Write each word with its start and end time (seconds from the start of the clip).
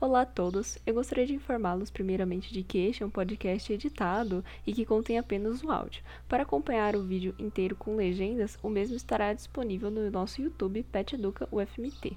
Olá 0.00 0.20
a 0.20 0.26
todos, 0.26 0.78
eu 0.86 0.94
gostaria 0.94 1.26
de 1.26 1.34
informá-los 1.34 1.90
primeiramente 1.90 2.52
de 2.52 2.62
que 2.62 2.78
este 2.78 3.02
é 3.02 3.06
um 3.06 3.10
podcast 3.10 3.72
editado 3.72 4.44
e 4.64 4.72
que 4.72 4.86
contém 4.86 5.18
apenas 5.18 5.64
o 5.64 5.72
áudio. 5.72 6.04
Para 6.28 6.44
acompanhar 6.44 6.94
o 6.94 7.02
vídeo 7.02 7.34
inteiro 7.36 7.74
com 7.74 7.96
legendas, 7.96 8.56
o 8.62 8.68
mesmo 8.68 8.94
estará 8.94 9.32
disponível 9.32 9.90
no 9.90 10.08
nosso 10.08 10.40
YouTube 10.40 10.84
Pet 10.84 11.16
Educa 11.16 11.48
UFMT. 11.50 12.16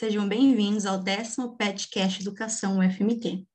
Sejam 0.00 0.26
bem-vindos 0.26 0.86
ao 0.86 0.96
décimo 0.96 1.58
PetCast 1.58 2.22
Educação 2.22 2.78
UFMT. 2.78 3.46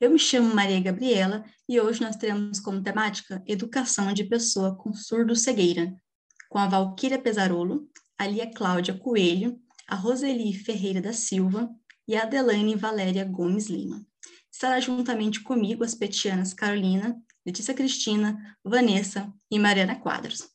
Eu 0.00 0.12
me 0.12 0.18
chamo 0.18 0.54
Maria 0.54 0.80
Gabriela 0.80 1.44
e 1.68 1.80
hoje 1.80 2.00
nós 2.00 2.14
teremos 2.14 2.60
como 2.60 2.80
temática 2.80 3.42
Educação 3.44 4.12
de 4.12 4.22
Pessoa 4.22 4.76
com 4.76 4.94
Surdo-Cegueira, 4.94 5.92
com 6.48 6.56
a 6.56 6.68
Valquíria 6.68 7.20
Pesarolo, 7.20 7.90
a 8.16 8.28
Lia 8.28 8.48
Cláudia 8.48 8.96
Coelho, 8.96 9.60
a 9.88 9.96
Roseli 9.96 10.54
Ferreira 10.54 11.00
da 11.00 11.12
Silva 11.12 11.68
e 12.06 12.14
a 12.14 12.22
Adelaine 12.22 12.76
Valéria 12.76 13.24
Gomes 13.24 13.66
Lima. 13.66 14.00
Estará 14.52 14.78
juntamente 14.78 15.42
comigo 15.42 15.82
as 15.82 15.96
petianas 15.96 16.54
Carolina, 16.54 17.20
Letícia 17.44 17.74
Cristina, 17.74 18.56
Vanessa 18.64 19.34
e 19.50 19.58
Mariana 19.58 19.96
Quadros. 19.96 20.48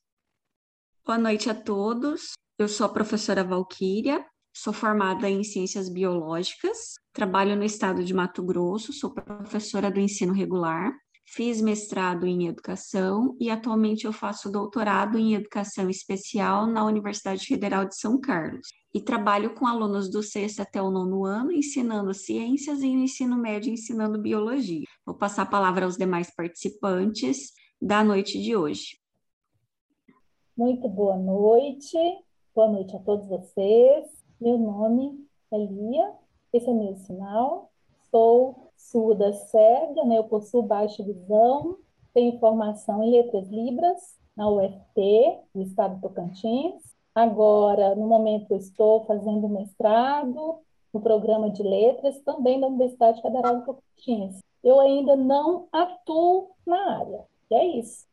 Boa 1.05 1.17
noite 1.17 1.49
a 1.49 1.53
todos. 1.53 2.31
Eu 2.57 2.69
sou 2.69 2.85
a 2.85 2.93
professora 2.93 3.43
Valquíria, 3.43 4.25
Sou 4.55 4.71
formada 4.71 5.27
em 5.27 5.43
Ciências 5.43 5.89
Biológicas, 5.89 6.93
trabalho 7.11 7.55
no 7.55 7.63
estado 7.63 8.03
de 8.03 8.13
Mato 8.13 8.43
Grosso, 8.43 8.93
sou 8.93 9.11
professora 9.11 9.89
do 9.89 9.99
ensino 9.99 10.31
regular, 10.31 10.93
fiz 11.25 11.59
mestrado 11.59 12.27
em 12.27 12.45
Educação 12.45 13.35
e 13.39 13.49
atualmente 13.49 14.05
eu 14.05 14.13
faço 14.13 14.51
doutorado 14.51 15.17
em 15.17 15.33
Educação 15.33 15.89
Especial 15.89 16.67
na 16.67 16.85
Universidade 16.85 17.47
Federal 17.47 17.83
de 17.85 17.97
São 17.97 18.21
Carlos. 18.21 18.67
E 18.93 19.01
trabalho 19.01 19.55
com 19.55 19.65
alunos 19.65 20.07
do 20.07 20.21
sexto 20.21 20.59
até 20.59 20.79
o 20.79 20.91
nono 20.91 21.25
ano, 21.25 21.51
ensinando 21.51 22.13
ciências 22.13 22.83
e 22.83 22.95
no 22.95 23.01
ensino 23.01 23.35
médio 23.35 23.73
ensinando 23.73 24.21
biologia. 24.21 24.85
Vou 25.03 25.15
passar 25.15 25.41
a 25.41 25.47
palavra 25.47 25.85
aos 25.85 25.97
demais 25.97 26.31
participantes 26.33 27.53
da 27.81 28.03
noite 28.03 28.39
de 28.39 28.55
hoje. 28.55 28.99
Muito 30.55 30.87
boa 30.87 31.17
noite, 31.17 31.97
boa 32.53 32.69
noite 32.69 32.95
a 32.95 32.99
todos 32.99 33.27
vocês. 33.27 34.22
Meu 34.43 34.57
nome 34.57 35.25
é 35.53 35.57
Lia, 35.57 36.11
esse 36.51 36.69
é 36.69 36.73
meu 36.73 36.97
sinal. 36.97 37.71
Sou 38.11 38.73
surda 38.75 39.31
cega, 39.31 40.03
né? 40.03 40.17
eu 40.17 40.25
possuo 40.25 40.61
baixa 40.61 41.01
visão, 41.01 41.77
tenho 42.13 42.37
formação 42.41 43.01
em 43.01 43.09
letras 43.09 43.47
libras 43.47 44.19
na 44.35 44.49
UFT, 44.49 45.39
do 45.55 45.61
estado 45.61 45.95
do 45.95 46.01
Tocantins. 46.01 46.83
Agora, 47.15 47.95
no 47.95 48.05
momento, 48.05 48.53
estou 48.53 49.05
fazendo 49.05 49.47
mestrado 49.47 50.57
no 50.93 50.99
programa 50.99 51.49
de 51.49 51.63
letras, 51.63 52.19
também 52.23 52.59
da 52.59 52.67
Universidade 52.67 53.21
Federal 53.21 53.61
do 53.61 53.65
Tocantins. 53.65 54.39
Eu 54.61 54.81
ainda 54.81 55.15
não 55.15 55.69
atuo 55.71 56.49
na 56.67 56.99
área. 56.99 57.23
E 57.49 57.55
é 57.55 57.65
isso. 57.79 58.05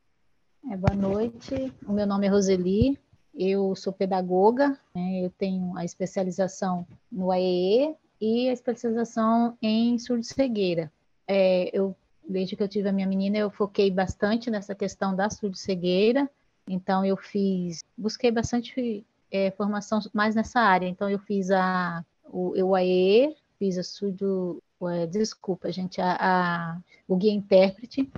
É, 0.71 0.77
boa 0.77 0.95
noite, 0.95 1.75
o 1.89 1.93
meu 1.93 2.07
nome 2.07 2.29
é 2.29 2.31
Roseli, 2.31 2.97
eu 3.35 3.75
sou 3.77 3.93
pedagoga, 3.93 4.79
né, 4.95 5.25
eu 5.25 5.31
tenho 5.31 5.77
a 5.77 5.85
especialização 5.85 6.87
no 7.11 7.31
AEE 7.31 7.95
e 8.21 8.49
a 8.49 8.53
especialização 8.53 9.57
em 9.63 9.99
surdo-cegueira. 9.99 10.93
É, 11.27 11.71
eu, 11.73 11.97
desde 12.29 12.57
que 12.57 12.63
eu 12.63 12.69
tive 12.69 12.89
a 12.89 12.93
minha 12.93 13.07
menina, 13.07 13.39
eu 13.39 13.51
foquei 13.51 13.91
bastante 13.91 14.51
nessa 14.51 14.75
questão 14.75 15.15
da 15.15 15.31
surdo-cegueira, 15.31 16.29
então 16.69 17.05
eu 17.05 17.17
fiz, 17.17 17.83
busquei 17.97 18.31
bastante 18.31 19.05
é, 19.31 19.51
formação 19.53 20.01
mais 20.13 20.35
nessa 20.35 20.61
área, 20.61 20.87
então 20.87 21.09
eu 21.09 21.19
fiz 21.19 21.51
a, 21.51 22.05
o, 22.25 22.61
o 22.63 22.77
AEE, 22.77 23.37
fiz 23.59 23.79
a 23.79 23.83
surdo, 23.83 24.63
desculpa, 25.11 25.71
gente, 25.71 26.01
a, 26.01 26.17
a, 26.19 26.79
o 27.07 27.17
guia 27.17 27.33
intérprete, 27.33 28.11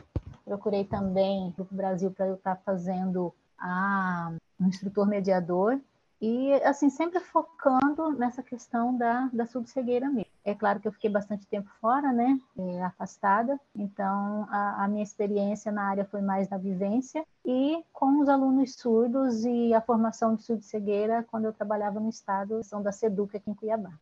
procurei 0.45 0.85
também 0.85 1.55
o 1.59 1.67
Brasil 1.71 2.11
para 2.11 2.27
eu 2.27 2.35
estar 2.35 2.57
fazendo 2.65 3.33
a 3.59 4.33
um 4.63 4.69
instrutor 4.69 5.07
mediador, 5.07 5.81
e 6.21 6.53
assim, 6.63 6.89
sempre 6.89 7.19
focando 7.19 8.13
nessa 8.13 8.45
questão 8.45 8.97
da, 8.97 9.29
da 9.33 9.45
subcegueira 9.45 10.09
mesmo. 10.09 10.31
É 10.45 10.55
claro 10.55 10.79
que 10.79 10.87
eu 10.87 10.93
fiquei 10.93 11.11
bastante 11.11 11.45
tempo 11.47 11.69
fora, 11.81 12.13
né, 12.13 12.39
é, 12.57 12.83
afastada, 12.85 13.59
então 13.75 14.47
a, 14.49 14.85
a, 14.85 14.89
minha 14.89 15.03
experiência 15.03 15.73
na 15.73 15.83
área 15.83 16.05
foi 16.05 16.21
mais 16.21 16.49
na 16.49 16.59
vivência 16.59 17.25
e 17.45 17.85
com 17.93 18.21
os 18.21 18.29
alunos 18.29 18.75
surdos 18.77 19.45
e 19.45 19.75
a 19.75 19.81
formação 19.81 20.37
de 20.37 20.45
surdo-cegueira 20.45 21.27
quando 21.29 21.47
eu 21.47 21.53
trabalhava 21.53 21.99
no 21.99 22.09
estado, 22.09 22.63
são 22.63 22.83
da 22.83 22.93
SEDUC 22.93 23.37
aqui 23.37 23.51
em 23.51 23.55
Cuiabá. 23.55 23.93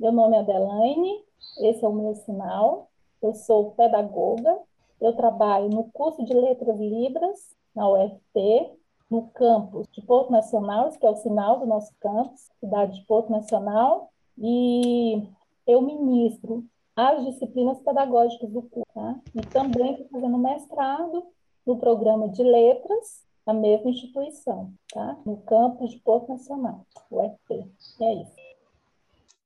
Meu 0.00 0.12
nome 0.12 0.36
é 0.36 0.40
Adelaine, 0.40 1.24
esse 1.60 1.84
é 1.84 1.88
o 1.88 1.92
meu 1.92 2.14
sinal, 2.14 2.90
eu 3.22 3.34
sou 3.34 3.72
pedagoga, 3.72 4.58
eu 5.00 5.14
trabalho 5.14 5.68
no 5.68 5.84
curso 5.84 6.24
de 6.24 6.32
Letras 6.34 6.78
Libras 6.78 7.55
na 7.76 7.88
UFT, 7.88 8.72
no 9.10 9.28
campus 9.28 9.86
de 9.92 10.02
Porto 10.02 10.32
Nacional, 10.32 10.90
que 10.90 11.06
é 11.06 11.10
o 11.10 11.16
sinal 11.16 11.60
do 11.60 11.66
nosso 11.66 11.92
campus, 12.00 12.48
cidade 12.58 12.98
de 12.98 13.06
Porto 13.06 13.30
Nacional, 13.30 14.10
e 14.38 15.22
eu 15.66 15.80
ministro 15.82 16.64
as 16.96 17.24
disciplinas 17.24 17.78
pedagógicas 17.80 18.50
do 18.50 18.62
curso, 18.62 18.88
tá? 18.94 19.20
e 19.34 19.40
também 19.42 19.92
estou 19.92 20.08
fazendo 20.08 20.38
mestrado 20.38 21.24
no 21.66 21.78
programa 21.78 22.28
de 22.30 22.42
letras 22.42 23.24
da 23.44 23.52
mesma 23.52 23.90
instituição, 23.90 24.72
tá? 24.92 25.16
no 25.24 25.36
campus 25.42 25.90
de 25.90 25.98
Porto 25.98 26.30
Nacional, 26.30 26.86
UFT. 27.10 27.70
E 28.00 28.04
é 28.04 28.14
isso. 28.22 28.36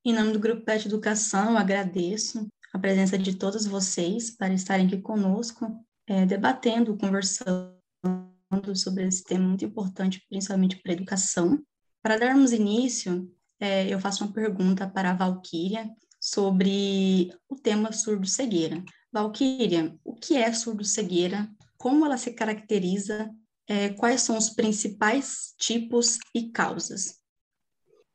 Em 0.04 0.14
nome 0.14 0.32
do 0.32 0.38
Grupo 0.38 0.62
PET 0.62 0.86
Educação, 0.86 1.50
eu 1.50 1.58
agradeço 1.58 2.46
a 2.72 2.78
presença 2.78 3.18
de 3.18 3.36
todos 3.36 3.66
vocês 3.66 4.30
para 4.30 4.54
estarem 4.54 4.86
aqui 4.86 4.98
conosco, 4.98 5.66
é, 6.06 6.24
debatendo, 6.24 6.96
conversando 6.96 7.79
sobre 8.74 9.06
esse 9.06 9.22
tema 9.24 9.46
muito 9.46 9.64
importante, 9.64 10.24
principalmente 10.28 10.80
para 10.82 10.92
a 10.92 10.94
educação. 10.94 11.58
Para 12.02 12.18
darmos 12.18 12.52
início, 12.52 13.30
é, 13.58 13.88
eu 13.92 14.00
faço 14.00 14.24
uma 14.24 14.32
pergunta 14.32 14.88
para 14.88 15.10
a 15.10 15.14
Valquíria 15.14 15.88
sobre 16.18 17.32
o 17.48 17.56
tema 17.56 17.92
surdo-cegueira. 17.92 18.82
Valquíria, 19.12 19.96
o 20.04 20.14
que 20.14 20.36
é 20.36 20.52
surdo-cegueira? 20.52 21.48
Como 21.76 22.04
ela 22.04 22.16
se 22.16 22.32
caracteriza? 22.32 23.30
É, 23.66 23.90
quais 23.90 24.22
são 24.22 24.36
os 24.36 24.50
principais 24.50 25.54
tipos 25.58 26.18
e 26.34 26.50
causas? 26.50 27.20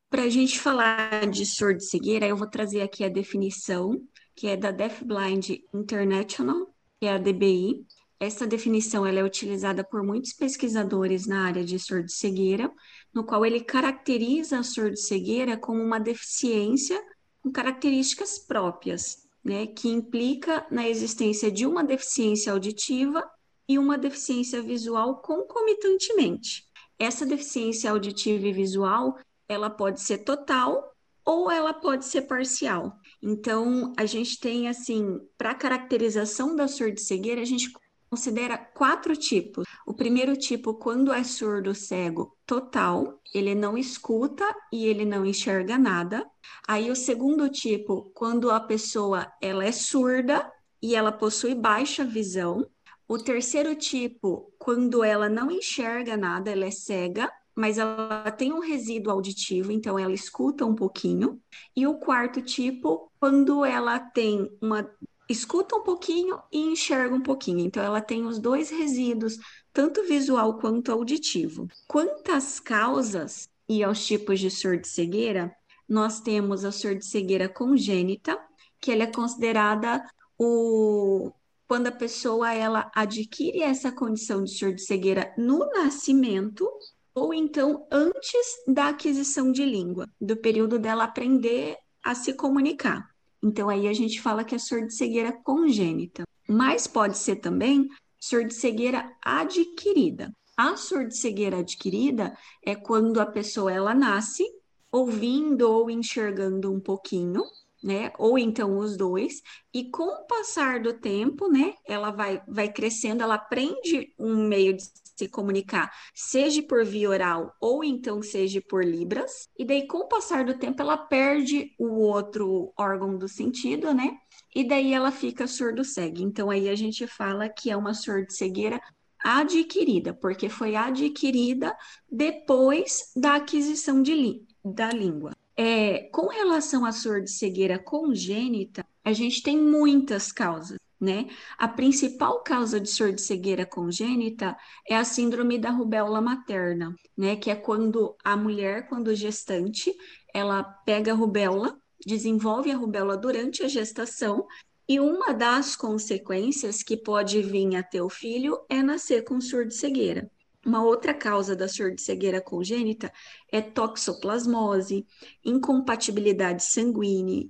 Para 0.09 0.23
a 0.23 0.29
gente 0.29 0.59
falar 0.59 1.29
de 1.29 1.45
surdo-cegueira, 1.45 2.27
eu 2.27 2.37
vou 2.37 2.49
trazer 2.49 2.81
aqui 2.81 3.03
a 3.03 3.09
definição, 3.09 3.99
que 4.35 4.47
é 4.47 4.57
da 4.57 4.71
Deaf 4.71 5.03
Blind 5.03 5.49
International, 5.73 6.67
que 6.99 7.07
é 7.07 7.13
a 7.13 7.17
DBI, 7.17 7.85
essa 8.19 8.47
definição 8.47 9.05
ela 9.05 9.19
é 9.19 9.23
utilizada 9.23 9.83
por 9.83 10.03
muitos 10.03 10.33
pesquisadores 10.33 11.27
na 11.27 11.45
área 11.45 11.63
de 11.63 11.77
surdo-cegueira, 11.77 12.71
no 13.13 13.23
qual 13.25 13.45
ele 13.45 13.59
caracteriza 13.59 14.59
a 14.59 14.63
surdo-cegueira 14.63 15.57
como 15.57 15.81
uma 15.81 15.99
deficiência 15.99 17.01
com 17.41 17.51
características 17.51 18.39
próprias, 18.39 19.27
né, 19.43 19.67
que 19.67 19.89
implica 19.89 20.65
na 20.71 20.87
existência 20.87 21.51
de 21.51 21.65
uma 21.65 21.83
deficiência 21.83 22.51
auditiva 22.51 23.23
e 23.67 23.77
uma 23.77 23.97
deficiência 23.97 24.61
visual 24.61 25.21
concomitantemente. 25.21 26.65
Essa 26.97 27.25
deficiência 27.25 27.91
auditiva 27.91 28.47
e 28.47 28.53
visual, 28.53 29.17
ela 29.47 29.69
pode 29.69 30.01
ser 30.01 30.19
total 30.19 30.91
ou 31.25 31.51
ela 31.51 31.73
pode 31.73 32.05
ser 32.05 32.21
parcial. 32.23 32.97
Então, 33.21 33.91
a 33.97 34.05
gente 34.05 34.39
tem 34.39 34.67
assim, 34.67 35.19
para 35.37 35.55
caracterização 35.55 36.55
da 36.55 36.67
surdo-cegueira, 36.67 37.41
a 37.41 37.45
gente 37.45 37.71
considera 38.15 38.57
quatro 38.57 39.13
tipos. 39.13 39.65
O 39.85 39.93
primeiro 39.93 40.37
tipo, 40.37 40.73
quando 40.73 41.11
é 41.11 41.21
surdo 41.21 41.75
cego 41.75 42.33
total, 42.45 43.19
ele 43.33 43.53
não 43.53 43.77
escuta 43.77 44.45
e 44.71 44.85
ele 44.85 45.03
não 45.03 45.25
enxerga 45.25 45.77
nada. 45.77 46.25
Aí 46.65 46.89
o 46.89 46.95
segundo 46.95 47.49
tipo, 47.49 48.09
quando 48.15 48.49
a 48.51 48.59
pessoa 48.61 49.29
ela 49.41 49.65
é 49.65 49.71
surda 49.73 50.49
e 50.81 50.95
ela 50.95 51.11
possui 51.11 51.53
baixa 51.53 52.05
visão. 52.05 52.65
O 53.05 53.17
terceiro 53.17 53.75
tipo, 53.75 54.49
quando 54.57 55.03
ela 55.03 55.27
não 55.27 55.51
enxerga 55.51 56.15
nada, 56.15 56.49
ela 56.49 56.63
é 56.63 56.71
cega, 56.71 57.29
mas 57.53 57.77
ela 57.77 58.31
tem 58.31 58.53
um 58.53 58.59
resíduo 58.59 59.11
auditivo, 59.11 59.73
então 59.73 59.99
ela 59.99 60.13
escuta 60.13 60.65
um 60.65 60.73
pouquinho. 60.73 61.37
E 61.75 61.85
o 61.85 61.95
quarto 61.95 62.41
tipo, 62.41 63.11
quando 63.19 63.65
ela 63.65 63.99
tem 63.99 64.49
uma 64.61 64.89
escuta 65.29 65.75
um 65.75 65.83
pouquinho 65.83 66.39
e 66.51 66.59
enxerga 66.59 67.13
um 67.15 67.21
pouquinho. 67.21 67.59
Então, 67.59 67.83
ela 67.83 68.01
tem 68.01 68.25
os 68.25 68.39
dois 68.39 68.69
resíduos 68.69 69.37
tanto 69.73 70.03
visual 70.03 70.57
quanto 70.57 70.91
auditivo. 70.91 71.67
Quantas 71.87 72.59
causas 72.59 73.49
e 73.67 73.83
aos 73.83 74.05
tipos 74.05 74.39
de 74.39 74.49
surdo-cegueira, 74.49 75.53
nós 75.87 76.21
temos 76.21 76.63
a 76.63 76.71
surdo-cegueira 76.71 77.49
congênita, 77.49 78.39
que 78.79 78.91
ela 78.91 79.03
é 79.03 79.07
considerada 79.07 80.05
o 80.37 81.31
quando 81.67 81.87
a 81.87 81.91
pessoa 81.91 82.53
ela 82.53 82.91
adquire 82.93 83.63
essa 83.63 83.91
condição 83.91 84.43
de 84.43 84.51
surdo-cegueira 84.51 85.33
no 85.35 85.65
nascimento 85.71 86.69
ou 87.13 87.33
então 87.33 87.87
antes 87.91 88.63
da 88.67 88.89
aquisição 88.89 89.51
de 89.51 89.65
língua, 89.65 90.07
do 90.21 90.37
período 90.37 90.77
dela 90.77 91.05
aprender 91.05 91.77
a 92.03 92.13
se 92.13 92.33
comunicar. 92.33 93.14
Então 93.43 93.69
aí 93.69 93.87
a 93.87 93.93
gente 93.93 94.21
fala 94.21 94.43
que 94.43 94.55
é 94.55 94.57
surdo-cegueira 94.57 95.31
congênita, 95.31 96.23
mas 96.47 96.87
pode 96.87 97.17
ser 97.17 97.37
também 97.37 97.87
surdo-cegueira 98.19 99.11
adquirida. 99.23 100.33
A 100.57 100.77
surdo-cegueira 100.77 101.57
adquirida 101.57 102.37
é 102.63 102.75
quando 102.75 103.19
a 103.19 103.25
pessoa 103.25 103.71
ela 103.71 103.93
nasce 103.93 104.43
ouvindo 104.91 105.69
ou 105.69 105.89
enxergando 105.89 106.71
um 106.71 106.79
pouquinho, 106.79 107.43
né? 107.83 108.11
Ou 108.17 108.37
então 108.39 108.77
os 108.77 108.95
dois, 108.95 109.41
e 109.73 109.91
com 109.91 110.03
o 110.03 110.25
passar 110.25 110.81
do 110.81 110.93
tempo, 110.93 111.47
né, 111.47 111.75
ela 111.85 112.09
vai, 112.11 112.41
vai 112.47 112.71
crescendo, 112.71 113.21
ela 113.21 113.35
aprende 113.35 114.13
um 114.17 114.47
meio 114.47 114.75
de 114.75 114.83
se 115.15 115.27
comunicar, 115.27 115.91
seja 116.13 116.61
por 116.63 116.83
via 116.85 117.09
oral 117.09 117.55
ou 117.59 117.83
então 117.83 118.21
seja 118.21 118.61
por 118.61 118.83
libras, 118.83 119.47
e 119.57 119.63
daí 119.63 119.87
com 119.87 119.99
o 119.99 120.07
passar 120.07 120.45
do 120.45 120.57
tempo 120.57 120.81
ela 120.81 120.97
perde 120.97 121.71
o 121.79 121.99
outro 121.99 122.73
órgão 122.77 123.17
do 123.17 123.27
sentido, 123.27 123.93
né? 123.93 124.17
E 124.53 124.63
daí 124.67 124.93
ela 124.93 125.11
fica 125.11 125.47
surdo-cega. 125.47 126.21
Então 126.21 126.49
aí 126.49 126.69
a 126.69 126.75
gente 126.75 127.07
fala 127.07 127.49
que 127.49 127.69
é 127.69 127.77
uma 127.77 127.93
surdo-cegueira 127.93 128.81
adquirida, 129.23 130.13
porque 130.13 130.49
foi 130.49 130.75
adquirida 130.75 131.75
depois 132.11 133.11
da 133.15 133.35
aquisição 133.35 134.01
de 134.01 134.45
da 134.63 134.91
língua. 134.91 135.31
É, 135.57 136.09
com 136.11 136.27
relação 136.27 136.85
à 136.85 136.91
surdo-cegueira 136.91 137.79
congênita, 137.79 138.85
a 139.03 139.13
gente 139.13 139.41
tem 139.41 139.57
muitas 139.57 140.31
causas, 140.31 140.77
né? 140.99 141.27
A 141.57 141.67
principal 141.67 142.41
causa 142.43 142.79
de 142.79 142.89
surdo-cegueira 142.89 143.65
congênita 143.65 144.55
é 144.87 144.95
a 144.95 145.03
síndrome 145.03 145.57
da 145.57 145.69
rubéola 145.69 146.21
materna, 146.21 146.95
né? 147.17 147.35
Que 147.35 147.51
é 147.51 147.55
quando 147.55 148.15
a 148.23 148.35
mulher, 148.37 148.87
quando 148.87 149.15
gestante, 149.15 149.93
ela 150.33 150.63
pega 150.63 151.11
a 151.11 151.15
rubéola, 151.15 151.77
desenvolve 152.05 152.71
a 152.71 152.77
rubéola 152.77 153.17
durante 153.17 153.63
a 153.63 153.67
gestação 153.67 154.45
e 154.87 154.99
uma 154.99 155.33
das 155.33 155.75
consequências 155.75 156.83
que 156.83 156.95
pode 156.95 157.41
vir 157.41 157.75
a 157.75 157.83
ter 157.83 158.01
o 158.01 158.09
filho 158.09 158.59
é 158.69 158.83
nascer 158.83 159.23
com 159.23 159.41
surdo-cegueira. 159.41 160.29
Uma 160.65 160.83
outra 160.83 161.13
causa 161.13 161.55
da 161.55 161.67
surdo-cegueira 161.67 162.41
congênita 162.41 163.13
é 163.51 163.61
toxoplasmose, 163.61 165.05
incompatibilidade 165.43 166.63
sanguínea, 166.63 167.47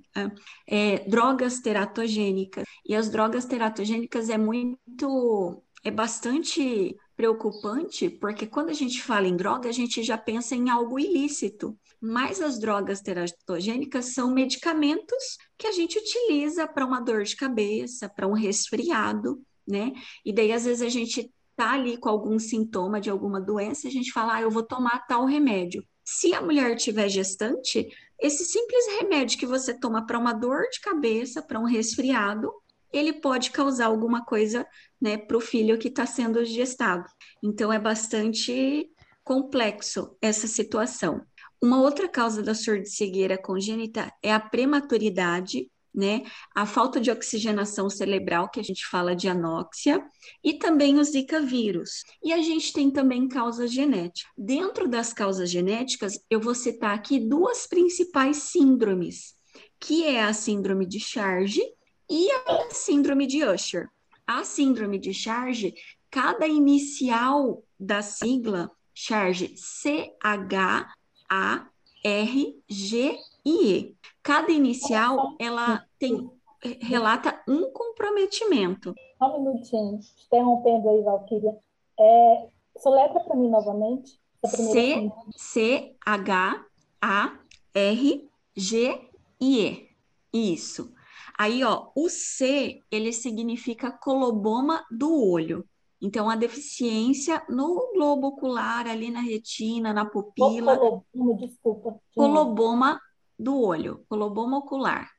é, 0.66 0.98
drogas 1.08 1.60
teratogênicas. 1.60 2.64
E 2.84 2.94
as 2.94 3.08
drogas 3.08 3.46
teratogênicas 3.46 4.28
é 4.28 4.36
muito, 4.36 5.62
é 5.82 5.90
bastante 5.90 6.94
preocupante, 7.16 8.10
porque 8.10 8.46
quando 8.46 8.68
a 8.68 8.74
gente 8.74 9.02
fala 9.02 9.26
em 9.26 9.36
droga, 9.36 9.70
a 9.70 9.72
gente 9.72 10.02
já 10.02 10.18
pensa 10.18 10.54
em 10.54 10.68
algo 10.68 10.98
ilícito. 10.98 11.74
Mas 11.98 12.42
as 12.42 12.58
drogas 12.58 13.00
teratogênicas 13.00 14.12
são 14.12 14.30
medicamentos 14.30 15.38
que 15.56 15.66
a 15.66 15.72
gente 15.72 15.98
utiliza 15.98 16.66
para 16.68 16.84
uma 16.84 17.00
dor 17.00 17.24
de 17.24 17.34
cabeça, 17.34 18.06
para 18.06 18.28
um 18.28 18.34
resfriado, 18.34 19.42
né? 19.66 19.94
E 20.22 20.32
daí, 20.32 20.52
às 20.52 20.66
vezes, 20.66 20.82
a 20.82 20.90
gente 20.90 21.32
está 21.56 21.72
ali 21.72 21.96
com 21.96 22.10
algum 22.10 22.38
sintoma 22.38 23.00
de 23.00 23.08
alguma 23.08 23.40
doença, 23.40 23.88
a 23.88 23.90
gente 23.90 24.12
fala, 24.12 24.34
ah, 24.34 24.42
eu 24.42 24.50
vou 24.50 24.62
tomar 24.62 25.06
tal 25.06 25.24
remédio. 25.24 25.82
Se 26.04 26.34
a 26.34 26.42
mulher 26.42 26.76
tiver 26.76 27.08
gestante, 27.08 27.88
esse 28.20 28.44
simples 28.44 28.86
remédio 29.00 29.38
que 29.38 29.46
você 29.46 29.72
toma 29.72 30.06
para 30.06 30.18
uma 30.18 30.34
dor 30.34 30.68
de 30.70 30.80
cabeça, 30.80 31.42
para 31.42 31.58
um 31.58 31.64
resfriado, 31.64 32.52
ele 32.92 33.14
pode 33.14 33.50
causar 33.50 33.86
alguma 33.86 34.22
coisa 34.24 34.66
né, 35.00 35.16
para 35.16 35.36
o 35.36 35.40
filho 35.40 35.78
que 35.78 35.88
está 35.88 36.04
sendo 36.04 36.44
gestado. 36.44 37.08
Então, 37.42 37.72
é 37.72 37.78
bastante 37.78 38.86
complexo 39.24 40.16
essa 40.20 40.46
situação. 40.46 41.22
Uma 41.60 41.80
outra 41.80 42.06
causa 42.06 42.42
da 42.42 42.54
surdo-cegueira 42.54 43.38
congênita 43.38 44.12
é 44.22 44.32
a 44.32 44.38
prematuridade 44.38 45.70
né? 45.96 46.22
A 46.54 46.66
falta 46.66 47.00
de 47.00 47.10
oxigenação 47.10 47.88
cerebral, 47.88 48.50
que 48.50 48.60
a 48.60 48.62
gente 48.62 48.86
fala 48.86 49.16
de 49.16 49.28
anóxia, 49.28 50.04
e 50.44 50.54
também 50.54 50.98
o 50.98 51.04
Zika 51.04 51.40
vírus. 51.40 52.04
E 52.22 52.32
a 52.32 52.42
gente 52.42 52.72
tem 52.72 52.90
também 52.90 53.26
causas 53.26 53.72
genéticas. 53.72 54.30
Dentro 54.36 54.86
das 54.86 55.12
causas 55.12 55.50
genéticas, 55.50 56.20
eu 56.28 56.38
vou 56.38 56.54
citar 56.54 56.94
aqui 56.94 57.18
duas 57.18 57.66
principais 57.66 58.36
síndromes, 58.36 59.34
que 59.80 60.04
é 60.04 60.22
a 60.22 60.34
síndrome 60.34 60.84
de 60.86 61.00
Charge 61.00 61.62
e 62.10 62.30
a 62.30 62.68
síndrome 62.70 63.26
de 63.26 63.42
Usher. 63.42 63.88
A 64.26 64.44
síndrome 64.44 64.98
de 64.98 65.14
Charge, 65.14 65.74
cada 66.10 66.46
inicial 66.46 67.64
da 67.78 68.02
sigla 68.02 68.70
Charge 68.92 69.54
C-H-A-R-G-I-E. 73.46 73.96
Cada 74.22 74.50
inicial, 74.50 75.36
ela 75.38 75.84
tem 75.98 76.28
relata 76.80 77.40
um 77.48 77.70
comprometimento. 77.70 78.94
Só 79.18 79.36
um 79.36 79.44
minutinho, 79.44 80.00
interrompendo 80.26 80.88
aí, 80.88 81.02
Valquíria. 81.02 81.56
É, 81.98 82.48
soletra 82.78 83.20
para 83.20 83.36
mim 83.36 83.48
novamente. 83.48 84.20
C, 84.44 85.10
C, 85.36 85.96
H, 86.04 86.64
A, 87.00 87.38
R, 87.72 88.28
G, 88.56 89.10
I, 89.40 89.60
E. 89.60 89.86
Isso. 90.32 90.92
Aí, 91.38 91.62
ó, 91.64 91.88
o 91.94 92.08
C, 92.08 92.80
ele 92.90 93.12
significa 93.12 93.90
coloboma 93.90 94.84
do 94.90 95.30
olho. 95.30 95.64
Então, 96.00 96.28
a 96.28 96.36
deficiência 96.36 97.42
no 97.48 97.90
globo 97.94 98.28
ocular, 98.28 98.86
ali 98.86 99.10
na 99.10 99.20
retina, 99.20 99.92
na 99.92 100.04
pupila. 100.04 100.76
Coloboma, 100.76 101.36
desculpa. 101.38 102.00
Coloboma 102.14 103.00
do 103.38 103.60
olho, 103.60 104.04
coloboma 104.08 104.58
ocular. 104.58 105.10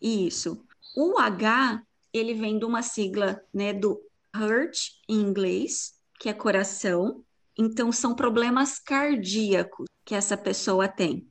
Isso. 0.00 0.64
O 0.96 1.18
H, 1.18 1.82
ele 2.12 2.34
vem 2.34 2.58
de 2.58 2.64
uma 2.64 2.82
sigla, 2.82 3.40
né, 3.52 3.72
do 3.72 4.00
heart 4.34 4.78
em 5.08 5.20
inglês, 5.20 5.94
que 6.18 6.28
é 6.28 6.32
coração. 6.32 7.24
Então, 7.58 7.92
são 7.92 8.14
problemas 8.14 8.78
cardíacos 8.78 9.86
que 10.04 10.14
essa 10.14 10.36
pessoa 10.36 10.88
tem. 10.88 11.26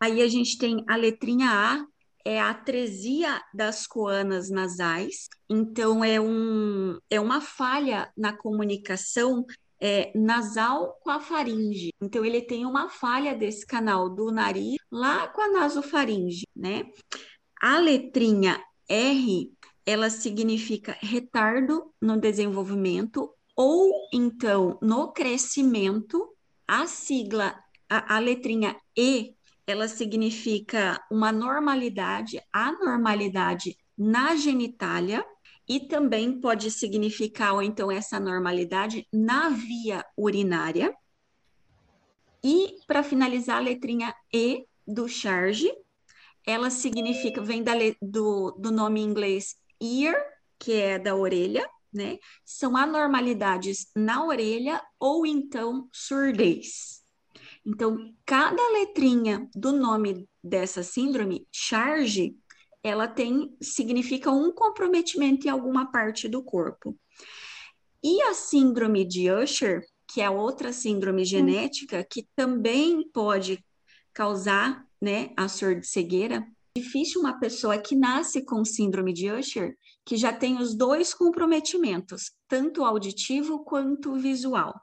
Aí 0.00 0.22
a 0.22 0.28
gente 0.28 0.58
tem 0.58 0.84
a 0.88 0.96
letrinha 0.96 1.50
A, 1.50 1.86
é 2.24 2.40
a 2.40 2.50
atresia 2.50 3.40
das 3.54 3.86
coanas 3.86 4.50
nasais. 4.50 5.28
Então, 5.48 6.04
é, 6.04 6.20
um, 6.20 6.98
é 7.08 7.18
uma 7.18 7.40
falha 7.40 8.12
na 8.16 8.36
comunicação 8.36 9.44
é, 9.80 10.12
nasal 10.14 10.98
com 11.02 11.10
a 11.10 11.20
faringe. 11.20 11.92
Então, 12.00 12.24
ele 12.24 12.42
tem 12.42 12.66
uma 12.66 12.88
falha 12.88 13.34
desse 13.34 13.66
canal 13.66 14.08
do 14.08 14.30
nariz 14.32 14.76
lá 14.90 15.28
com 15.28 15.40
a 15.40 15.48
nasofaringe, 15.48 16.46
né? 16.54 16.84
A 17.60 17.78
letrinha 17.78 18.62
R, 18.88 19.52
ela 19.84 20.10
significa 20.10 20.96
retardo 21.00 21.92
no 22.00 22.18
desenvolvimento 22.18 23.30
ou 23.56 23.90
então 24.12 24.78
no 24.82 25.12
crescimento. 25.12 26.34
A 26.66 26.86
sigla, 26.86 27.58
a, 27.88 28.16
a 28.16 28.18
letrinha 28.18 28.76
E, 28.96 29.34
ela 29.66 29.88
significa 29.88 31.02
uma 31.10 31.32
normalidade, 31.32 32.40
anormalidade 32.52 33.76
na 33.96 34.36
genitália 34.36 35.24
e 35.68 35.80
também 35.80 36.40
pode 36.40 36.70
significar, 36.70 37.54
ou 37.54 37.62
então, 37.62 37.90
essa 37.90 38.18
normalidade 38.18 39.06
na 39.12 39.50
via 39.50 40.04
urinária. 40.16 40.94
E, 42.42 42.78
para 42.86 43.02
finalizar, 43.02 43.58
a 43.58 43.60
letrinha 43.60 44.14
E 44.32 44.64
do 44.86 45.06
charge, 45.06 45.70
ela 46.46 46.70
significa, 46.70 47.42
vem 47.42 47.62
da, 47.62 47.74
do, 48.00 48.52
do 48.52 48.70
nome 48.70 49.00
em 49.00 49.04
inglês 49.04 49.56
ear, 49.80 50.16
que 50.58 50.72
é 50.72 50.98
da 50.98 51.14
orelha, 51.14 51.68
né? 51.92 52.18
São 52.44 52.76
anormalidades 52.76 53.88
na 53.94 54.24
orelha 54.24 54.80
ou 54.98 55.26
então 55.26 55.88
surdez. 55.92 57.02
Então, 57.66 58.14
cada 58.24 58.62
letrinha 58.72 59.46
do 59.54 59.72
nome 59.72 60.26
dessa 60.42 60.82
síndrome, 60.82 61.46
charge, 61.52 62.34
ela 62.88 63.06
tem 63.06 63.56
significa 63.60 64.30
um 64.30 64.52
comprometimento 64.52 65.46
em 65.46 65.50
alguma 65.50 65.90
parte 65.90 66.28
do 66.28 66.42
corpo. 66.42 66.96
E 68.02 68.22
a 68.22 68.34
síndrome 68.34 69.04
de 69.04 69.30
Usher, 69.30 69.82
que 70.06 70.20
é 70.20 70.30
outra 70.30 70.72
síndrome 70.72 71.24
genética 71.24 72.06
que 72.08 72.26
também 72.34 73.08
pode 73.10 73.64
causar, 74.12 74.86
né, 75.00 75.30
a 75.36 75.48
surdo-cegueira, 75.48 76.46
difícil 76.76 77.20
uma 77.20 77.38
pessoa 77.38 77.78
que 77.78 77.96
nasce 77.96 78.44
com 78.44 78.64
síndrome 78.64 79.12
de 79.12 79.30
Usher, 79.30 79.76
que 80.04 80.16
já 80.16 80.32
tem 80.32 80.58
os 80.58 80.74
dois 80.74 81.12
comprometimentos, 81.12 82.32
tanto 82.48 82.84
auditivo 82.84 83.64
quanto 83.64 84.14
visual. 84.14 84.80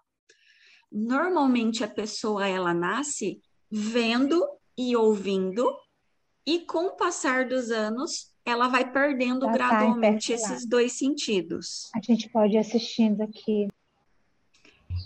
Normalmente 0.91 1.83
a 1.83 1.87
pessoa 1.87 2.47
ela 2.47 2.73
nasce 2.73 3.41
vendo 3.71 4.45
e 4.77 4.95
ouvindo, 4.95 5.73
e 6.45 6.59
com 6.59 6.87
o 6.87 6.95
passar 6.95 7.47
dos 7.47 7.71
anos, 7.71 8.31
ela 8.45 8.67
vai 8.67 8.91
perdendo 8.91 9.45
tá 9.45 9.51
gradualmente 9.51 10.27
tá 10.29 10.33
esses 10.35 10.65
dois 10.65 10.93
sentidos. 10.93 11.89
A 11.95 12.01
gente 12.01 12.29
pode 12.29 12.53
ir 12.53 12.59
assistindo 12.59 13.21
aqui. 13.21 13.67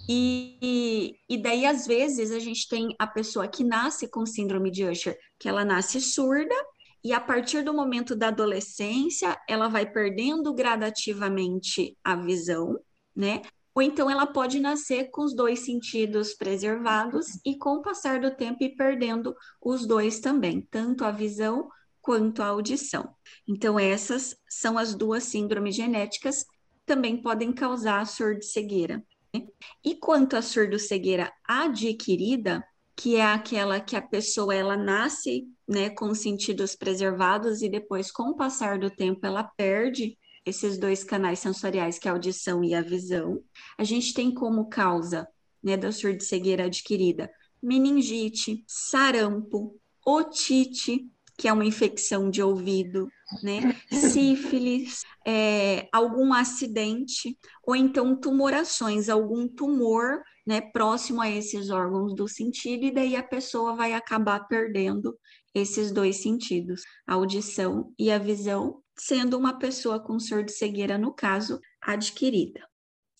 E, 0.08 1.15
e 1.29 1.38
daí, 1.38 1.65
às 1.65 1.88
vezes, 1.88 2.31
a 2.31 2.39
gente 2.39 2.67
tem 2.67 2.96
a 3.00 3.08
pessoa 3.08 3.48
que 3.48 3.63
nasce 3.63 4.08
com 4.08 4.25
síndrome 4.25 4.69
de 4.69 4.84
Usher, 4.86 5.17
que 5.38 5.48
ela 5.48 5.63
nasce 5.63 6.01
surda, 6.01 6.55
e 7.03 7.13
a 7.13 7.19
partir 7.19 7.63
do 7.63 7.74
momento 7.74 8.15
da 8.15 8.27
adolescência, 8.27 9.39
ela 9.48 9.69
vai 9.69 9.89
perdendo 9.89 10.53
gradativamente 10.53 11.96
a 12.03 12.15
visão, 12.15 12.77
né? 13.15 13.41
Ou 13.79 13.83
então 13.83 14.09
ela 14.09 14.27
pode 14.27 14.59
nascer 14.59 15.09
com 15.09 15.24
os 15.24 15.33
dois 15.33 15.59
sentidos 15.59 16.33
preservados 16.33 17.39
e 17.45 17.57
com 17.57 17.75
o 17.75 17.81
passar 17.81 18.19
do 18.19 18.36
tempo 18.36 18.62
ir 18.62 18.75
perdendo 18.75 19.33
os 19.62 19.88
dois 19.88 20.19
também, 20.19 20.67
tanto 20.69 21.05
a 21.05 21.12
visão 21.12 21.69
quanto 22.01 22.43
a 22.43 22.48
audição. 22.48 23.15
Então 23.48 23.79
essas 23.79 24.36
são 24.50 24.77
as 24.77 24.93
duas 24.93 25.24
síndromes 25.24 25.77
genéticas 25.77 26.45
também 26.86 27.21
podem 27.21 27.53
causar 27.53 28.05
surdo-cegueira. 28.05 29.01
Né? 29.33 29.48
E 29.81 29.95
quanto 29.95 30.36
à 30.36 30.41
surdo-cegueira 30.41 31.31
adquirida, 31.48 32.62
que 32.98 33.15
é 33.15 33.25
aquela 33.25 33.79
que 33.79 33.95
a 33.95 34.01
pessoa 34.01 34.53
ela 34.53 34.75
nasce, 34.75 35.48
né, 35.65 35.89
com 35.89 36.09
os 36.09 36.19
sentidos 36.19 36.75
preservados 36.75 37.62
e 37.62 37.69
depois 37.69 38.12
com 38.12 38.24
o 38.24 38.36
passar 38.36 38.77
do 38.77 38.89
tempo 38.89 39.25
ela 39.25 39.45
perde 39.55 40.17
esses 40.49 40.77
dois 40.77 41.03
canais 41.03 41.39
sensoriais, 41.39 41.97
que 41.97 42.07
é 42.07 42.11
a 42.11 42.13
audição 42.13 42.63
e 42.63 42.73
a 42.73 42.81
visão. 42.81 43.41
A 43.77 43.83
gente 43.83 44.13
tem 44.13 44.33
como 44.33 44.67
causa 44.69 45.27
né, 45.63 45.77
da 45.77 45.91
surdo-cegueira 45.91 46.65
adquirida 46.65 47.29
meningite, 47.61 48.63
sarampo, 48.65 49.77
otite, 50.05 51.09
que 51.37 51.47
é 51.47 51.53
uma 51.53 51.65
infecção 51.65 52.29
de 52.29 52.43
ouvido, 52.43 53.07
né? 53.41 53.59
Sífilis, 53.91 55.03
é, 55.25 55.87
algum 55.91 56.33
acidente, 56.33 57.37
ou 57.65 57.75
então 57.75 58.15
tumorações, 58.19 59.07
algum 59.07 59.47
tumor, 59.47 60.21
né, 60.45 60.59
próximo 60.59 61.21
a 61.21 61.29
esses 61.29 61.69
órgãos 61.69 62.15
do 62.15 62.27
sentido, 62.27 62.85
e 62.85 62.91
daí 62.91 63.15
a 63.15 63.23
pessoa 63.23 63.75
vai 63.75 63.93
acabar 63.93 64.47
perdendo 64.47 65.17
esses 65.53 65.91
dois 65.91 66.21
sentidos, 66.21 66.81
a 67.07 67.13
audição 67.13 67.93
e 67.97 68.11
a 68.11 68.17
visão, 68.17 68.81
sendo 68.99 69.37
uma 69.37 69.57
pessoa 69.57 69.99
com 69.99 70.19
surdo-cegueira, 70.19 70.97
no 70.97 71.13
caso, 71.13 71.59
adquirida. 71.81 72.67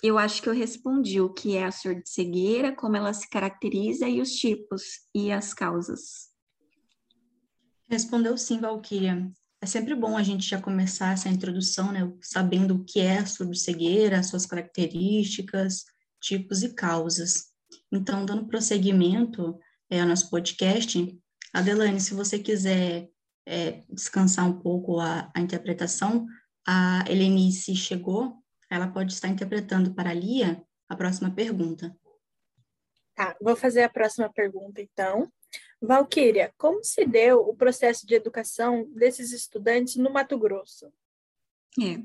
Eu 0.02 0.18
acho 0.18 0.42
que 0.42 0.50
eu 0.50 0.54
respondi 0.54 1.20
o 1.20 1.34
que 1.34 1.58
é 1.58 1.66
a 1.66 1.72
surdo-cegueira, 1.72 2.76
como 2.76 2.96
ela 2.96 3.14
se 3.14 3.30
caracteriza 3.30 4.08
e 4.08 4.22
os 4.22 4.32
tipos 4.32 4.84
e 5.14 5.32
as 5.32 5.54
causas. 5.54 6.30
Respondeu 7.88 8.38
sim, 8.38 8.60
Valquíria. 8.60 9.30
É 9.62 9.66
sempre 9.66 9.94
bom 9.94 10.16
a 10.16 10.24
gente 10.24 10.48
já 10.48 10.62
começar 10.62 11.14
essa 11.14 11.28
introdução, 11.28 11.92
né, 11.92 12.10
sabendo 12.22 12.76
o 12.76 12.86
que 12.86 13.00
é 13.00 13.18
a 13.18 13.26
surdo-cegueira, 13.26 14.24
suas 14.24 14.46
características, 14.46 15.84
tipos 16.22 16.64
e 16.64 16.74
causas. 16.74 17.48
Então, 17.92 18.26
dando 18.26 18.48
prosseguimento 18.48 19.58
é, 19.90 20.00
ao 20.00 20.08
nosso 20.08 20.30
podcast, 20.30 21.18
Adelane, 21.54 22.00
se 22.00 22.14
você 22.14 22.40
quiser 22.40 23.10
é, 23.50 23.84
descansar 23.90 24.48
um 24.48 24.60
pouco 24.60 25.00
a, 25.00 25.32
a 25.36 25.42
interpretação, 25.42 26.28
a 26.66 27.04
Helenice 27.10 27.76
chegou, 27.76 28.38
ela 28.70 28.88
pode 28.88 29.12
estar 29.12 29.28
interpretando 29.28 29.96
para 29.96 30.12
a 30.12 30.14
Lia 30.14 30.64
a 30.88 30.96
próxima 30.96 31.32
pergunta. 31.32 31.96
Tá, 33.16 33.36
vou 33.42 33.56
fazer 33.56 33.82
a 33.82 33.90
próxima 33.90 34.32
pergunta, 34.32 34.82
então. 34.82 35.32
Valquíria, 35.82 36.54
como 36.58 36.84
se 36.84 37.06
deu 37.06 37.40
o 37.40 37.56
processo 37.56 38.06
de 38.06 38.14
educação 38.14 38.88
desses 38.94 39.32
estudantes 39.32 39.96
no 39.96 40.12
Mato 40.12 40.38
Grosso? 40.38 40.94
É. 41.82 41.96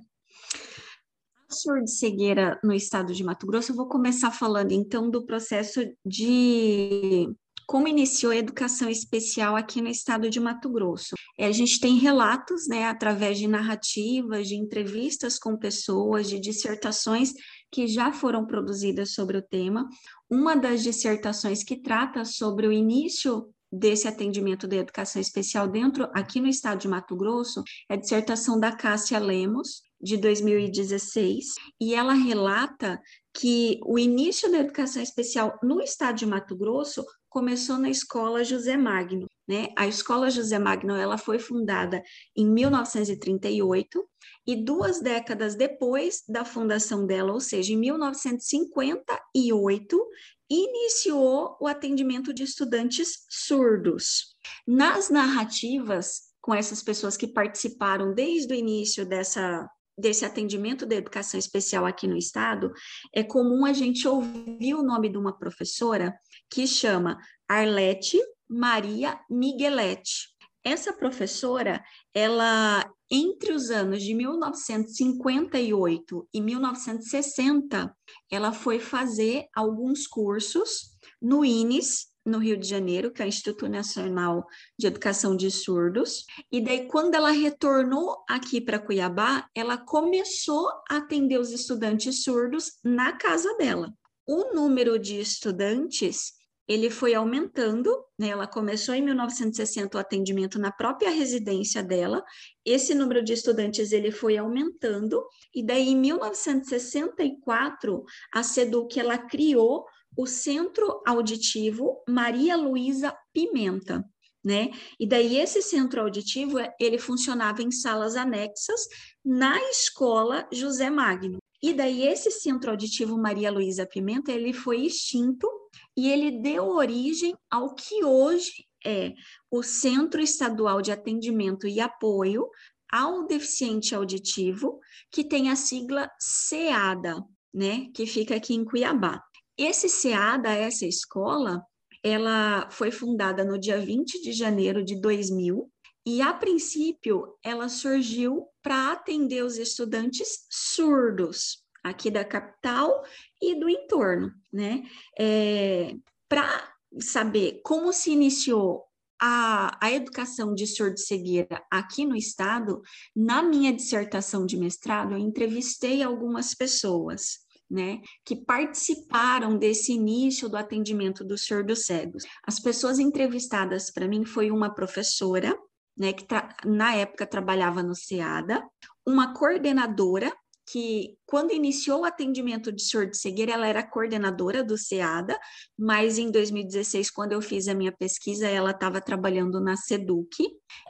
A 1.49 1.53
surdo-cegueira 1.53 2.59
no 2.65 2.73
estado 2.73 3.13
de 3.13 3.23
Mato 3.23 3.47
Grosso, 3.47 3.73
eu 3.73 3.77
vou 3.77 3.87
começar 3.87 4.31
falando, 4.31 4.73
então, 4.73 5.11
do 5.11 5.27
processo 5.27 5.81
de 6.07 7.29
como 7.67 7.89
iniciou 7.89 8.33
a 8.33 8.37
educação 8.37 8.89
especial 8.89 9.57
aqui 9.57 9.81
no 9.81 9.89
estado 9.89 10.29
de 10.29 10.41
Mato 10.41 10.69
Grosso. 10.69 11.15
É, 11.39 11.47
a 11.47 11.53
gente 11.53 11.81
tem 11.81 11.99
relatos, 11.99 12.67
né, 12.69 12.85
através 12.85 13.39
de 13.39 13.47
narrativas, 13.47 14.49
de 14.49 14.55
entrevistas 14.55 15.39
com 15.39 15.57
pessoas, 15.57 16.29
de 16.29 16.39
dissertações 16.39 17.33
que 17.71 17.87
já 17.87 18.13
foram 18.13 18.47
produzidas 18.47 19.15
sobre 19.15 19.37
o 19.37 19.43
tema. 19.43 19.89
Uma 20.31 20.55
das 20.55 20.83
dissertações 20.83 21.65
que 21.65 21.77
trata 21.77 22.25
sobre 22.25 22.67
o 22.67 22.73
início 22.73 23.49
desse 23.73 24.07
atendimento 24.07 24.69
de 24.69 24.77
educação 24.77 25.21
especial 25.21 25.67
dentro 25.67 26.09
aqui 26.15 26.41
no 26.41 26.47
estado 26.47 26.79
de 26.79 26.89
Mato 26.89 27.17
Grosso 27.17 27.63
é 27.89 27.95
a 27.95 27.97
dissertação 27.97 28.59
da 28.59 28.71
Cássia 28.71 29.19
Lemos 29.19 29.83
de 30.01 30.17
2016 30.17 31.55
e 31.81 31.95
ela 31.95 32.13
relata 32.13 33.01
que 33.33 33.81
o 33.85 33.99
início 33.99 34.51
da 34.51 34.59
educação 34.59 35.03
especial 35.03 35.59
no 35.63 35.81
estado 35.81 36.17
de 36.17 36.27
Mato 36.27 36.57
Grosso 36.57 37.05
começou 37.35 37.77
na 37.79 37.91
escola 37.91 38.45
José 38.45 38.77
Magno, 38.77 39.27
né? 39.49 39.71
A 39.77 39.89
escola 39.89 40.31
José 40.31 40.57
Magno, 40.57 40.95
ela 40.95 41.19
foi 41.19 41.41
fundada 41.41 42.01
em 42.37 42.49
1938 42.49 44.09
e 44.47 44.55
duas 44.55 45.01
décadas 45.01 45.57
depois 45.57 46.23
da 46.29 46.45
fundação 46.45 47.05
dela, 47.05 47.33
ou 47.33 47.41
seja, 47.41 47.73
em 47.73 47.77
1958, 47.77 50.09
iniciou 50.49 51.57
o 51.61 51.67
atendimento 51.67 52.33
de 52.33 52.45
estudantes 52.45 53.25
surdos. 53.29 54.37
Nas 54.65 55.11
narrativas 55.11 56.33
com 56.41 56.55
essas 56.55 56.85
pessoas 56.85 57.17
que 57.17 57.27
participaram 57.27 58.15
desde 58.15 58.55
o 58.55 58.57
início 58.57 59.05
dessa 59.05 59.69
desse 59.97 60.25
atendimento 60.25 60.85
da 60.85 60.97
educação 60.97 61.39
especial 61.39 61.87
aqui 61.87 62.07
no 62.07 62.17
estado, 62.17 62.73
é 63.15 63.23
comum 63.23 63.65
a 63.65 63.73
gente 63.73 64.07
ouvir 64.09 64.75
o 64.75 64.83
nome 64.83 65.09
de 65.09 65.17
uma 65.17 65.39
professora 65.39 66.13
que 66.51 66.67
chama 66.67 67.19
Arlete 67.49 68.21
Maria 68.49 69.21
Miguelete. 69.29 70.33
Essa 70.63 70.93
professora, 70.93 71.83
ela 72.15 72.89
entre 73.11 73.53
os 73.53 73.71
anos 73.71 74.03
de 74.03 74.15
1958 74.15 76.29
e 76.33 76.41
1960, 76.41 77.95
ela 78.31 78.53
foi 78.53 78.81
fazer 78.81 79.47
alguns 79.55 80.07
cursos 80.07 80.95
no 81.21 81.45
INES, 81.45 82.07
no 82.25 82.39
Rio 82.39 82.57
de 82.57 82.67
Janeiro, 82.67 83.13
que 83.13 83.21
é 83.21 83.27
o 83.27 83.29
Instituto 83.29 83.69
Nacional 83.69 84.47
de 84.79 84.87
Educação 84.87 85.37
de 85.37 85.51
Surdos. 85.51 86.25
E 86.51 86.61
daí, 86.61 86.89
quando 86.89 87.15
ela 87.15 87.31
retornou 87.31 88.25
aqui 88.29 88.61
para 88.61 88.79
Cuiabá, 88.79 89.47
ela 89.55 89.77
começou 89.77 90.67
a 90.91 90.97
atender 90.97 91.39
os 91.39 91.53
estudantes 91.53 92.25
surdos 92.25 92.79
na 92.83 93.13
casa 93.13 93.55
dela. 93.59 93.93
O 94.27 94.55
número 94.55 94.99
de 94.99 95.21
estudantes 95.21 96.33
ele 96.67 96.89
foi 96.89 97.13
aumentando, 97.15 97.95
né? 98.19 98.29
Ela 98.29 98.47
começou 98.47 98.95
em 98.95 99.03
1960 99.03 99.95
o 99.97 100.01
atendimento 100.01 100.59
na 100.59 100.73
própria 100.73 101.11
residência 101.11 101.83
dela. 101.83 102.25
Esse 102.65 102.95
número 102.95 103.23
de 103.23 103.35
estudantes 103.35 103.93
ele 103.93 104.11
foi 104.11 104.39
aumentando 104.39 105.23
e 105.55 105.63
daí 105.63 105.91
em 105.91 105.97
1964 105.97 108.03
a 108.33 108.43
Seduc 108.43 108.99
ela 108.99 109.19
criou 109.19 109.85
o 110.17 110.27
Centro 110.27 111.03
Auditivo 111.07 112.03
Maria 112.09 112.57
Luísa 112.57 113.15
Pimenta, 113.33 114.03
né? 114.43 114.71
E 114.99 115.07
daí 115.07 115.39
esse 115.39 115.61
centro 115.61 116.01
auditivo, 116.01 116.57
ele 116.81 116.97
funcionava 116.99 117.63
em 117.63 117.71
salas 117.71 118.17
anexas 118.17 118.81
na 119.25 119.61
escola 119.71 120.49
José 120.53 120.89
Magno. 120.89 121.44
E 121.65 121.73
daí 121.73 122.07
esse 122.07 122.31
centro 122.31 122.73
auditivo 122.73 123.17
Maria 123.17 123.51
Luísa 123.51 123.87
Pimenta, 123.87 124.31
ele 124.31 124.53
foi 124.53 124.85
extinto 124.85 125.49
e 125.97 126.11
ele 126.11 126.43
deu 126.43 126.69
origem 126.69 127.35
ao 127.51 127.75
que 127.75 128.05
hoje 128.05 128.67
é 128.85 129.15
o 129.51 129.63
Centro 129.63 130.21
Estadual 130.21 130.83
de 130.83 130.93
Atendimento 130.93 131.67
e 131.67 131.81
Apoio 131.81 132.47
ao 132.93 133.27
Deficiente 133.27 133.95
Auditivo, 133.95 134.79
que 135.11 135.25
tem 135.25 135.49
a 135.49 135.57
sigla 135.57 136.11
SEADA, 136.21 137.25
né, 137.55 137.87
que 137.95 138.05
fica 138.05 138.37
aqui 138.37 138.53
em 138.53 138.63
Cuiabá. 138.63 139.23
Esse 139.57 139.89
SEADA, 139.89 140.51
essa 140.51 140.85
escola, 140.85 141.65
ela 142.03 142.69
foi 142.69 142.91
fundada 142.91 143.43
no 143.43 143.59
dia 143.59 143.81
20 143.81 144.21
de 144.21 144.35
janeiro 144.35 144.85
de 144.85 145.01
2000 145.01 145.73
e, 146.07 146.21
a 146.21 146.33
princípio, 146.33 147.37
ela 147.43 147.69
surgiu 147.69 148.47
para 148.63 148.93
atender 148.93 149.43
os 149.43 149.57
estudantes 149.57 150.47
surdos 150.51 151.65
aqui 151.83 152.11
da 152.11 152.25
capital 152.25 153.03
e 153.41 153.59
do 153.59 153.69
entorno, 153.69 154.33
né? 154.53 154.83
É, 155.19 155.95
para 156.29 156.73
saber 157.01 157.61
como 157.63 157.93
se 157.93 158.11
iniciou 158.11 158.85
a, 159.21 159.79
a 159.81 159.93
educação 159.93 160.55
de 160.55 160.67
surdo-cegueira 160.67 161.63
aqui 161.71 162.05
no 162.05 162.17
estado, 162.17 162.83
na 163.15 163.43
minha 163.43 163.73
dissertação 163.73 164.45
de 164.45 164.57
mestrado, 164.57 165.13
eu 165.13 165.19
entrevistei 165.19 166.03
algumas 166.03 166.55
pessoas, 166.55 167.39
né, 167.71 168.01
que 168.25 168.37
participaram 168.37 169.57
desse 169.57 169.93
início 169.93 170.49
do 170.49 170.57
atendimento 170.57 171.25
dos 171.25 171.47
surdos 171.47 171.87
cegos. 171.87 172.25
As 172.47 172.61
pessoas 172.61 172.99
entrevistadas 172.99 173.91
para 173.91 174.07
mim 174.07 174.25
foi 174.25 174.51
uma 174.51 174.75
professora, 174.75 175.57
né, 175.97 176.13
que 176.13 176.27
na 176.65 176.95
época 176.95 177.27
trabalhava 177.27 177.83
no 177.83 177.95
SEADA, 177.95 178.63
uma 179.07 179.35
coordenadora 179.35 180.33
que 180.67 181.17
quando 181.27 181.53
iniciou 181.53 182.01
o 182.01 182.05
atendimento 182.05 182.73
de 182.73 182.83
surdo-cegueira, 182.83 183.53
ela 183.53 183.67
era 183.67 183.83
coordenadora 183.83 184.65
do 184.65 184.79
SEADA, 184.79 185.39
mas 185.79 186.19
em 186.19 186.31
2016, 186.31 187.11
quando 187.11 187.33
eu 187.33 187.43
fiz 187.43 187.69
a 187.69 187.75
minha 187.75 187.93
pesquisa, 187.93 188.49
ela 188.49 188.71
estava 188.71 189.01
trabalhando 189.01 189.61
na 189.61 189.77
SEDUC, 189.77 190.43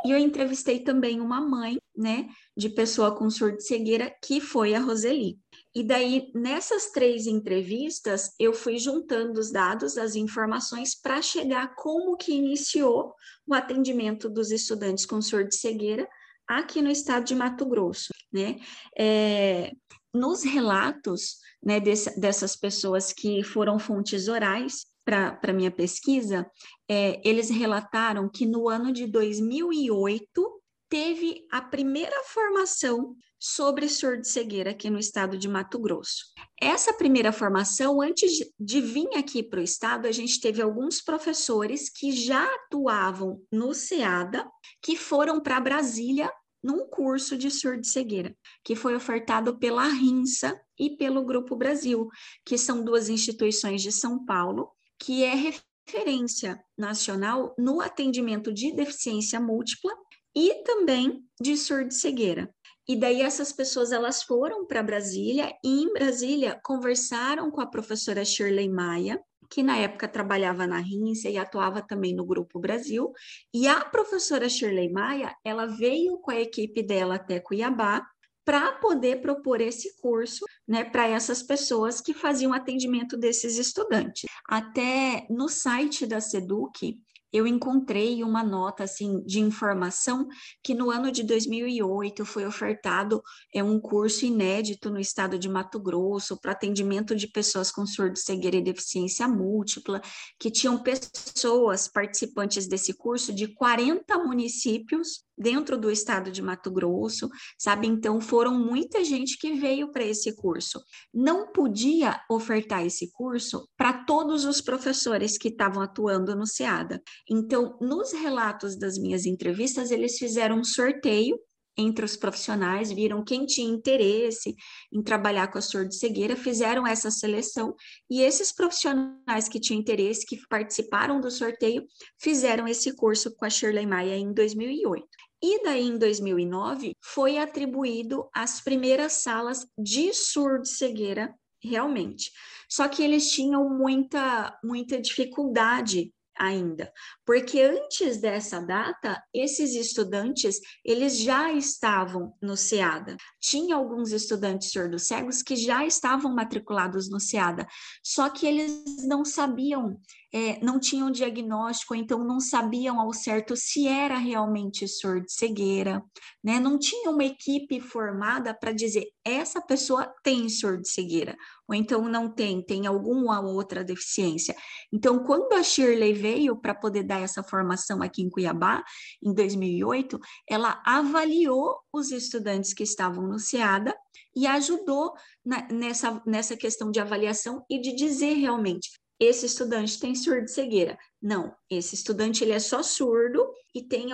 e 0.05 0.11
eu 0.11 0.19
entrevistei 0.19 0.81
também 0.81 1.21
uma 1.21 1.41
mãe, 1.41 1.79
né, 1.97 2.29
de 2.57 2.69
pessoa 2.69 3.17
com 3.17 3.29
surdo-cegueira, 3.29 4.15
que 4.23 4.41
foi 4.41 4.75
a 4.75 4.81
Roseli. 4.81 5.39
E 5.75 5.83
daí, 5.83 6.31
nessas 6.33 6.91
três 6.93 7.27
entrevistas, 7.27 8.33
eu 8.39 8.53
fui 8.53 8.79
juntando 8.79 9.41
os 9.41 9.51
dados, 9.51 9.99
as 9.99 10.15
informações, 10.15 10.95
para 10.95 11.21
chegar 11.21 11.75
como 11.75 12.17
que 12.17 12.33
iniciou 12.33 13.13
o 13.45 13.53
atendimento 13.53 14.29
dos 14.29 14.53
estudantes 14.53 15.05
com 15.05 15.21
surdo-cegueira, 15.21 16.09
aqui 16.47 16.81
no 16.81 16.91
estado 16.91 17.25
de 17.25 17.35
Mato 17.35 17.67
Grosso, 17.67 18.13
né? 18.33 18.57
É, 18.97 19.73
nos 20.15 20.45
relatos 20.45 21.39
né, 21.61 21.81
desse, 21.81 22.21
dessas 22.21 22.55
pessoas 22.55 23.13
que 23.13 23.43
foram 23.43 23.79
fontes 23.79 24.29
orais 24.29 24.87
para 25.05 25.53
minha 25.53 25.71
pesquisa, 25.71 26.49
é, 26.89 27.21
eles 27.29 27.51
relataram 27.51 28.29
que 28.29 28.47
no 28.47 28.69
ano 28.69 28.93
de 28.93 29.07
2008 29.07 30.63
teve 30.95 31.45
a 31.51 31.61
primeira 31.61 32.23
formação 32.23 33.17
sobre 33.37 33.89
surdo-cegueira 33.89 34.71
aqui 34.71 34.89
no 34.89 35.01
estado 35.01 35.37
de 35.37 35.49
Mato 35.49 35.77
Grosso. 35.77 36.27
Essa 36.63 36.93
primeira 36.93 37.33
formação, 37.33 38.01
antes 38.01 38.39
de 38.61 38.81
vir 38.81 39.09
aqui 39.17 39.43
para 39.43 39.59
o 39.59 39.65
estado, 39.65 40.07
a 40.07 40.13
gente 40.13 40.41
teve 40.41 40.63
alguns 40.63 41.03
professores 41.03 41.91
que 41.91 42.13
já 42.13 42.45
atuavam 42.45 43.43
no 43.51 43.75
SEADA, 43.75 44.49
que 44.81 44.97
foram 44.97 45.41
para 45.41 45.59
Brasília 45.59 46.33
num 46.63 46.87
curso 46.87 47.37
de 47.37 47.51
surdo-cegueira, 47.51 48.33
que 48.63 48.77
foi 48.77 48.95
ofertado 48.95 49.59
pela 49.59 49.89
RINSA 49.89 50.57
e 50.79 50.97
pelo 50.97 51.25
Grupo 51.25 51.57
Brasil, 51.57 52.09
que 52.45 52.57
são 52.57 52.85
duas 52.85 53.09
instituições 53.09 53.83
de 53.83 53.91
São 53.91 54.25
Paulo, 54.25 54.71
que 54.97 55.25
é 55.25 55.35
referência 55.35 56.65
nacional 56.79 57.53
no 57.59 57.81
atendimento 57.81 58.53
de 58.53 58.73
deficiência 58.73 59.41
múltipla 59.41 59.93
e 60.35 60.63
também 60.65 61.25
de 61.41 61.57
surdo-cegueira. 61.57 62.53
E 62.87 62.97
daí 62.97 63.23
essas 63.23 63.53
pessoas 63.53 63.93
elas 63.93 64.23
foram 64.23 64.67
para 64.67 64.83
Brasília 64.83 65.55
e 65.65 65.83
em 65.83 65.93
Brasília 65.93 66.61
conversaram 66.63 67.51
com 67.51 67.61
a 67.61 67.67
professora 67.67 68.25
Shirley 68.25 68.69
Maia, 68.69 69.19
que 69.49 69.63
na 69.63 69.79
época 69.79 70.09
trabalhava 70.09 70.67
na 70.67 70.79
RINSA 70.79 71.31
e 71.31 71.39
atuava 71.39 71.81
também 71.81 72.15
no 72.15 72.25
Grupo 72.25 72.59
Brasil, 72.59 73.13
e 73.55 73.67
a 73.67 73.85
professora 73.85 74.49
Shirley 74.49 74.91
Maia, 74.91 75.35
ela 75.45 75.67
veio 75.67 76.19
com 76.19 76.31
a 76.31 76.41
equipe 76.41 76.83
dela 76.83 77.15
até 77.15 77.41
Cuiabá 77.41 78.07
para 78.45 78.73
poder 78.73 79.23
propor 79.23 79.61
esse 79.61 79.97
curso 80.01 80.45
né, 80.69 80.85
para 80.85 81.09
essas 81.09 81.43
pessoas 81.43 82.01
que 82.01 82.13
faziam 82.13 82.53
atendimento 82.53 83.17
desses 83.17 83.57
estudantes. 83.57 84.29
Até 84.47 85.27
no 85.31 85.49
site 85.49 86.07
da 86.07 86.21
SEDUC, 86.21 86.99
eu 87.35 87.49
encontrei 87.49 88.23
uma 88.23 88.45
nota 88.45 88.85
assim 88.85 89.21
de 89.25 89.41
informação 89.41 90.29
que 90.63 90.73
no 90.73 90.89
ano 90.89 91.11
de 91.11 91.25
2008 91.25 92.25
foi 92.25 92.47
ofertado 92.47 93.21
é 93.53 93.61
um 93.61 93.81
curso 93.81 94.25
inédito 94.25 94.89
no 94.89 95.01
estado 95.01 95.37
de 95.37 95.49
Mato 95.49 95.81
Grosso 95.81 96.41
para 96.41 96.53
atendimento 96.53 97.17
de 97.17 97.27
pessoas 97.27 97.73
com 97.73 97.85
surdo, 97.85 98.17
cegueira 98.17 98.59
e 98.59 98.63
deficiência 98.63 99.27
múltipla, 99.27 100.01
que 100.39 100.49
tinham 100.49 100.81
pessoas 100.81 101.89
participantes 101.89 102.69
desse 102.69 102.95
curso 102.95 103.33
de 103.33 103.49
40 103.49 104.17
municípios 104.19 105.25
dentro 105.37 105.77
do 105.77 105.91
estado 105.91 106.31
de 106.31 106.41
Mato 106.41 106.71
Grosso, 106.71 107.29
sabe? 107.59 107.87
Então 107.87 108.21
foram 108.21 108.59
muita 108.59 109.05
gente 109.05 109.39
que 109.39 109.55
veio 109.55 109.91
para 109.91 110.05
esse 110.05 110.35
curso. 110.35 110.83
Não 111.13 111.53
podia 111.53 112.21
ofertar 112.31 112.85
esse 112.85 113.11
curso 113.13 113.69
para 113.77 114.05
todos 114.05 114.45
os 114.45 114.61
professores 114.61 115.37
que 115.37 115.49
estavam 115.49 115.83
atuando 115.83 116.35
no 116.37 116.47
SEADA. 116.47 117.03
Então, 117.29 117.77
nos 117.81 118.13
relatos 118.13 118.77
das 118.79 118.99
minhas 118.99 119.27
entrevistas, 119.27 119.91
eles 119.91 120.19
fizeram 120.19 120.59
um 120.59 120.65
sorteio 120.65 121.39
entre 121.77 122.05
os 122.05 122.17
profissionais, 122.17 122.93
viram 122.93 123.25
quem 123.25 123.45
tinha 123.47 123.69
interesse 123.69 124.55
em 124.93 125.03
trabalhar 125.03 125.49
com 125.49 125.59
a 125.59 125.61
surdo-cegueira, 125.61 126.37
fizeram 126.37 126.87
essa 126.87 127.11
seleção, 127.11 127.75
e 128.09 128.21
esses 128.23 128.53
profissionais 128.53 129.49
que 129.49 129.61
tinham 129.61 129.81
interesse, 129.81 130.27
que 130.27 130.39
participaram 130.49 131.21
do 131.21 131.31
sorteio, 131.31 131.85
fizeram 132.21 132.69
esse 132.69 132.95
curso 132.95 133.35
com 133.35 133.45
a 133.45 133.51
Shirley 133.51 133.87
Maia 133.87 134.17
em 134.17 134.33
2008. 134.33 135.05
E 135.47 135.63
daí, 135.63 135.89
em 135.89 135.99
2009, 135.99 136.97
foi 137.03 137.37
atribuído 137.37 138.27
as 138.33 138.63
primeiras 138.63 139.13
salas 139.13 139.67
de 139.77 140.11
surdo-cegueira, 140.15 141.35
realmente. 141.63 142.33
Só 142.67 142.89
que 142.89 143.03
eles 143.03 143.31
tinham 143.31 143.69
muita, 143.69 144.59
muita 144.65 144.99
dificuldade 144.99 146.11
ainda, 146.35 146.91
porque 147.27 147.61
antes 147.61 148.23
dessa 148.23 148.59
data, 148.59 149.23
esses 149.35 149.75
estudantes, 149.75 150.59
eles 150.83 151.19
já 151.19 151.53
estavam 151.53 152.35
no 152.41 152.57
SEADA. 152.57 153.15
Tinha 153.39 153.77
alguns 153.77 154.13
estudantes 154.13 154.73
surdos 154.73 155.07
cegos 155.07 155.43
que 155.43 155.57
já 155.57 155.85
estavam 155.85 156.35
matriculados 156.35 157.11
no 157.11 157.21
SEADA, 157.21 157.67
só 158.03 158.31
que 158.31 158.47
eles 158.47 159.07
não 159.07 159.27
sabiam 159.27 160.01
é, 160.35 160.59
não 160.61 160.81
tinham 160.81 161.13
diagnóstico, 161.13 161.95
então 161.95 162.25
não 162.25 162.41
sabiam 162.41 162.99
ao 162.99 163.13
certo 163.13 163.55
se 163.55 163.87
era 163.87 164.19
realmente 164.19 164.89
surdo-cegueira, 164.89 166.03
né? 166.43 166.59
Não 166.59 166.77
tinha 166.77 167.09
uma 167.09 167.23
equipe 167.23 167.79
formada 167.79 168.53
para 168.53 168.73
dizer 168.73 169.07
essa 169.25 169.63
pessoa 169.63 170.13
tem 170.25 170.49
surdo-cegueira, 170.49 171.37
ou 171.69 171.75
então 171.75 172.09
não 172.09 172.29
tem, 172.29 172.61
tem 172.61 172.85
alguma 172.85 173.41
outra 173.41 173.85
deficiência. 173.85 174.57
Então, 174.93 175.23
quando 175.23 175.53
a 175.53 175.63
Shirley 175.63 176.13
veio 176.13 176.57
para 176.57 176.75
poder 176.75 177.05
dar 177.05 177.21
essa 177.21 177.45
formação 177.45 178.03
aqui 178.03 178.21
em 178.21 178.29
Cuiabá, 178.29 178.83
em 179.23 179.33
2008, 179.33 180.19
ela 180.51 180.83
avaliou 180.85 181.79
os 181.93 182.11
estudantes 182.11 182.75
que 182.75 182.83
estavam 182.83 183.25
no 183.29 183.39
SEADA 183.39 183.95
e 184.35 184.49
ajudou 184.49 185.13
na, 185.47 185.69
nessa, 185.69 186.21
nessa 186.27 186.57
questão 186.57 186.91
de 186.91 186.99
avaliação 186.99 187.65
e 187.71 187.81
de 187.81 187.95
dizer 187.95 188.35
realmente 188.35 188.91
esse 189.19 189.47
estudante 189.47 189.99
tem 189.99 190.15
surdo 190.15 190.49
cegueira. 190.49 190.99
Não, 191.21 191.55
esse 191.71 191.95
estudante 191.95 192.43
ele 192.43 192.53
é 192.53 192.59
só 192.59 192.83
surdo 192.83 193.47
e 193.75 193.83
tem 193.83 194.09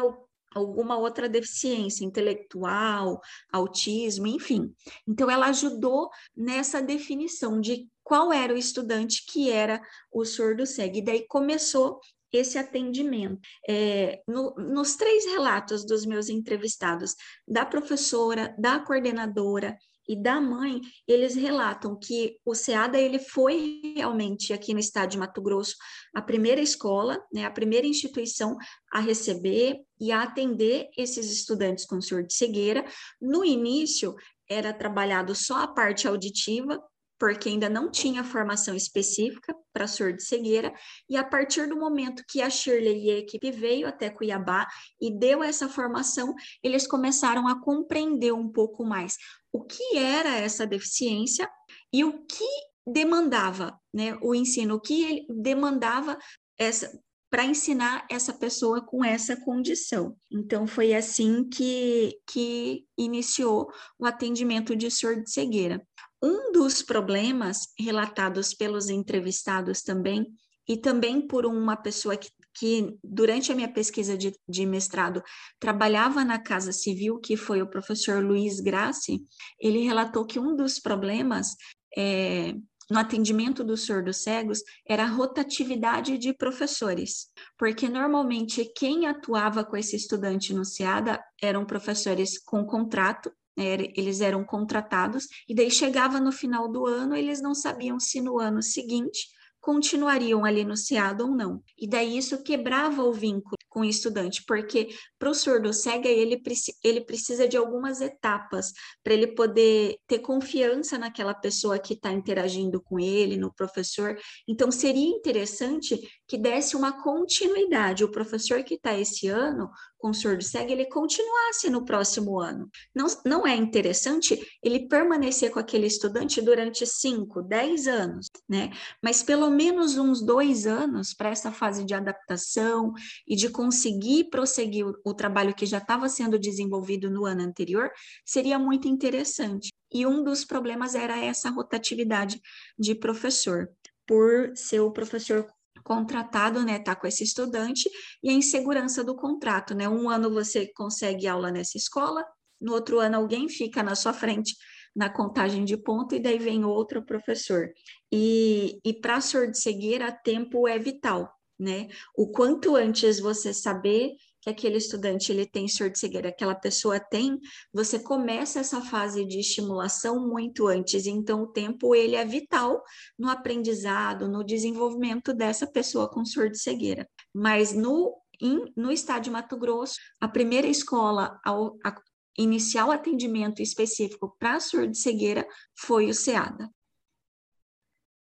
alguma 0.55 0.99
outra 0.99 1.29
deficiência 1.29 2.05
intelectual, 2.05 3.21
autismo, 3.53 4.27
enfim. 4.27 4.75
Então 5.07 5.31
ela 5.31 5.47
ajudou 5.47 6.11
nessa 6.37 6.83
definição 6.83 7.61
de 7.61 7.89
qual 8.03 8.33
era 8.33 8.53
o 8.53 8.59
estudante 8.59 9.25
que 9.27 9.51
era 9.51 9.81
o 10.13 10.25
surdo 10.25 10.67
cego. 10.67 10.97
E 10.97 11.03
daí 11.03 11.27
começou 11.27 12.01
esse 12.33 12.59
atendimento. 12.59 13.41
É, 13.69 14.23
no, 14.27 14.55
nos 14.55 14.97
três 14.97 15.25
relatos 15.27 15.85
dos 15.85 16.07
meus 16.07 16.29
entrevistados, 16.29 17.15
da 17.47 17.65
professora, 17.65 18.55
da 18.59 18.79
coordenadora 18.81 19.77
e 20.11 20.17
da 20.17 20.41
mãe, 20.41 20.81
eles 21.07 21.37
relatam 21.37 21.97
que 21.97 22.37
o 22.45 22.53
SEADA 22.53 22.99
ele 22.99 23.21
foi 23.21 23.81
realmente 23.95 24.53
aqui 24.53 24.75
no 24.75 24.81
estado 24.81 25.11
de 25.11 25.19
Mato 25.19 25.41
Grosso 25.41 25.77
a 26.13 26.21
primeira 26.21 26.61
escola, 26.61 27.17
né, 27.33 27.45
a 27.45 27.51
primeira 27.51 27.87
instituição 27.87 28.57
a 28.93 28.99
receber 28.99 29.77
e 30.01 30.11
a 30.11 30.23
atender 30.23 30.89
esses 30.99 31.31
estudantes 31.31 31.87
com 31.87 32.01
surdo 32.01 32.33
cegueira. 32.33 32.85
No 33.23 33.45
início 33.45 34.17
era 34.49 34.73
trabalhado 34.73 35.33
só 35.33 35.63
a 35.63 35.69
parte 35.69 36.09
auditiva, 36.09 36.83
porque 37.21 37.51
ainda 37.51 37.69
não 37.69 37.91
tinha 37.91 38.25
formação 38.25 38.75
específica 38.75 39.55
para 39.75 39.87
surdo 39.87 40.23
cegueira, 40.23 40.73
e 41.07 41.19
a 41.19 41.23
partir 41.23 41.69
do 41.69 41.77
momento 41.77 42.25
que 42.27 42.41
a 42.41 42.49
Shirley 42.49 43.05
e 43.05 43.11
a 43.11 43.19
equipe 43.19 43.51
veio 43.51 43.87
até 43.87 44.09
Cuiabá 44.09 44.67
e 44.99 45.11
deu 45.11 45.43
essa 45.43 45.69
formação, 45.69 46.35
eles 46.65 46.87
começaram 46.87 47.47
a 47.47 47.61
compreender 47.61 48.33
um 48.33 48.51
pouco 48.51 48.85
mais 48.85 49.17
o 49.53 49.63
que 49.63 49.99
era 49.99 50.31
essa 50.31 50.67
deficiência 50.67 51.49
e 51.93 52.03
o 52.03 52.25
que 52.25 52.49
demandava, 52.87 53.79
né, 53.93 54.17
o 54.23 54.35
ensino, 54.35 54.77
o 54.77 54.81
que 54.81 55.05
ele 55.05 55.27
demandava 55.29 56.19
essa 56.59 56.91
para 57.31 57.45
ensinar 57.45 58.05
essa 58.11 58.33
pessoa 58.33 58.85
com 58.85 59.05
essa 59.05 59.37
condição. 59.37 60.17
Então, 60.33 60.67
foi 60.67 60.93
assim 60.93 61.49
que, 61.49 62.19
que 62.27 62.85
iniciou 62.99 63.71
o 63.97 64.05
atendimento 64.05 64.75
de 64.75 64.91
surdo-cegueira. 64.91 65.81
Um 66.23 66.53
dos 66.53 66.83
problemas 66.83 67.69
relatados 67.79 68.53
pelos 68.55 68.89
entrevistados 68.89 69.83
também, 69.83 70.27
e 70.69 70.77
também 70.77 71.27
por 71.27 71.47
uma 71.47 71.77
pessoa 71.77 72.17
que 72.17 72.31
que 72.55 72.99
durante 73.03 73.53
a 73.53 73.55
minha 73.55 73.73
pesquisa 73.73 74.17
de, 74.17 74.33
de 74.49 74.67
mestrado 74.67 75.23
trabalhava 75.59 76.25
na 76.25 76.39
Casa 76.39 76.73
Civil, 76.73 77.19
que 77.19 77.37
foi 77.37 77.63
o 77.63 77.67
professor 77.69 78.23
Luiz 78.23 78.61
Grassi, 78.61 79.23
ele 79.59 79.85
relatou 79.85 80.27
que 80.27 80.39
um 80.39 80.57
dos 80.57 80.79
problemas 80.79 81.57
é, 81.97 82.55
no 82.91 82.99
atendimento 82.99 83.63
dos 83.63 83.87
cegos 84.13 84.63
era 84.87 85.05
a 85.05 85.09
rotatividade 85.09 86.19
de 86.19 86.35
professores, 86.35 87.29
porque 87.57 87.89
normalmente 87.89 88.65
quem 88.77 89.07
atuava 89.07 89.65
com 89.65 89.77
esse 89.77 89.95
estudante 89.95 90.53
no 90.53 90.65
CIADA 90.65 91.23
eram 91.41 91.65
professores 91.65 92.39
com 92.39 92.67
contrato, 92.67 93.33
eles 93.57 94.21
eram 94.21 94.45
contratados, 94.45 95.27
e 95.49 95.55
daí 95.55 95.71
chegava 95.71 96.21
no 96.21 96.33
final 96.33 96.69
do 96.69 96.87
ano, 96.87 97.15
eles 97.15 97.43
não 97.43 97.55
sabiam 97.55 97.99
se 98.01 98.21
no 98.21 98.39
ano 98.39 98.63
seguinte 98.63 99.29
continuariam 99.61 100.45
ali 100.45 100.65
no 100.65 100.77
CIADA 100.77 101.25
ou 101.25 101.31
não. 101.31 101.63
E 101.79 101.87
daí 101.87 102.17
isso 102.17 102.43
quebrava 102.43 103.03
o 103.03 103.13
vínculo 103.13 103.57
com 103.69 103.81
o 103.81 103.85
estudante, 103.85 104.43
porque 104.47 104.89
para 105.19 105.31
o 105.31 105.35
surdo 105.35 105.73
cego 105.73 106.09
ele, 106.09 106.43
ele 106.83 107.01
precisa 107.03 107.47
de 107.47 107.57
algumas 107.57 108.01
etapas 108.01 108.73
para 109.03 109.15
ele 109.15 109.29
poder 109.29 109.97
ter 110.09 110.19
confiança 110.19 110.99
naquela 110.99 111.35
pessoa 111.35 111.79
que 111.79 111.95
está 111.95 112.11
interagindo 112.11 112.83
com 112.83 112.99
ele, 112.99 113.37
no 113.37 113.55
professor. 113.55 114.19
Então 114.49 114.73
seria 114.73 115.07
interessante 115.07 116.01
que 116.31 116.39
desse 116.39 116.77
uma 116.77 116.93
continuidade. 116.93 118.05
O 118.05 118.11
professor 118.13 118.63
que 118.63 118.75
está 118.75 118.97
esse 118.97 119.27
ano 119.27 119.69
com 119.99 120.13
surdo 120.13 120.45
cego, 120.45 120.71
ele 120.71 120.87
continuasse 120.87 121.69
no 121.69 121.85
próximo 121.85 122.39
ano. 122.39 122.71
Não, 122.95 123.09
não 123.27 123.45
é 123.45 123.57
interessante 123.57 124.41
ele 124.63 124.87
permanecer 124.87 125.51
com 125.51 125.59
aquele 125.59 125.89
estudante 125.89 126.41
durante 126.41 126.87
5, 126.87 127.43
10 127.43 127.89
anos, 127.89 128.29
né? 128.49 128.71
Mas 129.03 129.25
pelo 129.25 129.51
menos 129.51 129.99
uns 129.99 130.25
dois 130.25 130.69
anos 130.69 131.13
para 131.13 131.31
essa 131.31 131.51
fase 131.51 131.85
de 131.85 131.95
adaptação 131.95 132.93
e 133.27 133.35
de 133.35 133.51
conseguir 133.51 134.31
prosseguir 134.31 134.87
o, 134.87 134.95
o 135.05 135.13
trabalho 135.13 135.53
que 135.53 135.67
já 135.67 135.79
estava 135.79 136.09
sendo 136.09 136.39
desenvolvido 136.39 137.11
no 137.11 137.27
ano 137.27 137.43
anterior, 137.43 137.91
seria 138.25 138.57
muito 138.57 138.87
interessante. 138.87 139.73
E 139.93 140.07
um 140.07 140.23
dos 140.23 140.45
problemas 140.45 140.95
era 140.95 141.19
essa 141.19 141.51
rotatividade 141.51 142.41
de 142.79 142.95
professor 142.95 143.69
por 144.07 144.53
ser 144.57 144.79
o 144.79 144.93
professor 144.93 145.45
contratado, 145.85 146.65
né, 146.65 146.79
tá 146.79 146.95
com 146.95 147.07
esse 147.07 147.25
estudante 147.25 147.89
e 148.23 148.31
a 148.31 148.33
insegurança 148.33 149.03
do 149.03 149.15
contrato, 149.17 149.75
né? 149.75 149.89
Um 149.89 150.09
ano 150.09 150.31
você 150.31 150.67
consegue 150.73 151.27
aula 151.27 151.51
nessa 151.51 151.77
escola, 151.77 152.25
no 152.61 152.73
outro 152.73 152.99
ano 152.99 153.17
alguém 153.17 153.49
fica 153.49 153.83
na 153.83 153.95
sua 153.95 154.13
frente 154.13 154.55
na 154.95 155.09
contagem 155.09 155.65
de 155.65 155.77
ponto 155.77 156.15
e 156.15 156.21
daí 156.21 156.39
vem 156.39 156.65
outro 156.65 157.05
professor. 157.05 157.71
E, 158.13 158.81
e 158.85 158.93
para 158.93 159.21
surdo-cegueira, 159.21 160.11
tempo 160.13 160.67
é 160.67 160.79
vital, 160.79 161.33
né? 161.59 161.89
O 162.17 162.31
quanto 162.31 162.75
antes 162.77 163.21
você 163.21 163.55
saber 163.55 164.17
que 164.41 164.49
aquele 164.49 164.79
estudante 164.79 165.31
ele 165.31 165.47
tem 165.47 165.69
surdo-cegueira, 165.69 166.31
aquela 166.31 166.55
pessoa 166.55 166.99
tem, 166.99 167.39
você 167.73 167.99
começa 167.99 168.61
essa 168.61 168.81
fase 168.81 169.25
de 169.27 169.39
estimulação 169.39 170.27
muito 170.27 170.67
antes, 170.67 171.07
então 171.07 171.43
o 171.43 171.47
tempo 171.47 171.95
ele 171.95 172.17
é 172.17 172.25
vital 172.25 172.83
no 173.19 173.29
aprendizado, 173.29 174.29
no 174.29 174.43
desenvolvimento 174.43 175.35
dessa 175.35 175.67
pessoa 175.67 176.09
com 176.09 176.25
surdo-cegueira. 176.25 177.09
Mas 177.35 177.73
no 177.73 178.17
in, 178.41 178.73
no 178.75 178.91
estado 178.91 179.25
de 179.25 179.31
Mato 179.31 179.57
Grosso, 179.59 179.97
a 180.21 180.27
primeira 180.27 180.67
escola 180.67 181.39
ao 181.45 181.77
a, 181.85 181.95
iniciar 182.39 182.87
o 182.87 182.91
atendimento 182.91 183.61
específico 183.61 184.35
para 184.39 184.59
surdo-cegueira 184.61 185.47
foi 185.79 186.09
o 186.09 186.15
SEADA. 186.15 186.71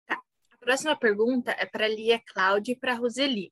Tá. 0.06 0.22
A 0.52 0.58
próxima 0.58 0.96
pergunta 0.96 1.52
é 1.58 1.66
para 1.66 1.88
Lia 1.88 2.22
Cláudia 2.28 2.74
e 2.74 2.80
para 2.80 2.94
Roseli. 2.94 3.52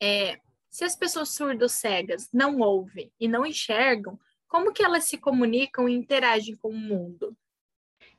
É, 0.00 0.38
se 0.72 0.84
as 0.84 0.96
pessoas 0.96 1.28
surdo-cegas 1.28 2.30
não 2.32 2.58
ouvem 2.60 3.12
e 3.20 3.28
não 3.28 3.44
enxergam, 3.44 4.18
como 4.48 4.72
que 4.72 4.82
elas 4.82 5.04
se 5.04 5.18
comunicam 5.18 5.86
e 5.86 5.94
interagem 5.94 6.56
com 6.56 6.70
o 6.70 6.76
mundo? 6.76 7.36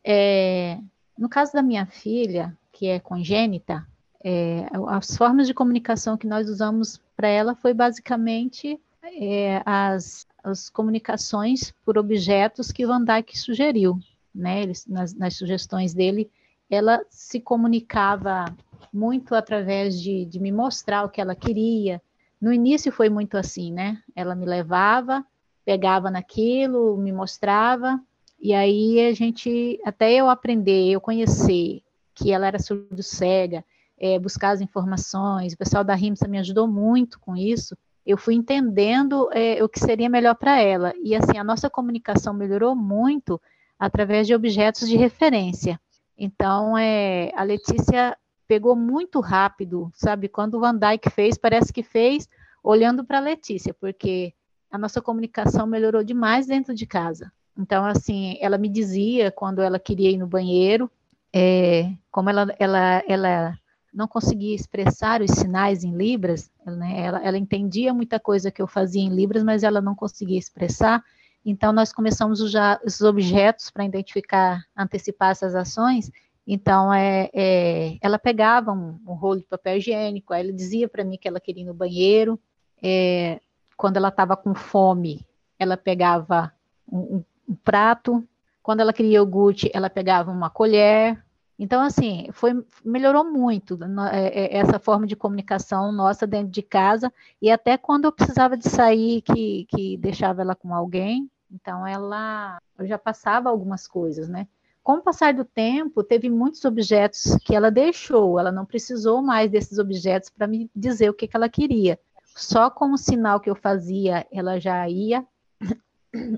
É, 0.06 0.78
no 1.18 1.28
caso 1.28 1.52
da 1.54 1.64
minha 1.64 1.88
filha, 1.88 2.56
que 2.72 2.86
é 2.86 3.00
congênita, 3.00 3.88
é, 4.24 4.68
as 4.88 5.18
formas 5.18 5.48
de 5.48 5.54
comunicação 5.54 6.16
que 6.16 6.28
nós 6.28 6.48
usamos 6.48 7.02
para 7.16 7.28
ela 7.28 7.56
foi 7.56 7.74
basicamente 7.74 8.80
é, 9.04 9.64
as, 9.66 10.28
as 10.44 10.70
comunicações 10.70 11.74
por 11.84 11.98
objetos 11.98 12.72
que 12.72 12.86
Van 12.86 13.04
Dyck 13.04 13.38
sugeriu, 13.38 13.98
né? 14.34 14.62
Ele, 14.62 14.74
nas, 14.88 15.16
nas, 15.16 15.36
sugestões 15.36 15.92
dele, 15.96 16.30
ela 16.70 17.04
se 17.10 17.40
comunicava 17.40 18.46
muito 18.94 19.34
através 19.34 20.00
de, 20.00 20.24
de 20.26 20.40
me 20.40 20.52
mostrar 20.52 21.04
o 21.04 21.10
que 21.10 21.20
ela 21.20 21.36
queria, 21.36 22.00
no 22.44 22.52
início 22.52 22.92
foi 22.92 23.10
muito 23.10 23.38
assim, 23.38 23.72
né? 23.72 24.04
Ela 24.14 24.36
me 24.36 24.46
levava, 24.46 25.26
pegava 25.64 26.12
naquilo, 26.12 26.98
me 26.98 27.10
mostrava, 27.10 27.98
e 28.38 28.54
aí 28.54 29.00
a 29.00 29.14
gente, 29.14 29.80
até 29.86 30.12
eu 30.12 30.28
aprender, 30.28 30.92
eu 30.92 31.00
conhecer 31.00 31.82
que 32.14 32.34
ela 32.34 32.46
era 32.46 32.60
surdo-cega, 32.60 33.64
é, 33.98 34.20
buscar 34.20 34.50
as 34.50 34.60
informações, 34.60 35.54
o 35.54 35.58
pessoal 35.58 35.86
da 35.86 35.96
RIMSA 35.96 36.28
me 36.28 36.38
ajudou 36.38 36.68
muito 36.68 37.18
com 37.18 37.34
isso, 37.34 37.78
eu 38.06 38.18
fui 38.18 38.34
entendendo 38.34 39.30
é, 39.32 39.64
o 39.64 39.70
que 39.70 39.80
seria 39.80 40.10
melhor 40.10 40.36
para 40.36 40.60
ela. 40.60 40.92
E 41.02 41.16
assim, 41.16 41.38
a 41.38 41.46
nossa 41.46 41.70
comunicação 41.70 42.34
melhorou 42.34 42.76
muito 42.76 43.42
através 43.80 44.28
de 44.28 44.36
objetos 44.36 44.90
de 44.90 44.98
referência. 44.98 45.80
Então, 46.18 46.78
é, 46.78 47.32
a 47.38 47.44
Letícia 47.44 48.18
pegou 48.48 48.76
muito 48.76 49.20
rápido, 49.20 49.92
sabe? 49.94 50.28
Quando 50.28 50.56
o 50.56 50.60
Van 50.60 50.76
Dyke 50.76 51.10
fez, 51.10 51.38
parece 51.38 51.72
que 51.72 51.84
fez 51.84 52.28
olhando 52.64 53.04
para 53.04 53.18
a 53.18 53.22
Letícia, 53.22 53.74
porque 53.74 54.34
a 54.72 54.78
nossa 54.78 55.02
comunicação 55.02 55.68
melhorou 55.68 56.04
demais 56.04 56.48
dentro 56.48 56.74
de 56.74 56.86
casa. 56.86 57.32
Então, 57.58 57.86
assim, 57.86 58.38
ela 58.42 58.58
me 58.58 58.68
dizia 58.68 59.32
quando 59.32 59.62
ela 59.62 59.78
queria 59.78 60.10
ir 60.10 60.18
no 60.18 60.28
banheiro, 60.28 60.90
é, 61.32 61.92
como 62.10 62.30
ela, 62.30 62.48
ela, 62.58 63.04
ela 63.08 63.60
não 63.94 64.08
conseguia 64.08 64.56
expressar 64.56 65.22
os 65.22 65.32
sinais 65.32 65.84
em 65.84 65.96
libras, 65.96 66.50
né, 66.66 67.06
ela, 67.06 67.24
ela 67.24 67.38
entendia 67.38 67.94
muita 67.94 68.20
coisa 68.20 68.50
que 68.50 68.62
eu 68.62 68.68
fazia 68.68 69.02
em 69.02 69.14
libras, 69.14 69.44
mas 69.44 69.64
ela 69.64 69.82
não 69.82 69.94
conseguia 69.94 70.40
expressar. 70.40 71.04
Então, 71.46 71.72
nós 71.74 71.94
começamos 71.94 72.42
usar 72.42 72.80
esses 72.84 73.02
objetos 73.02 73.70
para 73.70 73.86
identificar, 73.86 74.64
antecipar 74.76 75.32
essas 75.32 75.54
ações, 75.54 76.10
então, 76.46 76.94
é, 76.94 77.30
é, 77.34 77.98
ela 78.02 78.20
pegava 78.20 78.72
um, 78.72 79.00
um, 79.08 79.14
rolo 79.14 79.40
de 79.40 79.46
papel 79.46 79.78
higiênico, 79.78 80.34
aí 80.34 80.42
ela 80.42 80.52
dizia 80.52 80.90
para 80.90 81.04
mim 81.04 81.18
que 81.18 81.28
ela 81.28 81.40
queria 81.40 81.64
ir 81.64 81.66
no 81.66 81.74
banheiro. 81.74 82.40
É, 82.82 83.40
quando 83.78 83.98
ela 83.98 84.10
estava 84.10 84.36
com 84.36 84.54
fome, 84.54 85.26
ela 85.58 85.78
pegava 85.78 86.52
um, 86.92 87.24
um, 87.48 87.56
prato. 87.64 88.28
Quando 88.62 88.82
ela 88.82 88.92
queria 88.94 89.18
iogurte, 89.20 89.72
ela 89.74 89.90
pegava 89.90 90.32
uma 90.32 90.50
colher. 90.50 91.24
Então, 91.58 91.82
assim, 91.82 92.28
foi, 92.34 92.66
melhorou 92.84 93.24
muito 93.24 93.80
é, 94.12 94.28
é, 94.28 94.58
essa 94.58 94.80
forma 94.80 95.08
de 95.08 95.16
comunicação 95.16 95.94
nossa 95.94 96.28
dentro 96.28 96.52
de 96.52 96.62
casa. 96.62 97.12
E 97.42 97.50
até 97.50 97.78
quando 97.78 98.06
eu 98.06 98.12
precisava 98.12 98.58
de 98.58 98.68
sair, 98.68 99.22
que, 99.22 99.66
que 99.70 99.98
deixava 99.98 100.42
ela 100.42 100.56
com 100.56 100.74
alguém, 100.74 101.30
então 101.50 101.88
ela 101.88 102.58
eu 102.78 102.86
já 102.86 102.98
passava 102.98 103.50
algumas 103.50 103.88
coisas, 103.88 104.28
né? 104.28 104.48
Com 104.84 104.96
o 104.96 105.02
passar 105.02 105.34
do 105.34 105.46
tempo, 105.46 106.04
teve 106.04 106.30
muitos 106.30 106.66
objetos 106.66 107.38
que 107.46 107.56
ela 107.56 107.72
deixou, 107.72 108.38
ela 108.38 108.52
não 108.52 108.66
precisou 108.66 109.22
mais 109.22 109.50
desses 109.50 109.80
objetos 109.80 110.30
para 110.30 110.46
me 110.46 110.70
dizer 110.76 111.10
o 111.10 111.14
que, 111.14 111.26
que 111.26 111.38
ela 111.38 111.48
queria. 111.48 111.98
Só 112.36 112.70
com 112.70 112.92
o 112.92 112.98
sinal 112.98 113.40
que 113.40 113.50
eu 113.50 113.56
fazia, 113.56 114.28
ela 114.30 114.60
já 114.60 114.88
ia 114.90 115.26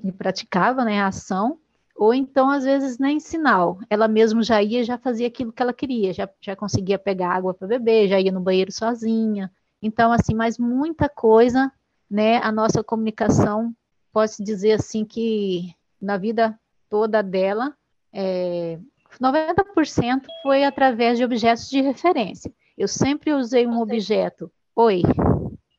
e 0.04 0.12
praticava 0.12 0.86
né, 0.86 1.02
a 1.02 1.08
ação, 1.08 1.58
ou 1.96 2.14
então, 2.14 2.50
às 2.50 2.66
vezes, 2.66 3.00
nem 3.00 3.20
sinal. 3.20 3.80
Ela 3.90 4.08
mesma 4.08 4.44
já 4.44 4.62
ia 4.62 4.84
já 4.84 4.98
fazia 4.98 5.28
aquilo 5.28 5.52
que 5.52 5.64
ela 5.64 5.74
queria, 5.74 6.14
já, 6.14 6.30
já 6.42 6.56
conseguia 6.56 7.00
pegar 7.00 7.34
água 7.34 7.54
para 7.54 7.68
beber, 7.68 8.10
já 8.10 8.20
ia 8.20 8.32
no 8.32 8.42
banheiro 8.42 8.72
sozinha. 8.72 9.52
Então, 9.82 10.12
assim, 10.12 10.36
mas 10.36 10.60
muita 10.60 11.10
coisa, 11.10 11.72
né? 12.10 12.38
A 12.38 12.52
nossa 12.52 12.84
comunicação, 12.84 13.74
pode 14.12 14.36
dizer 14.40 14.74
assim 14.74 15.04
que 15.04 15.74
na 16.02 16.18
vida 16.18 16.60
toda 16.90 17.24
dela, 17.24 17.74
é, 18.18 18.80
90% 19.22 20.26
foi 20.42 20.64
através 20.64 21.18
de 21.18 21.26
objetos 21.26 21.70
de 21.70 21.82
referência. 21.82 22.52
Eu 22.78 22.88
sempre 22.88 23.34
usei 23.34 23.68
um 23.68 23.82
objeto. 23.82 24.50
Oi. 24.74 25.02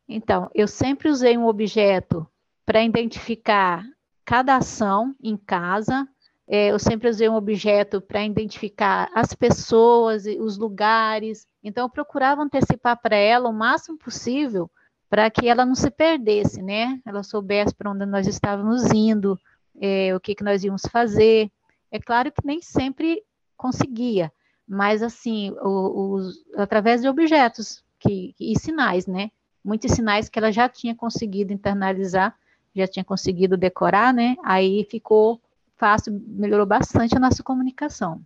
Então, 0.06 0.50
eu 0.54 0.68
sempre 0.68 1.08
usei 1.08 1.36
um 1.36 1.46
objeto 1.46 2.26
para 2.64 2.84
identificar 2.84 3.82
cada 4.24 4.56
ação 4.56 5.14
em 5.22 5.36
casa. 5.36 6.06
É, 6.46 6.70
eu 6.70 6.78
sempre 6.78 7.08
usei 7.08 7.28
um 7.28 7.34
objeto 7.34 8.00
para 8.00 8.24
identificar 8.24 9.10
as 9.14 9.32
pessoas, 9.32 10.26
os 10.26 10.58
lugares. 10.58 11.46
Então, 11.64 11.86
eu 11.86 11.90
procurava 11.90 12.42
antecipar 12.42 13.00
para 13.00 13.16
ela 13.16 13.48
o 13.48 13.52
máximo 13.52 13.98
possível 13.98 14.70
para 15.08 15.30
que 15.30 15.48
ela 15.48 15.64
não 15.64 15.74
se 15.74 15.90
perdesse, 15.90 16.60
né? 16.60 17.00
Ela 17.06 17.22
soubesse 17.22 17.74
para 17.74 17.90
onde 17.90 18.04
nós 18.04 18.26
estávamos 18.26 18.90
indo, 18.92 19.38
é, 19.80 20.14
o 20.14 20.20
que, 20.20 20.34
que 20.34 20.44
nós 20.44 20.64
íamos 20.64 20.82
fazer. 20.90 21.50
É 21.90 21.98
claro 21.98 22.32
que 22.32 22.44
nem 22.44 22.60
sempre 22.60 23.22
conseguia, 23.56 24.32
mas 24.66 25.02
assim, 25.02 25.50
o, 25.62 26.18
através 26.56 27.00
de 27.00 27.08
objetos 27.08 27.84
que, 27.98 28.34
e 28.38 28.58
sinais, 28.58 29.06
né? 29.06 29.30
muitos 29.66 29.90
sinais 29.90 30.28
que 30.28 30.38
ela 30.38 30.52
já 30.52 30.68
tinha 30.68 30.94
conseguido 30.94 31.52
internalizar, 31.52 32.38
já 32.72 32.86
tinha 32.86 33.04
conseguido 33.04 33.56
decorar, 33.56 34.14
né? 34.14 34.36
Aí 34.44 34.84
ficou 34.84 35.40
fácil, 35.74 36.22
melhorou 36.24 36.64
bastante 36.64 37.16
a 37.16 37.20
nossa 37.20 37.42
comunicação. 37.42 38.20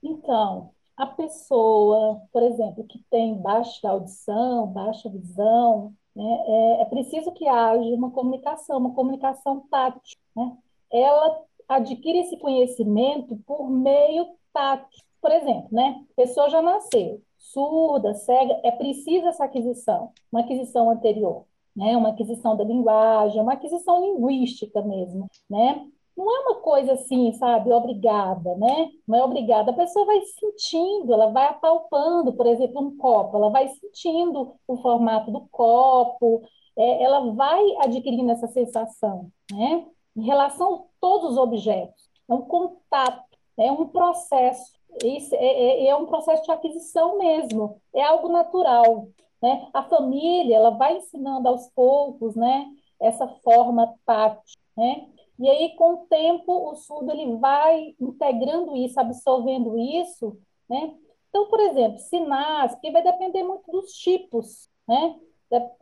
Então, 0.00 0.70
a 0.96 1.06
pessoa, 1.06 2.22
por 2.32 2.44
exemplo, 2.44 2.84
que 2.84 3.02
tem 3.10 3.34
baixa 3.34 3.88
audição, 3.88 4.68
baixa 4.68 5.08
visão, 5.08 5.92
né, 6.14 6.38
é, 6.46 6.82
é 6.82 6.84
preciso 6.84 7.32
que 7.32 7.48
haja 7.48 7.82
uma 7.82 8.10
comunicação, 8.10 8.78
uma 8.78 8.94
comunicação 8.94 9.66
tátil. 9.68 10.18
Né? 10.36 10.56
Ela 10.92 11.40
adquire 11.76 12.20
esse 12.20 12.36
conhecimento 12.38 13.36
por 13.46 13.70
meio 13.70 14.26
tátil. 14.52 15.02
Por 15.20 15.30
exemplo, 15.30 15.68
né, 15.70 16.04
a 16.12 16.14
pessoa 16.22 16.50
já 16.50 16.60
nasceu 16.60 17.22
surda, 17.38 18.14
cega, 18.14 18.60
é 18.62 18.70
preciso 18.70 19.26
essa 19.26 19.44
aquisição, 19.44 20.12
uma 20.30 20.40
aquisição 20.40 20.88
anterior, 20.88 21.44
né, 21.76 21.96
uma 21.96 22.10
aquisição 22.10 22.56
da 22.56 22.64
linguagem, 22.64 23.40
uma 23.40 23.54
aquisição 23.54 24.00
linguística 24.00 24.80
mesmo, 24.80 25.28
né? 25.50 25.86
não 26.16 26.30
é 26.30 26.40
uma 26.40 26.60
coisa 26.60 26.92
assim, 26.92 27.32
sabe, 27.32 27.72
obrigada, 27.72 28.54
né? 28.56 28.90
Não 29.08 29.18
é 29.18 29.24
obrigada. 29.24 29.70
A 29.70 29.74
pessoa 29.74 30.04
vai 30.04 30.20
sentindo, 30.20 31.12
ela 31.12 31.28
vai 31.28 31.46
apalpando, 31.48 32.34
por 32.34 32.46
exemplo, 32.46 32.82
um 32.82 32.96
copo, 32.96 33.36
ela 33.36 33.50
vai 33.50 33.68
sentindo 33.68 34.54
o 34.68 34.76
formato 34.76 35.30
do 35.30 35.48
copo, 35.50 36.42
é, 36.76 37.02
ela 37.02 37.32
vai 37.32 37.62
adquirindo 37.80 38.30
essa 38.30 38.46
sensação, 38.48 39.30
né? 39.50 39.86
Em 40.16 40.22
relação 40.22 40.74
a 40.74 40.82
todos 41.00 41.32
os 41.32 41.38
objetos, 41.38 42.10
é 42.28 42.34
um 42.34 42.42
contato, 42.42 43.38
é 43.58 43.70
um 43.72 43.86
processo, 43.88 44.72
isso 45.02 45.34
é, 45.34 45.38
é, 45.38 45.86
é 45.86 45.96
um 45.96 46.06
processo 46.06 46.44
de 46.44 46.50
aquisição 46.50 47.18
mesmo, 47.18 47.80
é 47.94 48.02
algo 48.02 48.28
natural, 48.28 49.08
né? 49.40 49.68
A 49.72 49.82
família, 49.82 50.56
ela 50.56 50.70
vai 50.70 50.98
ensinando 50.98 51.48
aos 51.48 51.68
poucos, 51.70 52.36
né? 52.36 52.70
Essa 53.00 53.26
forma 53.42 53.94
tátil, 54.06 54.58
né? 54.76 55.08
E 55.38 55.48
aí, 55.48 55.74
com 55.76 55.94
o 55.94 56.06
tempo, 56.06 56.70
o 56.70 56.76
surdo 56.76 57.10
ele 57.10 57.36
vai 57.36 57.94
integrando 58.00 58.76
isso, 58.76 59.00
absorvendo 59.00 59.76
isso, 59.78 60.38
né? 60.68 60.94
Então, 61.28 61.48
por 61.48 61.58
exemplo, 61.60 61.98
sinais, 61.98 62.74
que 62.76 62.90
vai 62.90 63.02
depender 63.02 63.42
muito 63.42 63.70
dos 63.70 63.92
tipos, 63.92 64.68
né? 64.86 65.18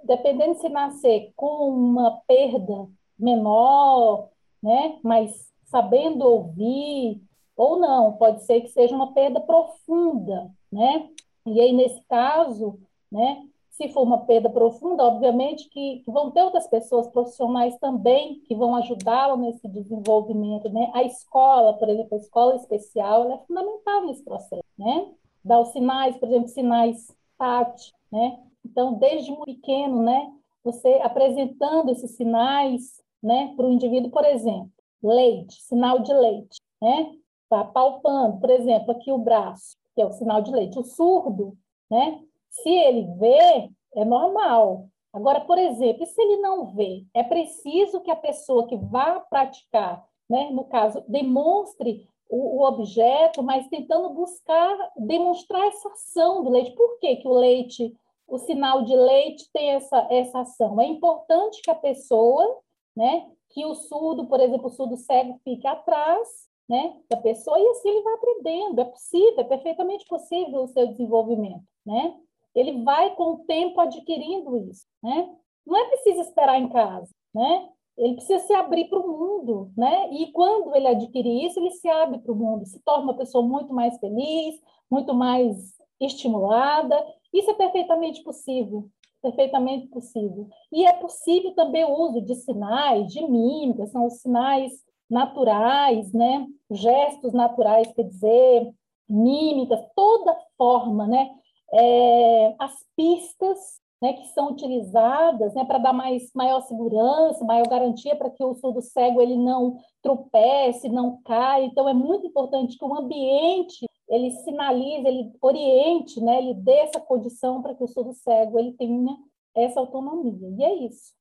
Dependendo 0.05 0.55
se 0.55 0.69
nascer 0.69 1.33
com 1.37 1.69
uma 1.69 2.23
perda 2.27 2.89
menor, 3.21 4.29
né? 4.63 4.99
Mas 5.03 5.51
sabendo 5.67 6.23
ouvir, 6.23 7.21
ou 7.57 7.79
não, 7.79 8.15
pode 8.15 8.45
ser 8.45 8.61
que 8.63 8.69
seja 8.69 8.95
uma 8.95 9.13
perda 9.13 9.41
profunda, 9.41 10.51
né? 10.73 11.09
E 11.47 11.61
aí, 11.61 11.73
nesse 11.73 12.03
caso, 12.09 12.79
né? 13.11 13.47
Se 13.71 13.89
for 13.89 14.03
uma 14.03 14.27
perda 14.27 14.51
profunda, 14.51 15.05
obviamente 15.05 15.69
que, 15.71 16.03
vão 16.07 16.31
ter 16.31 16.43
outras 16.43 16.67
pessoas 16.67 17.09
profissionais 17.09 17.79
também 17.79 18.41
que 18.41 18.55
vão 18.55 18.75
ajudá-lo 18.77 19.39
nesse 19.39 19.67
desenvolvimento, 19.69 20.69
né? 20.69 20.91
A 20.93 21.03
escola, 21.03 21.75
por 21.75 21.89
exemplo, 21.89 22.15
a 22.15 22.21
escola 22.21 22.57
especial, 22.57 23.33
é 23.33 23.39
fundamental 23.47 24.07
nesse 24.07 24.23
processo, 24.23 24.65
né? 24.79 25.09
Dar 25.43 25.61
os 25.61 25.69
sinais, 25.69 26.17
por 26.19 26.29
exemplo, 26.29 26.49
sinais 26.49 27.15
TAT, 27.39 27.93
né? 28.13 28.39
Então, 28.65 28.95
desde 28.95 29.31
muito 29.31 29.47
pequeno, 29.47 30.03
né? 30.03 30.31
Você 30.63 31.01
apresentando 31.03 31.91
esses 31.91 32.11
sinais, 32.17 33.01
né? 33.23 33.53
Para 33.57 33.67
o 33.67 33.73
indivíduo, 33.73 34.11
por 34.11 34.25
exemplo, 34.25 34.71
leite, 35.03 35.61
sinal 35.63 36.01
de 36.01 36.13
leite, 36.13 36.61
né? 36.81 37.13
Tá 37.49 37.65
palpando, 37.65 38.39
por 38.39 38.51
exemplo, 38.51 38.93
aqui 38.93 39.11
o 39.11 39.19
braço, 39.19 39.77
que 39.95 40.03
é 40.03 40.07
o 40.07 40.13
sinal 40.13 40.41
de 40.41 40.51
leite. 40.53 40.79
O 40.79 40.85
surdo, 40.85 41.57
né? 41.91 42.23
Se 42.49 42.69
ele 42.69 43.07
vê, 43.19 43.71
é 43.95 44.05
normal. 44.05 44.89
Agora, 45.13 45.41
por 45.41 45.59
exemplo, 45.59 46.05
e 46.05 46.07
se 46.07 46.21
ele 46.21 46.37
não 46.37 46.67
vê? 46.67 47.05
É 47.13 47.23
preciso 47.23 48.01
que 48.01 48.11
a 48.11 48.17
pessoa 48.17 48.67
que 48.67 48.77
vá 48.77 49.19
praticar, 49.21 50.05
né, 50.29 50.51
no 50.51 50.65
caso, 50.65 51.03
demonstre 51.09 52.07
o, 52.29 52.61
o, 52.61 52.65
objeto, 52.65 53.43
mas 53.43 53.67
tentando 53.69 54.11
buscar 54.11 54.77
demonstrar 54.97 55.67
essa 55.67 55.89
ação 55.89 56.45
do 56.45 56.51
leite. 56.51 56.71
Por 56.77 56.99
que, 57.01 57.17
que 57.17 57.27
o 57.27 57.33
leite, 57.33 57.93
o 58.29 58.39
sinal 58.39 58.83
de 58.85 58.95
leite 58.95 59.49
tem 59.53 59.71
essa, 59.71 60.07
essa 60.09 60.41
ação? 60.41 60.81
É 60.81 60.87
importante 60.87 61.61
que 61.61 61.71
a 61.71 61.75
pessoa, 61.75 62.61
né, 63.01 63.27
que 63.51 63.65
o 63.65 63.75
surdo, 63.75 64.27
por 64.27 64.41
exemplo, 64.41 64.67
o 64.67 64.71
surdo 64.71 64.97
cego 64.97 65.41
fique 65.43 65.67
atrás 65.67 66.29
né, 66.69 66.97
da 67.09 67.17
pessoa 67.17 67.59
e 67.59 67.67
assim 67.69 67.89
ele 67.89 68.03
vai 68.03 68.15
aprendendo. 68.15 68.81
É 68.81 68.85
possível, 68.85 69.41
é 69.41 69.45
perfeitamente 69.45 70.05
possível 70.07 70.63
o 70.63 70.69
seu 70.69 70.87
desenvolvimento, 70.87 71.65
né? 71.85 72.15
ele 72.55 72.83
vai 72.83 73.15
com 73.15 73.35
o 73.35 73.39
tempo 73.45 73.81
adquirindo 73.81 74.57
isso, 74.71 74.87
né? 75.03 75.29
Não 75.67 75.77
é 75.77 75.85
preciso 75.89 76.21
esperar 76.21 76.59
em 76.59 76.69
casa, 76.69 77.13
né? 77.35 77.69
Ele 77.97 78.15
precisa 78.15 78.39
se 78.41 78.53
abrir 78.55 78.89
para 78.89 78.99
o 78.99 79.07
mundo, 79.07 79.71
né? 79.77 80.13
E 80.13 80.33
quando 80.33 80.75
ele 80.75 80.89
adquire 80.89 81.47
isso, 81.47 81.61
ele 81.61 81.71
se 81.71 81.89
abre 81.89 82.19
para 82.19 82.33
o 82.33 82.37
mundo, 82.37 82.67
se 82.67 82.81
torna 82.81 83.05
uma 83.05 83.17
pessoa 83.17 83.47
muito 83.47 83.73
mais 83.73 83.99
feliz, 83.99 84.61
muito 84.91 85.15
mais 85.15 85.75
estimulada. 86.01 86.97
Isso 87.33 87.51
é 87.51 87.55
perfeitamente 87.55 88.23
possível, 88.23 88.89
perfeitamente 89.23 89.89
possível. 89.89 90.49
E 90.73 90.87
é 90.87 90.93
possível 90.95 91.55
também 91.55 91.85
o 91.85 91.93
uso 91.93 92.21
de 92.21 92.35
sinais, 92.35 93.13
de 93.13 93.23
mímica, 93.27 93.87
são 93.87 94.07
os 94.07 94.21
sinais 94.21 94.73
naturais, 95.09 96.13
né? 96.13 96.47
Gestos 96.71 97.33
naturais, 97.33 97.93
quer 97.93 98.05
dizer, 98.05 98.73
mímicas, 99.09 99.81
toda 99.95 100.37
forma, 100.57 101.07
né? 101.07 101.31
é, 101.73 102.55
as 102.59 102.73
pistas 102.97 103.59
né, 104.03 104.15
que 104.15 104.27
são 104.29 104.51
utilizadas 104.53 105.55
né, 105.55 105.65
para 105.65 105.79
dar 105.79 105.93
mais, 105.93 106.31
maior 106.35 106.63
segurança, 106.63 107.45
maior 107.45 107.69
garantia 107.69 108.17
para 108.17 108.31
que 108.31 108.43
o 108.43 108.55
surdo 108.55 108.81
cego 108.81 109.21
ele 109.21 109.37
não 109.37 109.79
tropece, 110.03 110.89
não 110.89 111.21
caia. 111.23 111.65
Então, 111.65 111.89
é 111.89 111.95
muito 111.95 112.27
importante 112.27 112.79
que 112.79 112.85
o 112.85 112.97
ambiente 112.97 113.87
ele 114.11 114.33
sinalize, 114.33 115.07
ele 115.07 115.33
oriente, 115.41 116.21
né, 116.21 116.39
ele 116.39 116.55
dê 116.55 116.73
essa 116.81 117.01
condição 117.01 117.63
para 117.63 117.75
que 117.75 117.85
o 117.85 117.87
surdo 117.87 118.13
cego 118.13 118.59
ele 118.59 118.73
tenha 118.73 119.17
essa 119.55 119.79
autonomia. 119.79 120.49
E 120.59 120.65
é 120.65 120.75
isso. 120.87 121.15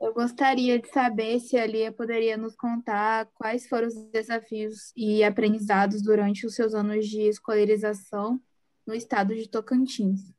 Eu 0.00 0.14
gostaria 0.14 0.78
de 0.78 0.88
saber 0.88 1.40
se 1.40 1.58
a 1.58 1.66
Lia 1.66 1.90
poderia 1.90 2.36
nos 2.36 2.54
contar 2.54 3.26
quais 3.34 3.68
foram 3.68 3.88
os 3.88 3.96
desafios 4.10 4.92
e 4.96 5.24
aprendizados 5.24 6.00
durante 6.00 6.46
os 6.46 6.54
seus 6.54 6.72
anos 6.72 7.08
de 7.08 7.22
escolarização 7.22 8.40
no 8.86 8.94
estado 8.94 9.34
de 9.34 9.48
Tocantins. 9.48 10.32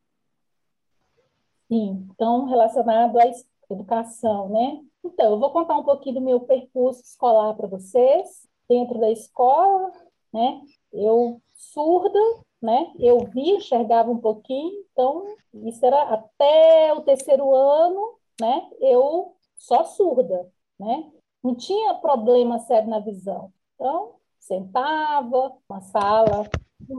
Sim, 1.68 2.08
então 2.10 2.46
relacionado 2.46 3.20
à 3.20 3.24
educação, 3.70 4.50
né? 4.50 4.82
Então, 5.04 5.32
eu 5.32 5.40
vou 5.40 5.52
contar 5.52 5.78
um 5.78 5.84
pouquinho 5.84 6.16
do 6.16 6.22
meu 6.22 6.40
percurso 6.40 7.02
escolar 7.02 7.54
para 7.56 7.68
vocês. 7.68 8.48
Dentro 8.68 9.00
da 9.00 9.12
escola, 9.12 9.92
né? 10.34 10.62
Eu 10.92 11.42
surda, 11.56 12.20
né? 12.62 12.92
Eu 13.00 13.20
vi, 13.26 13.52
enxergava 13.52 14.12
um 14.12 14.20
pouquinho, 14.20 14.84
então 14.92 15.26
isso 15.54 15.86
era 15.86 16.04
até 16.14 16.94
o 16.94 17.02
terceiro 17.02 17.54
ano, 17.54 18.16
né? 18.40 18.70
Eu 18.80 19.36
só 19.58 19.84
surda, 19.84 20.52
né? 20.80 21.12
Não 21.44 21.56
tinha 21.56 21.94
problema 21.96 22.60
sério 22.60 22.90
na 22.90 23.00
visão. 23.00 23.52
Então, 23.76 24.16
sentava, 24.40 25.56
uma 25.70 25.82
sala 25.82 26.50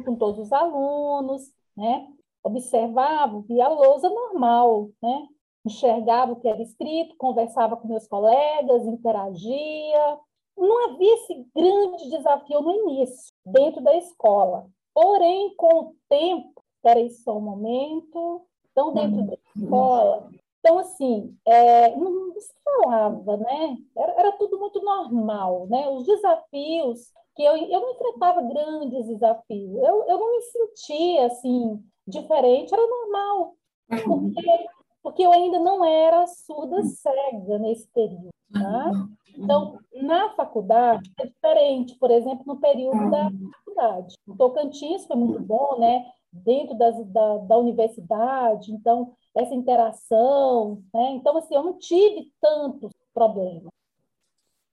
com 0.04 0.16
todos 0.16 0.38
os 0.40 0.52
alunos, 0.52 1.52
né? 1.76 2.08
observava, 2.42 3.40
via 3.42 3.66
a 3.66 3.68
lousa 3.68 4.08
normal, 4.08 4.90
né? 5.02 5.28
enxergava 5.64 6.32
o 6.32 6.36
que 6.36 6.48
era 6.48 6.62
escrito, 6.62 7.16
conversava 7.16 7.76
com 7.76 7.88
meus 7.88 8.06
colegas, 8.06 8.86
interagia. 8.86 10.18
Não 10.56 10.90
havia 10.90 11.14
esse 11.14 11.46
grande 11.54 12.10
desafio 12.10 12.60
no 12.60 12.72
início, 12.72 13.32
dentro 13.46 13.82
da 13.82 13.96
escola. 13.96 14.66
Porém, 14.92 15.54
com 15.56 15.80
o 15.80 15.94
tempo, 16.08 16.62
aí 16.84 17.10
só 17.10 17.36
um 17.38 17.40
momento, 17.40 18.42
então, 18.70 18.92
dentro 18.92 19.26
da 19.26 19.34
escola, 19.56 20.30
então, 20.60 20.78
assim, 20.78 21.36
é, 21.46 21.96
não 21.96 22.32
se 22.38 22.52
falava, 22.62 23.36
né? 23.38 23.78
Era, 23.96 24.12
era, 24.12 24.32
tudo 24.32 24.58
muito 24.58 24.80
normal, 24.82 25.66
né? 25.68 25.88
Os 25.88 26.04
desafios 26.04 27.12
que 27.34 27.42
eu, 27.42 27.56
eu 27.56 27.80
não 27.80 27.90
enfrentava 27.92 28.42
grandes 28.42 29.06
desafios, 29.06 29.76
eu, 29.76 30.04
eu 30.06 30.18
não 30.18 30.32
me 30.32 30.42
sentia 30.42 31.26
assim 31.26 31.82
diferente, 32.06 32.74
era 32.74 32.86
normal, 32.86 33.54
uhum. 33.90 34.32
porque, 34.32 34.68
porque 35.02 35.22
eu 35.22 35.32
ainda 35.32 35.58
não 35.58 35.84
era 35.84 36.26
surda 36.26 36.82
cega 36.82 37.58
nesse 37.58 37.88
período. 37.88 38.28
Tá? 38.52 38.90
Então, 39.36 39.78
na 39.94 40.30
faculdade 40.30 41.10
é 41.18 41.26
diferente, 41.26 41.96
por 41.98 42.10
exemplo, 42.10 42.44
no 42.46 42.60
período 42.60 43.10
da 43.10 43.30
faculdade. 43.58 44.14
O 44.26 44.36
Tocantins 44.36 45.06
foi 45.06 45.16
muito 45.16 45.40
bom, 45.40 45.78
né? 45.78 46.06
Dentro 46.32 46.76
das, 46.76 47.04
da, 47.06 47.38
da 47.38 47.56
universidade, 47.56 48.72
então, 48.72 49.12
essa 49.34 49.54
interação, 49.54 50.82
né? 50.92 51.12
Então, 51.12 51.36
assim, 51.36 51.54
eu 51.54 51.62
não 51.62 51.78
tive 51.78 52.30
tantos 52.40 52.90
problemas. 53.12 53.70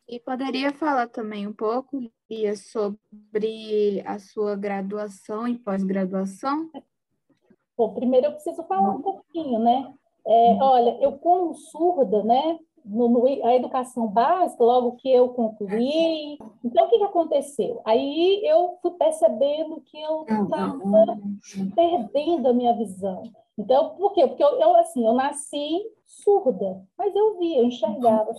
E 0.08 0.20
poderia 0.20 0.72
falar 0.72 1.08
também 1.08 1.46
um 1.46 1.54
pouco, 1.54 2.00
Lia, 2.30 2.56
sobre 2.56 4.02
a 4.06 4.18
sua 4.20 4.56
graduação 4.56 5.48
e 5.48 5.58
pós-graduação? 5.58 6.70
Bom, 7.78 7.94
primeiro 7.94 8.28
eu 8.28 8.32
preciso 8.32 8.64
falar 8.64 8.90
um 8.90 9.02
pouquinho, 9.02 9.60
né? 9.60 9.94
É, 10.26 10.54
olha, 10.62 10.98
eu 11.02 11.18
como 11.20 11.54
surda, 11.54 12.24
né? 12.24 12.58
No, 12.88 13.10
no, 13.10 13.26
a 13.46 13.56
educação 13.56 14.08
básica, 14.08 14.64
logo 14.64 14.94
que 14.94 15.12
eu 15.12 15.30
concluí. 15.30 16.38
Então, 16.64 16.86
o 16.86 16.90
que, 16.90 16.98
que 16.98 17.04
aconteceu? 17.04 17.82
Aí 17.86 18.42
eu 18.44 18.78
fui 18.82 18.92
percebendo 18.92 19.82
que 19.82 20.00
eu 20.00 20.22
estava 20.22 20.80
perdendo 21.76 22.48
a 22.48 22.54
minha 22.54 22.74
visão. 22.74 23.24
Então, 23.58 23.90
por 23.96 24.14
quê? 24.14 24.28
Porque 24.28 24.44
eu, 24.44 24.60
eu, 24.60 24.76
assim, 24.76 25.06
eu 25.06 25.14
nasci 25.14 25.82
surda, 26.06 26.82
mas 26.98 27.16
eu 27.16 27.38
via, 27.38 27.60
eu 27.60 27.66
enxergava. 27.66 28.34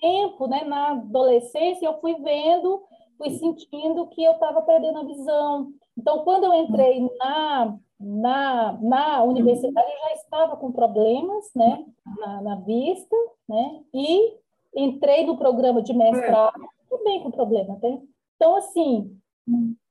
Tempo, 0.00 0.46
né, 0.46 0.64
na 0.64 0.90
adolescência, 0.92 1.86
eu 1.86 2.00
fui 2.00 2.14
vendo, 2.14 2.82
fui 3.16 3.30
sentindo 3.30 4.06
que 4.08 4.22
eu 4.22 4.32
estava 4.32 4.60
perdendo 4.62 4.98
a 4.98 5.04
visão. 5.04 5.72
Então, 5.96 6.24
quando 6.24 6.44
eu 6.44 6.54
entrei 6.54 7.08
na 7.18 7.78
na, 8.04 8.78
na 8.82 9.22
universidade 9.22 9.90
eu 9.90 10.08
já 10.08 10.14
estava 10.14 10.56
com 10.56 10.70
problemas 10.70 11.50
né, 11.54 11.84
na, 12.18 12.42
na 12.42 12.56
vista, 12.56 13.16
né, 13.48 13.80
e 13.92 14.36
entrei 14.76 15.24
no 15.24 15.38
programa 15.38 15.82
de 15.82 15.94
mestrado 15.94 16.60
também 16.90 17.22
com 17.22 17.30
problema. 17.30 17.78
Né? 17.82 18.00
Então, 18.36 18.56
assim, 18.56 19.16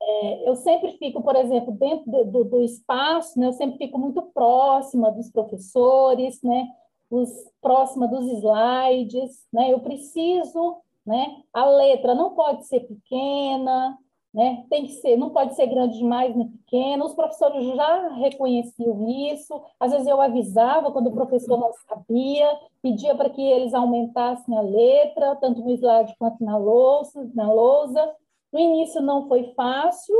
é, 0.01 0.49
eu 0.49 0.55
sempre 0.55 0.91
fico, 0.97 1.21
por 1.23 1.35
exemplo, 1.35 1.73
dentro 1.73 2.25
do, 2.25 2.43
do, 2.43 2.61
espaço, 2.61 3.39
né, 3.39 3.47
eu 3.47 3.53
sempre 3.53 3.77
fico 3.77 3.97
muito 3.97 4.21
próxima 4.21 5.11
dos 5.11 5.31
professores, 5.31 6.41
né, 6.43 6.67
os, 7.09 7.29
próxima 7.61 8.07
dos 8.07 8.25
slides, 8.25 9.45
né, 9.51 9.71
eu 9.71 9.79
preciso, 9.79 10.77
né, 11.05 11.41
a 11.51 11.65
letra 11.65 12.13
não 12.13 12.35
pode 12.35 12.65
ser 12.67 12.81
pequena, 12.81 13.97
né? 14.33 14.65
Tem 14.69 14.85
que 14.85 14.93
ser, 14.93 15.15
não 15.15 15.29
pode 15.29 15.55
ser 15.55 15.67
grande 15.67 15.97
demais 15.97 16.35
nem 16.35 16.47
pequeno. 16.47 17.05
Os 17.05 17.13
professores 17.13 17.63
já 17.75 18.09
reconheciam 18.15 19.07
isso. 19.31 19.61
Às 19.79 19.91
vezes 19.91 20.07
eu 20.07 20.19
avisava 20.19 20.91
quando 20.91 21.07
o 21.07 21.13
professor 21.13 21.57
não 21.59 21.71
sabia, 21.87 22.49
pedia 22.81 23.13
para 23.13 23.29
que 23.29 23.41
eles 23.41 23.73
aumentassem 23.73 24.57
a 24.57 24.61
letra, 24.61 25.35
tanto 25.35 25.61
no 25.61 25.69
slide 25.71 26.15
quanto 26.17 26.43
na 26.43 26.57
lousa, 26.57 27.29
na 27.35 27.51
lousa. 27.51 28.15
No 28.51 28.59
início 28.59 29.01
não 29.01 29.27
foi 29.27 29.53
fácil, 29.55 30.15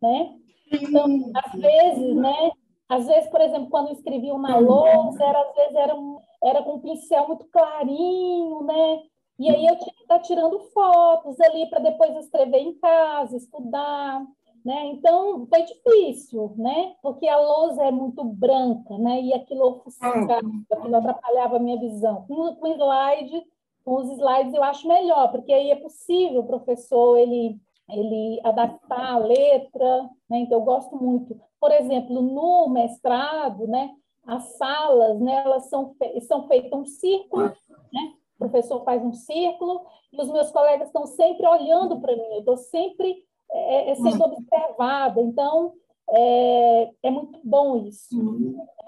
né? 0.00 0.34
Então, 0.72 1.06
às 1.34 1.60
vezes, 1.60 2.14
né? 2.14 2.52
Às 2.88 3.06
vezes, 3.06 3.28
por 3.30 3.40
exemplo, 3.40 3.68
quando 3.68 3.88
eu 3.88 3.94
escrevia 3.94 4.32
uma 4.32 4.56
lousa, 4.58 5.24
era, 5.24 5.40
às 5.40 5.54
vezes 5.56 5.74
era, 5.74 5.94
um, 5.96 6.20
era 6.42 6.62
com 6.62 6.74
um 6.74 6.80
pincel 6.80 7.26
muito 7.26 7.44
clarinho, 7.46 8.62
né? 8.62 9.02
E 9.38 9.50
aí 9.50 9.66
eu 9.66 9.76
tinha 9.76 9.94
que 9.94 10.02
estar 10.02 10.18
tirando 10.20 10.58
fotos 10.72 11.38
ali 11.40 11.68
para 11.68 11.80
depois 11.80 12.16
escrever 12.16 12.58
em 12.58 12.74
casa, 12.78 13.36
estudar, 13.36 14.24
né? 14.64 14.86
Então 14.86 15.46
foi 15.46 15.62
difícil, 15.62 16.54
né? 16.56 16.94
Porque 17.02 17.28
a 17.28 17.38
lousa 17.38 17.84
é 17.84 17.90
muito 17.90 18.24
branca, 18.24 18.96
né? 18.98 19.20
E 19.20 19.34
aquilo 19.34 19.66
ofuscava, 19.66 20.40
aquilo 20.72 20.96
atrapalhava 20.96 21.56
a 21.56 21.60
minha 21.60 21.78
visão. 21.78 22.24
Com, 22.26 22.56
com 22.56 22.66
slide, 22.66 23.46
com 23.84 23.94
os 23.96 24.10
slides 24.10 24.54
eu 24.54 24.64
acho 24.64 24.88
melhor, 24.88 25.30
porque 25.30 25.52
aí 25.52 25.70
é 25.70 25.76
possível 25.76 26.40
o 26.40 26.46
professor 26.46 27.16
ele 27.18 27.60
ele 27.88 28.40
adaptar 28.42 29.12
a 29.12 29.18
letra, 29.18 30.10
né? 30.28 30.38
Então 30.38 30.58
eu 30.58 30.64
gosto 30.64 30.96
muito. 30.96 31.40
Por 31.60 31.70
exemplo, 31.70 32.20
no 32.20 32.68
mestrado, 32.68 33.66
né? 33.68 33.94
As 34.26 34.56
salas, 34.56 35.20
né? 35.20 35.44
Elas 35.44 35.68
são, 35.68 35.94
fe 35.94 36.20
são 36.22 36.48
feitas 36.48 36.72
um 36.72 36.84
círculo, 36.84 37.44
né? 37.92 38.15
O 38.36 38.38
professor 38.38 38.84
faz 38.84 39.02
um 39.02 39.12
círculo 39.12 39.86
e 40.12 40.20
os 40.20 40.30
meus 40.30 40.50
colegas 40.50 40.88
estão 40.88 41.06
sempre 41.06 41.46
olhando 41.46 42.00
para 42.00 42.14
mim, 42.14 42.32
eu 42.32 42.40
estou 42.40 42.56
sempre 42.56 43.24
é, 43.50 43.90
é, 43.90 43.94
sendo 43.94 44.24
observada. 44.24 45.20
Então, 45.20 45.72
é, 46.10 46.90
é 47.04 47.10
muito 47.10 47.40
bom 47.42 47.76
isso. 47.76 48.16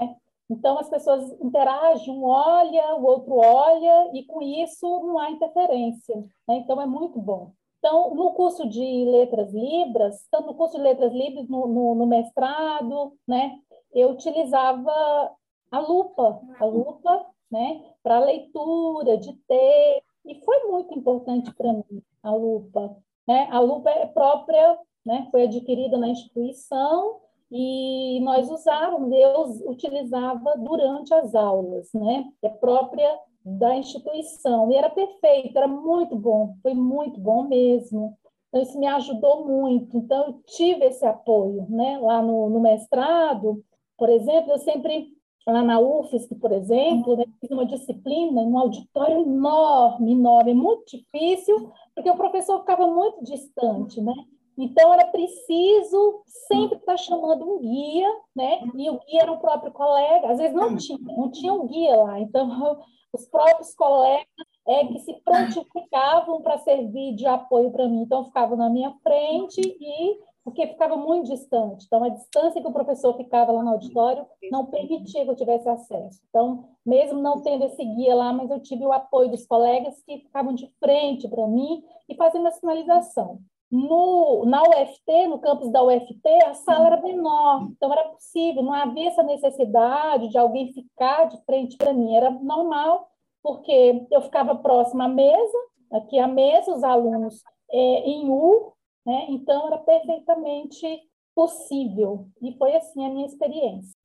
Né? 0.00 0.16
Então, 0.50 0.78
as 0.78 0.88
pessoas 0.88 1.30
interagem, 1.40 2.12
um 2.12 2.24
olha, 2.24 2.96
o 2.96 3.04
outro 3.04 3.36
olha, 3.36 4.10
e 4.14 4.24
com 4.24 4.40
isso 4.42 4.86
não 5.04 5.18
há 5.18 5.30
interferência. 5.30 6.16
Né? 6.46 6.56
Então, 6.56 6.80
é 6.80 6.86
muito 6.86 7.18
bom. 7.18 7.52
Então, 7.78 8.14
no 8.14 8.32
curso 8.32 8.68
de 8.68 9.04
Letras 9.04 9.52
Libras, 9.52 10.26
tanto 10.30 10.48
no 10.48 10.54
curso 10.54 10.76
de 10.76 10.82
Letras 10.82 11.12
Libras, 11.12 11.48
no, 11.48 11.66
no, 11.68 11.94
no 11.94 12.06
mestrado, 12.06 13.12
né, 13.26 13.56
eu 13.92 14.10
utilizava 14.10 15.32
a 15.70 15.78
lupa, 15.78 16.40
a 16.58 16.64
lupa 16.64 17.26
né, 17.50 17.82
para 18.02 18.18
leitura 18.20 19.16
de 19.16 19.32
texto, 19.46 20.04
e 20.24 20.34
foi 20.44 20.64
muito 20.68 20.96
importante 20.98 21.52
para 21.54 21.72
mim 21.72 22.02
a 22.22 22.32
lupa. 22.32 22.96
Né? 23.26 23.48
A 23.50 23.60
lupa 23.60 23.90
é 23.90 24.06
própria, 24.06 24.78
né, 25.04 25.28
foi 25.30 25.44
adquirida 25.44 25.96
na 25.96 26.08
instituição 26.08 27.20
e 27.50 28.20
nós 28.20 28.50
usávamos, 28.50 29.10
eu 29.12 29.70
utilizava 29.70 30.54
durante 30.58 31.14
as 31.14 31.34
aulas, 31.34 31.88
né? 31.94 32.26
É 32.42 32.48
própria 32.50 33.18
da 33.42 33.74
instituição 33.74 34.70
e 34.70 34.76
era 34.76 34.90
perfeito, 34.90 35.56
era 35.56 35.66
muito 35.66 36.14
bom, 36.14 36.56
foi 36.62 36.74
muito 36.74 37.18
bom 37.18 37.44
mesmo. 37.44 38.18
Então 38.48 38.62
isso 38.62 38.78
me 38.78 38.86
ajudou 38.86 39.46
muito. 39.46 39.96
Então 39.96 40.26
eu 40.26 40.32
tive 40.46 40.84
esse 40.84 41.06
apoio, 41.06 41.66
né? 41.70 41.98
Lá 41.98 42.20
no, 42.20 42.50
no 42.50 42.60
mestrado, 42.60 43.64
por 43.96 44.10
exemplo, 44.10 44.52
eu 44.52 44.58
sempre 44.58 45.16
lá 45.52 45.62
na 45.62 45.80
UFSC, 45.80 46.34
por 46.36 46.52
exemplo, 46.52 47.16
né, 47.16 47.24
fiz 47.40 47.50
uma 47.50 47.66
disciplina 47.66 48.40
um 48.42 48.58
auditório 48.58 49.20
enorme, 49.20 50.12
enorme, 50.12 50.54
muito 50.54 50.84
difícil, 50.96 51.72
porque 51.94 52.10
o 52.10 52.16
professor 52.16 52.60
ficava 52.60 52.86
muito 52.86 53.24
distante, 53.24 54.00
né? 54.00 54.14
Então, 54.56 54.92
era 54.92 55.06
preciso 55.06 56.22
sempre 56.48 56.78
estar 56.78 56.96
chamando 56.96 57.48
um 57.48 57.60
guia, 57.60 58.08
né? 58.34 58.60
E 58.74 58.90
o 58.90 58.98
guia 58.98 59.22
era 59.22 59.32
o 59.32 59.38
próprio 59.38 59.70
colega. 59.70 60.32
Às 60.32 60.38
vezes 60.38 60.52
não 60.52 60.76
tinha, 60.76 60.98
não 61.00 61.30
tinha 61.30 61.52
um 61.52 61.64
guia 61.64 61.96
lá. 61.96 62.18
Então, 62.18 62.48
os 63.14 63.24
próprios 63.28 63.72
colegas 63.74 64.26
é 64.66 64.84
que 64.84 64.98
se 64.98 65.14
prontificavam 65.22 66.42
para 66.42 66.58
servir 66.58 67.14
de 67.14 67.24
apoio 67.24 67.70
para 67.70 67.88
mim. 67.88 68.02
Então, 68.02 68.24
ficavam 68.24 68.56
na 68.56 68.68
minha 68.68 68.92
frente 69.00 69.60
e 69.60 70.18
porque 70.48 70.66
ficava 70.66 70.96
muito 70.96 71.28
distante. 71.28 71.84
Então, 71.84 72.02
a 72.02 72.08
distância 72.08 72.58
que 72.58 72.66
o 72.66 72.72
professor 72.72 73.14
ficava 73.18 73.52
lá 73.52 73.62
no 73.62 73.72
auditório 73.72 74.24
não 74.50 74.64
permitia 74.64 75.22
que 75.22 75.30
eu 75.30 75.36
tivesse 75.36 75.68
acesso. 75.68 76.22
Então, 76.30 76.64
mesmo 76.86 77.20
não 77.20 77.42
tendo 77.42 77.64
esse 77.64 77.84
guia 77.84 78.14
lá, 78.14 78.32
mas 78.32 78.50
eu 78.50 78.58
tive 78.58 78.86
o 78.86 78.92
apoio 78.92 79.30
dos 79.30 79.46
colegas 79.46 80.02
que 80.06 80.20
ficavam 80.20 80.54
de 80.54 80.72
frente 80.80 81.28
para 81.28 81.46
mim 81.46 81.84
e 82.08 82.14
fazendo 82.14 82.48
a 82.48 82.50
sinalização. 82.50 83.40
No, 83.70 84.46
na 84.46 84.62
UFT, 84.62 85.26
no 85.28 85.38
campus 85.38 85.70
da 85.70 85.82
UFT, 85.82 86.26
a 86.46 86.54
sala 86.54 86.86
era 86.86 87.02
menor, 87.02 87.68
então 87.70 87.92
era 87.92 88.08
possível, 88.08 88.62
não 88.62 88.72
havia 88.72 89.08
essa 89.08 89.22
necessidade 89.22 90.28
de 90.28 90.38
alguém 90.38 90.72
ficar 90.72 91.26
de 91.26 91.36
frente 91.44 91.76
para 91.76 91.92
mim, 91.92 92.16
era 92.16 92.30
normal, 92.30 93.10
porque 93.42 94.06
eu 94.10 94.22
ficava 94.22 94.54
próxima 94.54 95.04
à 95.04 95.08
mesa, 95.08 95.58
aqui 95.92 96.18
à 96.18 96.26
mesa, 96.26 96.74
os 96.74 96.82
alunos 96.82 97.42
é, 97.70 97.76
em 98.08 98.30
U, 98.30 98.72
né? 99.04 99.26
Então, 99.28 99.66
era 99.66 99.78
perfeitamente 99.78 100.86
possível. 101.34 102.28
E 102.42 102.56
foi 102.56 102.74
assim 102.76 103.06
a 103.06 103.10
minha 103.10 103.26
experiência. 103.26 103.96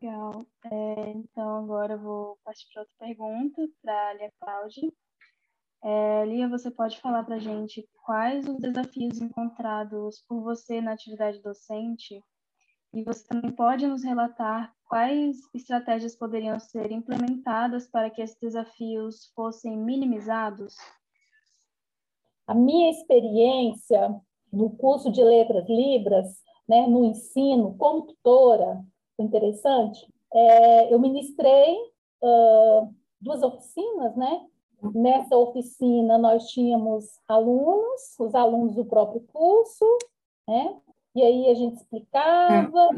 Legal. 0.00 0.46
É, 0.64 1.10
então, 1.10 1.56
agora 1.56 1.94
eu 1.94 1.98
vou 1.98 2.38
partir 2.44 2.66
para 2.72 2.82
outra 2.82 2.94
pergunta 2.98 3.68
para 3.82 4.08
a 4.08 4.12
Lia 4.14 4.32
Cláudia. 4.38 4.92
É, 5.82 6.24
Lia, 6.24 6.48
você 6.48 6.70
pode 6.70 7.00
falar 7.00 7.24
para 7.24 7.36
a 7.36 7.40
gente 7.40 7.88
quais 8.04 8.46
os 8.48 8.58
desafios 8.58 9.20
encontrados 9.20 10.24
por 10.28 10.42
você 10.42 10.80
na 10.80 10.92
atividade 10.92 11.40
docente? 11.40 12.22
E 12.92 13.02
você 13.02 13.26
também 13.26 13.50
pode 13.52 13.86
nos 13.86 14.02
relatar 14.02 14.74
quais 14.84 15.36
estratégias 15.54 16.16
poderiam 16.16 16.58
ser 16.58 16.90
implementadas 16.90 17.86
para 17.86 18.10
que 18.10 18.22
esses 18.22 18.38
desafios 18.40 19.30
fossem 19.34 19.76
minimizados? 19.76 20.76
A 22.48 22.54
minha 22.54 22.90
experiência 22.90 24.18
no 24.50 24.70
curso 24.70 25.12
de 25.12 25.22
Letras 25.22 25.68
Libras, 25.68 26.26
né, 26.66 26.86
no 26.86 27.04
ensino, 27.04 27.76
como 27.76 28.06
tutora, 28.06 28.82
interessante, 29.18 30.10
é, 30.32 30.92
eu 30.92 30.98
ministrei 30.98 31.76
uh, 32.22 32.94
duas 33.20 33.42
oficinas, 33.42 34.16
né? 34.16 34.46
Nessa 34.94 35.36
oficina 35.36 36.16
nós 36.16 36.46
tínhamos 36.48 37.04
alunos, 37.28 38.18
os 38.18 38.34
alunos 38.34 38.74
do 38.74 38.84
próprio 38.84 39.20
curso, 39.32 39.84
né? 40.46 40.74
E 41.14 41.22
aí 41.22 41.50
a 41.50 41.54
gente 41.54 41.76
explicava, 41.76 42.90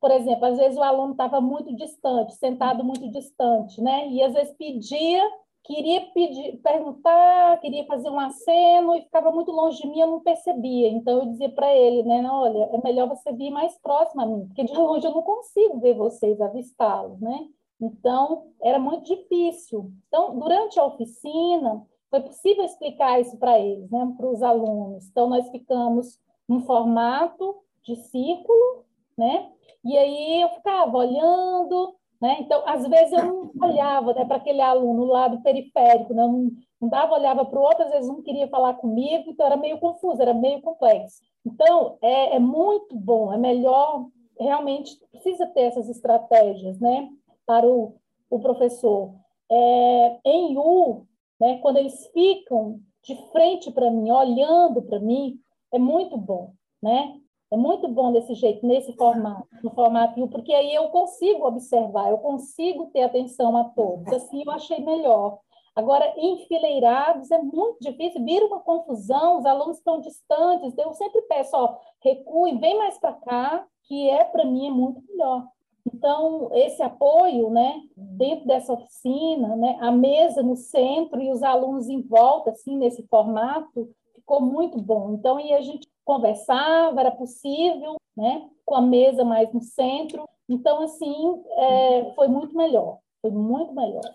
por 0.00 0.10
exemplo, 0.12 0.44
às 0.44 0.56
vezes 0.56 0.78
o 0.78 0.82
aluno 0.82 1.12
estava 1.12 1.40
muito 1.40 1.74
distante, 1.74 2.34
sentado 2.34 2.84
muito 2.84 3.10
distante, 3.10 3.80
né? 3.80 4.08
E 4.08 4.22
às 4.22 4.34
vezes 4.34 4.54
pedia 4.56 5.22
queria 5.68 6.00
pedir, 6.14 6.56
perguntar, 6.62 7.60
queria 7.60 7.84
fazer 7.84 8.08
um 8.08 8.18
aceno 8.18 8.96
e 8.96 9.02
ficava 9.02 9.30
muito 9.30 9.52
longe 9.52 9.82
de 9.82 9.86
mim, 9.86 10.00
eu 10.00 10.06
não 10.06 10.20
percebia. 10.20 10.88
Então 10.88 11.18
eu 11.18 11.26
dizia 11.26 11.50
para 11.50 11.72
ele, 11.76 12.02
né, 12.04 12.26
olha, 12.28 12.70
é 12.72 12.80
melhor 12.82 13.06
você 13.06 13.30
vir 13.32 13.50
mais 13.50 13.78
próximo 13.78 14.22
a 14.22 14.26
mim, 14.26 14.46
porque 14.46 14.64
de 14.64 14.72
longe 14.72 15.06
eu 15.06 15.12
não 15.12 15.20
consigo 15.20 15.78
ver 15.78 15.94
vocês, 15.94 16.40
avistá-los, 16.40 17.20
né? 17.20 17.46
Então 17.78 18.46
era 18.62 18.78
muito 18.78 19.04
difícil. 19.04 19.92
Então 20.08 20.38
durante 20.38 20.80
a 20.80 20.86
oficina 20.86 21.86
foi 22.10 22.20
possível 22.20 22.64
explicar 22.64 23.20
isso 23.20 23.36
para 23.36 23.60
eles, 23.60 23.90
né, 23.90 24.14
para 24.16 24.26
os 24.26 24.42
alunos. 24.42 25.06
Então 25.08 25.28
nós 25.28 25.50
ficamos 25.50 26.18
num 26.48 26.60
formato 26.62 27.56
de 27.82 27.94
círculo, 27.94 28.84
né? 29.18 29.52
E 29.84 29.98
aí 29.98 30.40
eu 30.40 30.48
ficava 30.48 30.96
olhando, 30.96 31.94
né? 32.20 32.38
Então, 32.40 32.62
às 32.66 32.86
vezes 32.86 33.12
eu 33.12 33.24
não 33.24 33.52
olhava 33.62 34.12
né, 34.12 34.24
para 34.24 34.36
aquele 34.36 34.60
aluno 34.60 35.06
do 35.06 35.42
periférico, 35.42 36.12
né? 36.12 36.22
não, 36.22 36.50
não 36.80 36.88
dava, 36.88 37.14
olhava 37.14 37.44
para 37.44 37.58
o 37.58 37.62
outro, 37.62 37.84
às 37.84 37.90
vezes 37.90 38.08
não 38.08 38.22
queria 38.22 38.48
falar 38.48 38.74
comigo, 38.74 39.30
então 39.30 39.46
era 39.46 39.56
meio 39.56 39.78
confuso, 39.78 40.20
era 40.20 40.34
meio 40.34 40.60
complexo. 40.60 41.20
Então, 41.46 41.96
é, 42.02 42.36
é 42.36 42.38
muito 42.38 42.96
bom, 42.96 43.32
é 43.32 43.38
melhor, 43.38 44.06
realmente 44.38 44.98
precisa 45.10 45.46
ter 45.46 45.62
essas 45.62 45.88
estratégias, 45.88 46.78
né, 46.80 47.08
para 47.46 47.66
o, 47.66 47.94
o 48.28 48.40
professor. 48.40 49.14
É, 49.50 50.18
em 50.24 50.58
U, 50.58 51.06
né, 51.40 51.58
quando 51.58 51.78
eles 51.78 52.06
ficam 52.12 52.80
de 53.02 53.14
frente 53.32 53.70
para 53.70 53.90
mim, 53.90 54.10
olhando 54.10 54.82
para 54.82 54.98
mim, 54.98 55.38
é 55.72 55.78
muito 55.78 56.16
bom, 56.16 56.52
né? 56.82 57.18
É 57.50 57.56
muito 57.56 57.88
bom 57.88 58.12
desse 58.12 58.34
jeito, 58.34 58.66
nesse 58.66 58.92
formato, 58.92 59.48
no 59.62 59.70
formato 59.70 60.28
porque 60.28 60.52
aí 60.52 60.74
eu 60.74 60.88
consigo 60.88 61.46
observar, 61.46 62.10
eu 62.10 62.18
consigo 62.18 62.86
ter 62.86 63.02
atenção 63.02 63.56
a 63.56 63.64
todos. 63.64 64.12
Assim 64.12 64.42
eu 64.44 64.50
achei 64.50 64.80
melhor. 64.80 65.38
Agora, 65.74 66.12
enfileirados 66.16 67.30
é 67.30 67.38
muito 67.40 67.78
difícil, 67.80 68.24
vira 68.24 68.44
uma 68.44 68.60
confusão, 68.60 69.38
os 69.38 69.46
alunos 69.46 69.78
estão 69.78 70.00
distantes. 70.00 70.76
Eu 70.76 70.92
sempre 70.92 71.22
peço, 71.22 71.56
ó, 71.56 71.76
recue, 72.02 72.58
vem 72.58 72.76
mais 72.76 72.98
para 72.98 73.12
cá, 73.12 73.64
que 73.84 74.10
é 74.10 74.24
para 74.24 74.44
mim 74.44 74.66
é 74.66 74.70
muito 74.70 75.00
melhor. 75.08 75.46
Então, 75.86 76.50
esse 76.52 76.82
apoio, 76.82 77.48
né, 77.48 77.80
dentro 77.96 78.46
dessa 78.46 78.72
oficina, 78.72 79.56
né, 79.56 79.78
a 79.80 79.90
mesa 79.90 80.42
no 80.42 80.56
centro 80.56 81.22
e 81.22 81.30
os 81.30 81.42
alunos 81.42 81.88
em 81.88 82.02
volta, 82.02 82.50
assim, 82.50 82.76
nesse 82.76 83.06
formato, 83.06 83.88
ficou 84.14 84.40
muito 84.42 84.78
bom. 84.80 85.14
Então, 85.14 85.40
e 85.40 85.54
a 85.54 85.60
gente 85.60 85.88
conversava, 86.08 86.98
era 87.00 87.10
possível, 87.10 87.96
né, 88.16 88.48
com 88.64 88.74
a 88.74 88.80
mesa 88.80 89.26
mais 89.26 89.52
no 89.52 89.60
centro. 89.60 90.26
Então, 90.48 90.82
assim, 90.82 91.44
é, 91.58 92.14
foi 92.14 92.28
muito 92.28 92.56
melhor, 92.56 92.98
foi 93.20 93.30
muito 93.30 93.74
melhor. 93.74 94.10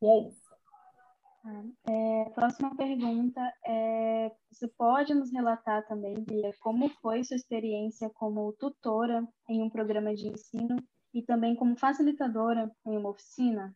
E 0.00 0.06
é 0.06 0.18
isso. 0.28 0.42
É, 1.88 2.30
próxima 2.30 2.76
pergunta 2.76 3.40
é: 3.66 4.30
você 4.48 4.68
pode 4.68 5.12
nos 5.12 5.32
relatar 5.32 5.84
também, 5.88 6.14
Bia, 6.22 6.52
como 6.60 6.88
foi 7.00 7.24
sua 7.24 7.36
experiência 7.36 8.08
como 8.10 8.52
tutora 8.52 9.26
em 9.48 9.60
um 9.60 9.68
programa 9.68 10.14
de 10.14 10.28
ensino 10.28 10.76
e 11.12 11.20
também 11.20 11.56
como 11.56 11.76
facilitadora 11.76 12.70
em 12.86 12.96
uma 12.96 13.10
oficina? 13.10 13.74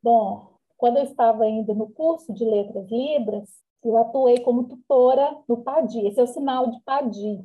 Bom, 0.00 0.54
quando 0.76 0.98
eu 0.98 1.04
estava 1.04 1.44
indo 1.48 1.74
no 1.74 1.90
curso 1.90 2.32
de 2.32 2.44
Letras 2.44 2.88
Libras, 2.88 3.50
eu 3.84 3.96
atuei 3.96 4.40
como 4.40 4.64
tutora 4.64 5.36
no 5.48 5.58
PADI. 5.62 6.06
Esse 6.06 6.20
é 6.20 6.22
o 6.22 6.26
sinal 6.26 6.68
de 6.68 6.80
PADI. 6.80 7.44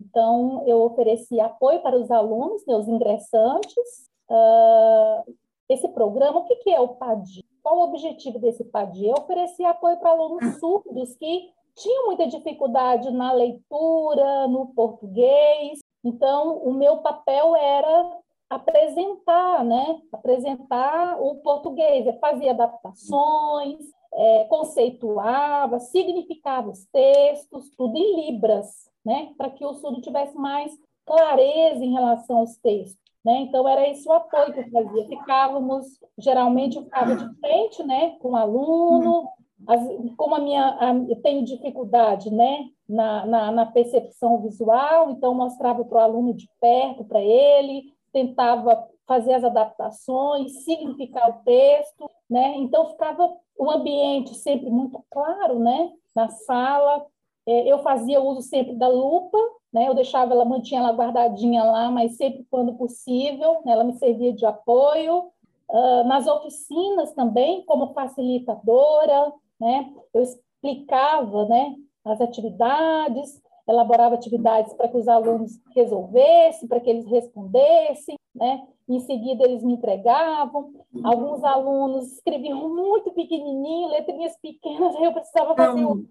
Então, 0.00 0.62
eu 0.66 0.82
ofereci 0.82 1.40
apoio 1.40 1.80
para 1.80 1.96
os 1.96 2.10
alunos, 2.10 2.64
meus 2.66 2.86
ingressantes. 2.86 4.10
Uh, 4.28 5.34
esse 5.68 5.88
programa, 5.88 6.40
o 6.40 6.44
que, 6.44 6.56
que 6.56 6.70
é 6.70 6.80
o 6.80 6.88
PADI? 6.88 7.44
Qual 7.62 7.78
o 7.78 7.84
objetivo 7.84 8.38
desse 8.38 8.64
PADI? 8.64 9.10
É 9.10 9.12
oferecer 9.12 9.64
apoio 9.64 9.96
para 9.98 10.10
alunos 10.10 10.58
surdos 10.60 11.16
que 11.16 11.50
tinham 11.74 12.06
muita 12.06 12.26
dificuldade 12.26 13.10
na 13.10 13.32
leitura, 13.32 14.46
no 14.46 14.66
português. 14.74 15.80
Então, 16.04 16.58
o 16.58 16.72
meu 16.72 16.98
papel 16.98 17.56
era 17.56 18.18
apresentar, 18.48 19.64
né? 19.64 20.00
Apresentar 20.12 21.20
o 21.20 21.36
português, 21.36 22.06
fazia 22.20 22.52
adaptações, 22.52 23.78
é, 24.14 24.44
conceituava, 24.44 25.78
significava 25.80 26.70
os 26.70 26.84
textos, 26.86 27.70
tudo 27.76 27.96
em 27.96 28.32
libras, 28.32 28.88
né? 29.04 29.32
Para 29.36 29.50
que 29.50 29.64
o 29.64 29.74
surdo 29.74 30.00
tivesse 30.00 30.36
mais 30.36 30.72
clareza 31.04 31.84
em 31.84 31.92
relação 31.92 32.38
aos 32.38 32.56
textos. 32.56 33.02
Né? 33.24 33.40
Então, 33.40 33.66
era 33.66 33.88
esse 33.88 34.06
o 34.06 34.12
apoio 34.12 34.52
que 34.52 34.60
eu 34.60 34.70
fazia. 34.70 35.08
Ficávamos, 35.08 35.86
geralmente, 36.18 36.76
eu 36.76 36.84
ficava 36.84 37.16
de 37.16 37.34
frente 37.40 37.82
né, 37.82 38.16
com 38.20 38.32
o 38.32 38.36
aluno, 38.36 39.28
as, 39.66 39.80
como 40.16 40.34
a 40.34 40.38
minha, 40.38 40.76
a, 40.78 40.94
eu 40.94 41.16
tenho 41.22 41.44
dificuldade 41.44 42.30
né, 42.30 42.68
na, 42.88 43.24
na, 43.24 43.50
na 43.50 43.66
percepção 43.66 44.42
visual, 44.42 45.10
então 45.10 45.34
mostrava 45.34 45.84
para 45.84 45.98
o 45.98 46.00
aluno 46.00 46.34
de 46.34 46.48
perto, 46.60 47.04
para 47.04 47.22
ele, 47.22 47.94
tentava 48.12 48.86
fazer 49.06 49.34
as 49.34 49.44
adaptações, 49.44 50.64
significar 50.64 51.30
o 51.30 51.44
texto, 51.44 52.10
né? 52.28 52.54
Então 52.56 52.90
ficava 52.90 53.36
o 53.58 53.70
ambiente 53.70 54.34
sempre 54.34 54.70
muito 54.70 55.02
claro, 55.10 55.58
né? 55.58 55.92
Na 56.14 56.28
sala, 56.28 57.06
é, 57.46 57.70
eu 57.70 57.78
fazia 57.80 58.20
uso 58.20 58.42
sempre 58.42 58.74
da 58.74 58.88
lupa, 58.88 59.38
né? 59.72 59.88
Eu 59.88 59.94
deixava 59.94 60.32
ela, 60.32 60.44
mantinha 60.44 60.80
ela 60.80 60.92
guardadinha 60.92 61.64
lá, 61.64 61.90
mas 61.90 62.16
sempre 62.16 62.46
quando 62.50 62.74
possível, 62.74 63.60
né? 63.64 63.72
ela 63.72 63.84
me 63.84 63.94
servia 63.94 64.32
de 64.32 64.46
apoio. 64.46 65.30
Uh, 65.66 66.04
nas 66.04 66.26
oficinas 66.26 67.12
também, 67.14 67.64
como 67.64 67.94
facilitadora, 67.94 69.32
né? 69.58 69.92
Eu 70.12 70.22
explicava, 70.22 71.46
né? 71.46 71.74
As 72.04 72.20
atividades, 72.20 73.42
elaborava 73.66 74.14
atividades 74.14 74.72
para 74.74 74.88
que 74.88 74.96
os 74.96 75.08
alunos 75.08 75.58
resolvessem, 75.74 76.68
para 76.68 76.80
que 76.80 76.90
eles 76.90 77.06
respondessem, 77.06 78.16
né? 78.34 78.66
Em 78.88 79.00
seguida, 79.00 79.44
eles 79.44 79.62
me 79.62 79.74
entregavam. 79.74 80.72
Alguns 81.02 81.42
alunos 81.42 82.12
escreviam 82.12 82.68
muito 82.68 83.10
pequenininho, 83.12 83.88
letrinhas 83.88 84.36
pequenas, 84.36 84.94
aí 84.96 85.04
eu 85.04 85.12
precisava 85.12 85.54
fazer 85.54 85.84
o 85.84 86.04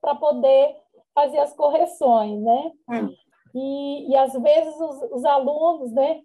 para 0.00 0.14
poder 0.14 0.76
fazer 1.14 1.38
as 1.38 1.54
correções, 1.54 2.40
né? 2.40 2.72
Hum. 2.88 3.14
E, 3.54 4.10
e 4.10 4.16
às 4.16 4.32
vezes 4.32 4.74
os, 4.80 5.02
os, 5.10 5.24
alunos, 5.24 5.90
né, 5.92 6.20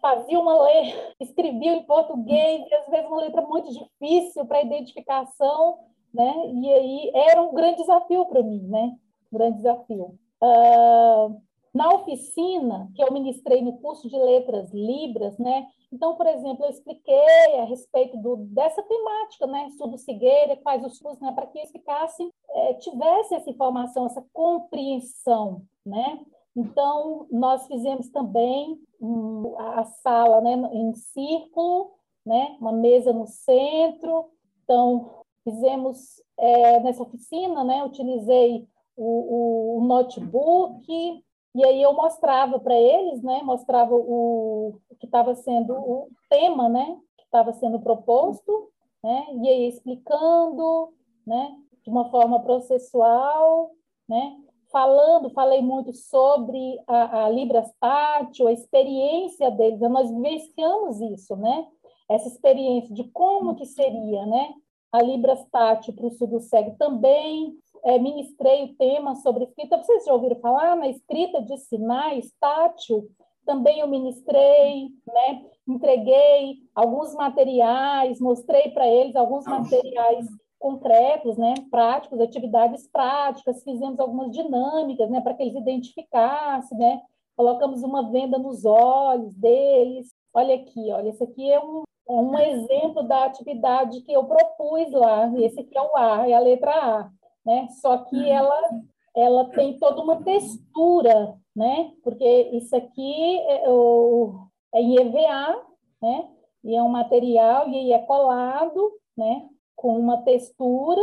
faziam 0.00 0.42
uma 0.42 0.62
letra, 0.62 1.14
escreviam 1.20 1.76
em 1.76 1.82
português, 1.82 2.66
e 2.66 2.74
às 2.74 2.86
vezes 2.88 3.06
uma 3.06 3.20
letra 3.20 3.42
muito 3.42 3.68
difícil 3.70 4.46
para 4.46 4.62
identificação, 4.62 5.78
né? 6.14 6.32
E 6.54 6.72
aí 6.72 7.12
era 7.14 7.42
um 7.42 7.52
grande 7.52 7.78
desafio 7.78 8.24
para 8.26 8.42
mim, 8.42 8.62
né? 8.62 8.96
Um 9.30 9.38
grande 9.38 9.56
desafio. 9.58 10.18
Uh, 10.42 11.40
na 11.72 11.88
oficina 11.94 12.90
que 12.94 13.02
eu 13.02 13.12
ministrei 13.12 13.62
no 13.62 13.78
curso 13.78 14.08
de 14.08 14.18
letras 14.18 14.72
libras, 14.72 15.38
né? 15.38 15.66
Então, 15.92 16.16
por 16.16 16.26
exemplo, 16.26 16.64
eu 16.64 16.70
expliquei 16.70 17.58
a 17.60 17.64
respeito 17.64 18.16
do, 18.18 18.36
dessa 18.36 18.82
temática, 18.82 19.46
né? 19.46 19.66
Estudo 19.66 19.96
cegueira, 19.98 20.56
quais 20.56 20.84
os 20.84 20.98
cursos, 20.98 21.20
né? 21.20 21.32
Para 21.32 21.46
que 21.46 21.58
eles 21.58 21.70
ficassem, 21.70 22.32
é, 22.50 22.74
tivessem 22.74 23.38
essa 23.38 23.50
informação, 23.50 24.06
essa 24.06 24.24
compreensão, 24.32 25.62
né? 25.84 26.20
Então, 26.56 27.26
nós 27.30 27.66
fizemos 27.66 28.08
também 28.10 28.78
um, 29.00 29.54
a 29.58 29.84
sala 29.84 30.40
né, 30.40 30.54
em 30.72 30.92
círculo, 30.94 31.92
né? 32.26 32.56
Uma 32.60 32.72
mesa 32.72 33.12
no 33.12 33.26
centro. 33.26 34.30
Então, 34.64 35.22
fizemos 35.44 36.20
é, 36.38 36.80
nessa 36.80 37.02
oficina, 37.02 37.62
né? 37.62 37.84
Utilizei 37.84 38.66
o, 38.96 39.78
o 39.78 39.84
notebook, 39.86 41.24
e 41.54 41.64
aí 41.64 41.82
eu 41.82 41.92
mostrava 41.92 42.60
para 42.60 42.74
eles, 42.74 43.22
né, 43.22 43.42
mostrava 43.42 43.94
o, 43.94 44.78
que 44.98 45.06
estava 45.06 45.34
sendo 45.34 45.74
o 45.74 46.08
tema, 46.28 46.68
né, 46.68 46.96
que 47.16 47.24
estava 47.24 47.52
sendo 47.54 47.80
proposto, 47.80 48.70
né, 49.02 49.26
e 49.42 49.48
aí 49.48 49.68
explicando, 49.68 50.92
né, 51.26 51.56
de 51.82 51.90
uma 51.90 52.08
forma 52.10 52.40
processual, 52.40 53.70
né, 54.08 54.36
falando, 54.70 55.30
falei 55.30 55.60
muito 55.60 55.92
sobre 55.92 56.80
a, 56.86 57.24
a 57.24 57.28
Libras 57.28 57.72
Tátil, 57.80 58.46
a 58.46 58.52
experiência 58.52 59.50
deles, 59.50 59.80
nós 59.80 60.10
vivenciamos 60.10 61.00
isso, 61.00 61.34
né, 61.36 61.66
essa 62.08 62.28
experiência 62.28 62.94
de 62.94 63.04
como 63.10 63.56
que 63.56 63.66
seria, 63.66 64.24
né, 64.26 64.54
a 64.92 65.02
Libras 65.02 65.44
Tátil 65.50 65.94
para 65.94 66.06
o 66.06 66.10
surdo 66.10 66.40
cego 66.40 66.74
também, 66.78 67.54
é, 67.84 67.98
ministrei 67.98 68.64
o 68.64 68.74
tema 68.74 69.14
sobre 69.16 69.44
escrita. 69.44 69.78
Vocês 69.78 70.04
já 70.04 70.12
ouviram 70.12 70.36
falar 70.36 70.76
na 70.76 70.88
escrita 70.88 71.40
de 71.42 71.56
sinais 71.58 72.32
tátil? 72.40 73.08
Também 73.46 73.80
eu 73.80 73.88
ministrei, 73.88 74.90
né? 75.06 75.44
entreguei 75.66 76.58
alguns 76.74 77.14
materiais, 77.14 78.20
mostrei 78.20 78.70
para 78.70 78.86
eles 78.86 79.16
alguns 79.16 79.44
materiais 79.46 80.26
concretos, 80.58 81.38
né, 81.38 81.54
práticos, 81.70 82.20
atividades 82.20 82.86
práticas, 82.86 83.64
fizemos 83.64 83.98
algumas 83.98 84.30
dinâmicas, 84.30 85.08
né, 85.08 85.18
para 85.22 85.32
que 85.32 85.42
eles 85.42 85.56
identificassem, 85.56 86.76
né, 86.76 87.00
colocamos 87.34 87.82
uma 87.82 88.10
venda 88.10 88.38
nos 88.38 88.66
olhos 88.66 89.34
deles. 89.36 90.14
Olha 90.34 90.54
aqui, 90.56 90.92
olha, 90.92 91.08
esse 91.08 91.24
aqui 91.24 91.50
é 91.50 91.58
um, 91.58 91.82
um 92.10 92.38
exemplo 92.38 93.02
da 93.02 93.24
atividade 93.24 94.00
que 94.02 94.12
eu 94.12 94.24
propus 94.24 94.90
lá. 94.92 95.30
Esse 95.38 95.60
aqui 95.60 95.76
é 95.76 95.82
o 95.82 95.96
A, 95.96 96.28
é 96.28 96.32
a 96.34 96.40
letra 96.40 96.72
A 96.72 97.10
né? 97.44 97.68
Só 97.80 97.98
que 97.98 98.16
uhum. 98.16 98.26
ela 98.26 98.82
ela 99.12 99.44
tem 99.50 99.76
toda 99.76 100.00
uma 100.00 100.22
textura, 100.22 101.36
né? 101.54 101.92
Porque 102.02 102.24
isso 102.52 102.76
aqui 102.76 103.38
é, 103.40 103.68
o, 103.68 104.46
é 104.72 104.80
em 104.80 105.00
EVA, 105.00 105.66
né? 106.00 106.28
E 106.62 106.76
é 106.76 106.82
um 106.82 106.88
material 106.88 107.68
e 107.68 107.92
é 107.92 107.98
colado, 107.98 108.92
né? 109.16 109.48
Com 109.74 109.98
uma 109.98 110.22
textura, 110.22 111.02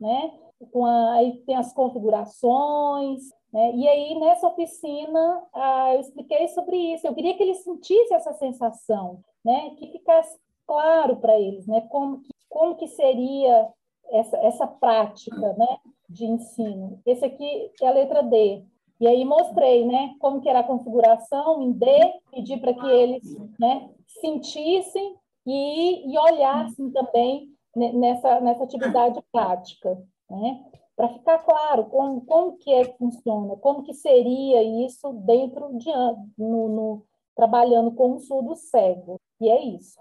né? 0.00 0.32
Com 0.70 0.86
a, 0.86 1.14
aí 1.14 1.38
tem 1.44 1.56
as 1.56 1.72
configurações, 1.72 3.22
Né? 3.52 3.72
E 3.74 3.88
aí, 3.88 4.14
nessa 4.20 4.46
oficina, 4.46 5.42
ah, 5.54 5.94
eu 5.94 6.00
expliquei 6.00 6.48
sobre 6.48 6.76
isso. 6.76 7.06
Eu 7.06 7.14
queria 7.14 7.34
que 7.34 7.42
eles 7.42 7.64
sentissem 7.64 8.16
essa 8.16 8.34
sensação, 8.34 9.20
né? 9.44 9.70
que 9.78 9.86
ficasse 9.88 10.38
claro 10.68 11.16
para 11.16 11.40
eles 11.40 11.66
né? 11.66 11.80
como, 11.88 12.20
que, 12.20 12.28
como 12.48 12.76
que 12.76 12.86
seria 12.86 13.68
essa, 14.10 14.36
essa 14.38 14.66
prática 14.66 15.54
né? 15.54 15.78
de 16.08 16.26
ensino. 16.26 17.00
Esse 17.04 17.24
aqui 17.24 17.72
é 17.82 17.88
a 17.88 17.92
letra 17.92 18.22
D. 18.22 18.62
E 19.00 19.08
aí 19.08 19.24
mostrei 19.24 19.84
né? 19.86 20.14
como 20.20 20.40
que 20.40 20.48
era 20.48 20.60
a 20.60 20.64
configuração 20.64 21.62
em 21.62 21.72
D, 21.72 21.86
pedi 22.30 22.58
para 22.58 22.74
que 22.74 22.86
eles 22.86 23.24
né? 23.58 23.88
sentissem 24.20 25.16
e, 25.46 26.12
e 26.12 26.18
olhassem 26.18 26.90
também 26.90 27.48
nessa, 27.74 28.40
nessa 28.40 28.64
atividade 28.64 29.20
prática. 29.32 29.98
Né? 30.30 30.62
para 30.98 31.10
ficar 31.10 31.38
claro 31.38 31.84
como, 31.84 32.22
como 32.22 32.56
que 32.58 32.72
é 32.72 32.84
que 32.84 32.98
funciona, 32.98 33.54
como 33.58 33.84
que 33.84 33.94
seria 33.94 34.84
isso 34.84 35.12
dentro 35.12 35.78
de 35.78 35.88
no, 36.36 36.68
no 36.68 37.06
trabalhando 37.36 37.92
com 37.92 38.14
um 38.14 38.18
surdo 38.18 38.56
cego. 38.56 39.20
E 39.40 39.48
é 39.48 39.62
isso. 39.62 39.96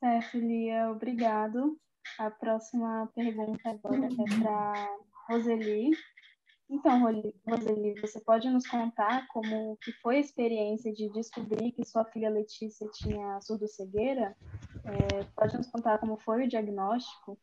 Certo, 0.00 0.38
Lia, 0.38 0.90
obrigado. 0.90 1.76
A 2.18 2.30
próxima 2.30 3.06
pergunta 3.14 3.68
agora 3.68 4.06
é 4.06 4.42
para 4.42 4.96
Roseli. 5.28 5.90
Então, 6.70 7.02
Roseli, 7.46 8.00
você 8.00 8.18
pode 8.20 8.48
nos 8.48 8.66
contar 8.66 9.28
como 9.28 9.76
que 9.82 9.92
foi 10.00 10.16
a 10.16 10.20
experiência 10.20 10.90
de 10.90 11.10
descobrir 11.10 11.72
que 11.72 11.84
sua 11.84 12.04
filha 12.06 12.30
Letícia 12.30 12.88
tinha 12.94 13.40
surdo-cegueira? 13.42 14.34
É, 14.84 15.24
pode 15.36 15.56
nos 15.58 15.66
contar 15.66 15.98
como 15.98 16.16
foi 16.16 16.44
o 16.44 16.48
diagnóstico? 16.48 17.38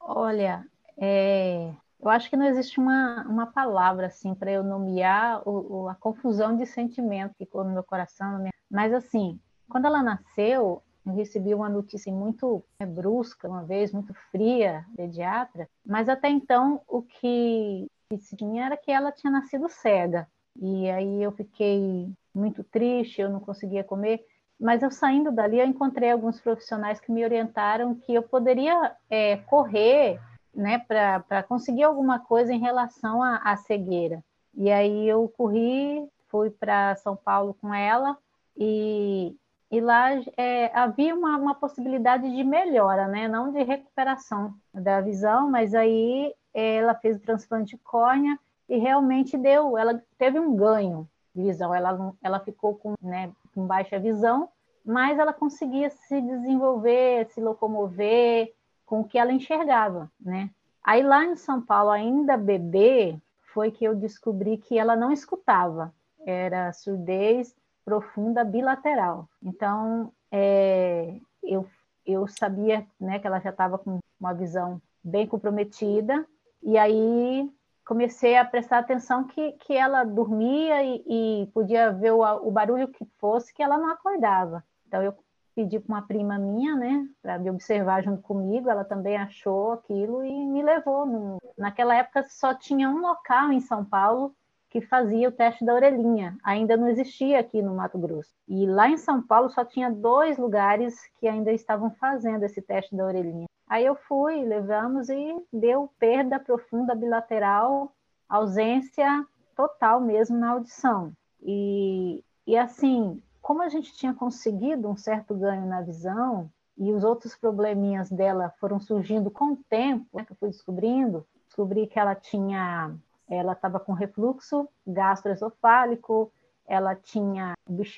Olha, 0.00 0.66
é, 0.96 1.72
eu 2.00 2.08
acho 2.08 2.28
que 2.28 2.36
não 2.36 2.46
existe 2.46 2.80
uma, 2.80 3.22
uma 3.28 3.46
palavra 3.46 4.08
assim 4.08 4.34
para 4.34 4.50
eu 4.50 4.64
nomear 4.64 5.48
o, 5.48 5.82
o, 5.82 5.88
a 5.88 5.94
confusão 5.94 6.56
de 6.56 6.66
sentimento 6.66 7.34
que 7.34 7.44
ficou 7.44 7.62
no 7.62 7.72
meu 7.72 7.84
coração. 7.84 8.44
Mas 8.68 8.92
assim, 8.92 9.38
quando 9.68 9.86
ela 9.86 10.02
nasceu, 10.02 10.82
eu 11.06 11.14
recebi 11.14 11.54
uma 11.54 11.68
notícia 11.68 12.12
muito 12.12 12.64
é, 12.78 12.86
brusca, 12.86 13.48
uma 13.48 13.62
vez, 13.62 13.92
muito 13.92 14.14
fria, 14.30 14.84
pediatra, 14.96 15.68
mas 15.84 16.08
até 16.08 16.28
então 16.28 16.80
o 16.88 17.02
que, 17.02 17.86
se 18.18 18.36
tinha 18.36 18.66
era 18.66 18.76
que 18.76 18.90
ela 18.90 19.12
tinha 19.12 19.30
nascido 19.30 19.68
cega. 19.68 20.26
E 20.60 20.88
aí 20.88 21.22
eu 21.22 21.32
fiquei 21.32 22.08
muito 22.34 22.64
triste, 22.64 23.20
eu 23.20 23.28
não 23.28 23.40
conseguia 23.40 23.84
comer. 23.84 24.24
Mas 24.58 24.82
eu 24.82 24.90
saindo 24.90 25.32
dali, 25.32 25.58
eu 25.58 25.66
encontrei 25.66 26.10
alguns 26.10 26.40
profissionais 26.40 27.00
que 27.00 27.10
me 27.10 27.24
orientaram 27.24 27.94
que 27.94 28.14
eu 28.14 28.22
poderia 28.22 28.96
é, 29.10 29.36
correr 29.36 30.20
né, 30.54 30.78
para 30.78 31.42
conseguir 31.42 31.82
alguma 31.82 32.20
coisa 32.20 32.52
em 32.52 32.60
relação 32.60 33.22
à 33.22 33.56
cegueira. 33.56 34.22
E 34.56 34.70
aí 34.70 35.08
eu 35.08 35.28
corri, 35.36 36.08
fui 36.28 36.50
para 36.50 36.94
São 36.96 37.16
Paulo 37.16 37.56
com 37.60 37.74
ela 37.74 38.16
e, 38.56 39.36
e 39.74 39.80
lá 39.80 40.10
é, 40.36 40.70
havia 40.72 41.12
uma, 41.12 41.36
uma 41.36 41.54
possibilidade 41.54 42.30
de 42.30 42.44
melhora, 42.44 43.08
né, 43.08 43.26
não 43.26 43.50
de 43.50 43.60
recuperação 43.64 44.54
da 44.72 45.00
visão, 45.00 45.50
mas 45.50 45.74
aí 45.74 46.32
é, 46.54 46.76
ela 46.76 46.94
fez 46.94 47.16
o 47.16 47.20
transplante 47.20 47.76
de 47.76 47.82
córnea 47.82 48.38
e 48.68 48.76
realmente 48.76 49.36
deu, 49.36 49.76
ela 49.76 50.00
teve 50.16 50.38
um 50.38 50.54
ganho 50.54 51.08
de 51.34 51.42
visão, 51.42 51.74
ela, 51.74 52.14
ela 52.22 52.38
ficou 52.38 52.76
com, 52.76 52.94
né, 53.02 53.32
com 53.52 53.66
baixa 53.66 53.98
visão, 53.98 54.48
mas 54.84 55.18
ela 55.18 55.32
conseguia 55.32 55.90
se 55.90 56.20
desenvolver, 56.20 57.26
se 57.30 57.40
locomover 57.40 58.54
com 58.86 59.00
o 59.00 59.04
que 59.04 59.18
ela 59.18 59.32
enxergava, 59.32 60.08
né? 60.20 60.50
Aí 60.84 61.02
lá 61.02 61.24
em 61.24 61.34
São 61.34 61.60
Paulo, 61.60 61.90
ainda 61.90 62.36
bebê, 62.36 63.18
foi 63.54 63.70
que 63.70 63.84
eu 63.84 63.94
descobri 63.94 64.58
que 64.58 64.78
ela 64.78 64.94
não 64.94 65.10
escutava, 65.10 65.92
era 66.24 66.72
surdez 66.72 67.56
profunda 67.84 68.44
bilateral. 68.44 69.28
Então, 69.42 70.12
é, 70.30 71.18
eu, 71.42 71.68
eu 72.06 72.26
sabia 72.26 72.86
né, 72.98 73.18
que 73.18 73.26
ela 73.26 73.40
já 73.40 73.50
estava 73.50 73.78
com 73.78 73.98
uma 74.18 74.32
visão 74.32 74.80
bem 75.02 75.26
comprometida, 75.26 76.26
e 76.62 76.78
aí 76.78 77.50
comecei 77.84 78.36
a 78.36 78.44
prestar 78.44 78.78
atenção 78.78 79.24
que, 79.24 79.52
que 79.52 79.74
ela 79.74 80.02
dormia 80.02 80.82
e, 80.82 81.04
e 81.06 81.46
podia 81.52 81.92
ver 81.92 82.12
o, 82.12 82.20
o, 82.20 82.50
barulho 82.50 82.88
que 82.88 83.04
fosse, 83.18 83.52
que 83.52 83.62
ela 83.62 83.76
não 83.76 83.90
acordava. 83.90 84.64
Então 84.86 85.02
eu 85.02 85.14
pedi 85.54 85.78
para 85.78 85.94
uma 85.94 86.02
prima 86.02 86.38
minha, 86.38 86.74
né, 86.74 87.06
para 87.22 87.38
me 87.38 87.50
observar 87.50 88.02
junto 88.02 88.22
comigo, 88.22 88.70
ela 88.70 88.84
também 88.84 89.16
achou 89.16 89.72
aquilo 89.72 90.24
e 90.24 90.46
me 90.46 90.62
levou. 90.62 91.38
Naquela 91.56 91.94
época 91.94 92.24
só 92.24 92.54
tinha 92.54 92.88
um 92.88 93.00
local 93.00 93.52
em 93.52 93.60
São 93.60 93.84
Paulo 93.84 94.34
que 94.74 94.80
fazia 94.80 95.28
o 95.28 95.32
teste 95.32 95.64
da 95.64 95.72
orelhinha, 95.72 96.36
ainda 96.42 96.76
não 96.76 96.88
existia 96.88 97.38
aqui 97.38 97.62
no 97.62 97.76
Mato 97.76 97.96
Grosso. 97.96 98.34
E 98.48 98.66
lá 98.66 98.88
em 98.88 98.96
São 98.96 99.22
Paulo 99.22 99.48
só 99.48 99.64
tinha 99.64 99.88
dois 99.88 100.36
lugares 100.36 100.96
que 101.20 101.28
ainda 101.28 101.52
estavam 101.52 101.92
fazendo 101.92 102.42
esse 102.42 102.60
teste 102.60 102.96
da 102.96 103.04
orelhinha. 103.04 103.46
Aí 103.68 103.86
eu 103.86 103.94
fui, 103.94 104.44
levamos 104.44 105.08
e 105.08 105.40
deu 105.52 105.88
perda 105.96 106.40
profunda 106.40 106.92
bilateral, 106.92 107.92
ausência 108.28 109.24
total 109.54 110.00
mesmo 110.00 110.36
na 110.36 110.50
audição. 110.50 111.12
E, 111.40 112.24
e 112.44 112.58
assim, 112.58 113.22
como 113.40 113.62
a 113.62 113.68
gente 113.68 113.94
tinha 113.94 114.12
conseguido 114.12 114.88
um 114.88 114.96
certo 114.96 115.36
ganho 115.36 115.66
na 115.66 115.82
visão, 115.82 116.50
e 116.76 116.92
os 116.92 117.04
outros 117.04 117.36
probleminhas 117.36 118.10
dela 118.10 118.52
foram 118.58 118.80
surgindo 118.80 119.30
com 119.30 119.52
o 119.52 119.56
tempo, 119.70 120.04
né, 120.12 120.24
que 120.24 120.32
eu 120.32 120.36
fui 120.36 120.48
descobrindo, 120.48 121.24
descobri 121.46 121.86
que 121.86 121.96
ela 121.96 122.16
tinha, 122.16 122.92
ela 123.28 123.52
estava 123.52 123.80
com 123.80 123.92
refluxo 123.92 124.68
gastroesofálico, 124.86 126.32
ela 126.66 126.94
tinha 126.94 127.54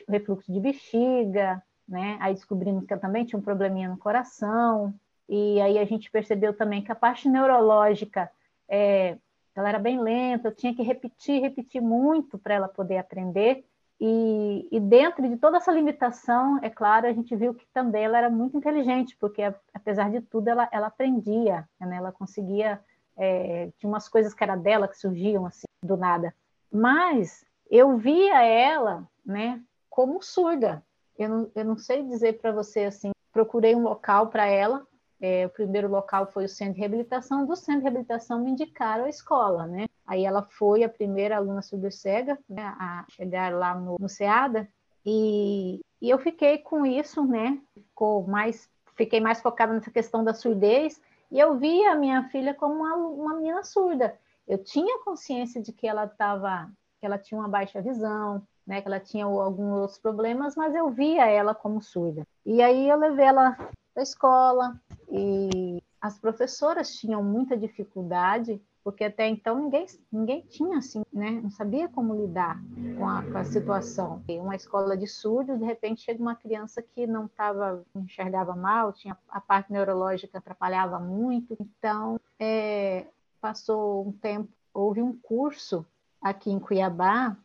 refluxo 0.09 0.53
de 0.53 0.61
bexiga, 0.61 1.63
né? 1.89 2.17
Aí 2.21 2.35
descobrimos 2.35 2.85
que 2.85 2.93
ela 2.93 3.01
também 3.01 3.25
tinha 3.25 3.39
um 3.39 3.43
probleminha 3.43 3.89
no 3.89 3.97
coração, 3.97 4.95
e 5.29 5.61
aí 5.61 5.79
a 5.79 5.85
gente 5.85 6.11
percebeu 6.11 6.57
também 6.57 6.83
que 6.83 6.93
a 6.93 6.97
parte 6.97 7.29
neurológica 7.29 8.31
é, 8.69 9.17
ela 9.55 9.69
era 9.71 9.79
bem 9.79 10.01
lenta, 10.01 10.49
eu 10.49 10.55
tinha 10.55 10.75
que 10.75 10.83
repetir, 10.83 11.41
repetir 11.41 11.81
muito 11.81 12.39
para 12.39 12.55
ela 12.55 12.69
poder 12.69 12.99
aprender. 12.99 13.65
E, 13.99 14.69
e, 14.71 14.79
dentro 14.79 15.27
de 15.27 15.39
toda 15.39 15.57
essa 15.57 15.73
limitação, 15.73 16.59
é 16.63 16.69
claro, 16.69 17.07
a 17.07 17.13
gente 17.13 17.35
viu 17.35 17.55
que 17.55 17.67
também 17.73 18.05
ela 18.05 18.19
era 18.19 18.29
muito 18.29 18.57
inteligente, 18.57 19.17
porque 19.19 19.43
apesar 19.73 20.11
de 20.11 20.21
tudo 20.21 20.49
ela, 20.49 20.69
ela 20.71 20.89
aprendia, 20.89 21.67
né? 21.81 21.97
ela 21.97 22.13
conseguia, 22.13 22.79
é, 23.17 23.71
tinha 23.79 23.89
umas 23.89 24.09
coisas 24.09 24.35
que 24.35 24.43
era 24.43 24.57
dela 24.57 24.89
que 24.89 24.99
surgiam 24.99 25.47
assim 25.47 25.67
do 25.83 25.97
nada. 25.97 26.35
Mas 26.73 27.45
eu 27.71 27.97
via 27.97 28.43
ela, 28.43 29.09
né, 29.25 29.63
como 29.89 30.23
surda. 30.23 30.83
Eu 31.19 31.29
não, 31.29 31.51
eu 31.55 31.65
não 31.65 31.79
sei 31.79 32.03
dizer 32.03 32.39
para 32.39 32.53
você 32.53 32.85
assim. 32.85 33.11
Procurei 33.33 33.75
um 33.75 33.83
local 33.83 34.29
para 34.29 34.47
ela 34.47 34.87
é, 35.21 35.47
o 35.47 35.51
primeiro 35.51 35.89
local 35.89 36.27
foi 36.27 36.45
o 36.45 36.49
centro 36.49 36.75
de 36.75 36.81
reabilitação, 36.81 37.47
do 37.47 37.57
centro 37.57 37.81
de 37.81 37.85
reabilitação 37.85 38.43
me 38.43 38.51
indicaram 38.51 39.05
a 39.05 39.09
escola, 39.09 39.67
né? 39.67 39.87
Aí 40.07 40.25
ela 40.25 40.43
foi 40.43 40.85
a 40.85 40.89
primeira 40.89 41.37
aluna 41.37 41.63
surdo-cega 41.63 42.39
né, 42.49 42.63
a 42.79 43.05
chegar 43.11 43.53
lá 43.53 43.75
no, 43.75 43.97
no 43.99 44.09
SEADA, 44.09 44.69
e, 45.05 45.81
e 46.03 46.11
eu 46.11 46.19
fiquei 46.19 46.59
com 46.59 46.85
isso, 46.85 47.25
né? 47.25 47.59
Ficou 47.75 48.27
mais, 48.27 48.69
fiquei 48.95 49.21
mais 49.21 49.41
focada 49.41 49.73
nessa 49.73 49.91
questão 49.91 50.23
da 50.23 50.35
surdez, 50.35 51.01
e 51.31 51.39
eu 51.39 51.59
via 51.59 51.93
a 51.93 51.97
minha 51.97 52.29
filha 52.29 52.55
como 52.55 52.75
uma, 52.75 52.95
uma 52.97 53.35
menina 53.35 53.63
surda. 53.63 54.19
Eu 54.47 54.63
tinha 54.63 55.03
consciência 55.03 55.61
de 55.61 55.73
que 55.73 55.87
ela 55.87 56.05
estava, 56.05 56.71
que 57.01 57.07
ela 57.07 57.19
tinha 57.19 57.41
uma 57.41 57.49
baixa 57.49 57.83
visão, 57.83 58.47
né, 58.67 58.81
que 58.81 58.89
ela 58.89 59.01
tinha 59.01 59.25
alguns 59.25 59.81
outros 59.81 59.99
problemas, 59.99 60.57
mas 60.57 60.75
eu 60.75 60.91
via 60.91 61.27
ela 61.27 61.55
como 61.55 61.81
surda. 61.81 62.27
E 62.45 62.63
aí 62.63 62.89
eu 62.89 62.99
levei 62.99 63.27
ela 63.27 63.57
da 63.95 64.03
escola 64.03 64.79
e 65.11 65.83
as 66.01 66.19
professoras 66.19 66.95
tinham 66.95 67.23
muita 67.23 67.57
dificuldade 67.57 68.61
porque 68.87 69.03
até 69.03 69.27
então 69.27 69.59
ninguém, 69.59 69.85
ninguém 70.13 70.43
tinha 70.43 70.79
assim, 70.79 71.03
né? 71.13 71.41
Não 71.43 71.51
sabia 71.51 71.89
como 71.89 72.15
lidar 72.15 72.63
com 72.97 73.09
a, 73.09 73.21
com 73.21 73.37
a 73.37 73.43
situação. 73.43 74.23
E 74.29 74.39
uma 74.39 74.55
escola 74.55 74.97
de 74.97 75.09
surdos, 75.09 75.59
de 75.59 75.65
repente 75.65 76.03
chega 76.03 76.23
uma 76.23 76.37
criança 76.37 76.81
que 76.81 77.05
não 77.05 77.27
estava, 77.27 77.85
enxergava 77.97 78.55
mal, 78.55 78.93
tinha 78.93 79.19
a 79.29 79.41
parte 79.41 79.73
neurológica 79.73 80.39
atrapalhava 80.39 81.01
muito. 81.01 81.57
Então, 81.61 82.21
é, 82.39 83.09
passou 83.41 84.07
um 84.07 84.13
tempo, 84.13 84.49
houve 84.73 85.03
um 85.03 85.19
curso 85.19 85.85
aqui 86.23 86.53
em 86.53 86.61
Cuiabá 86.61 87.37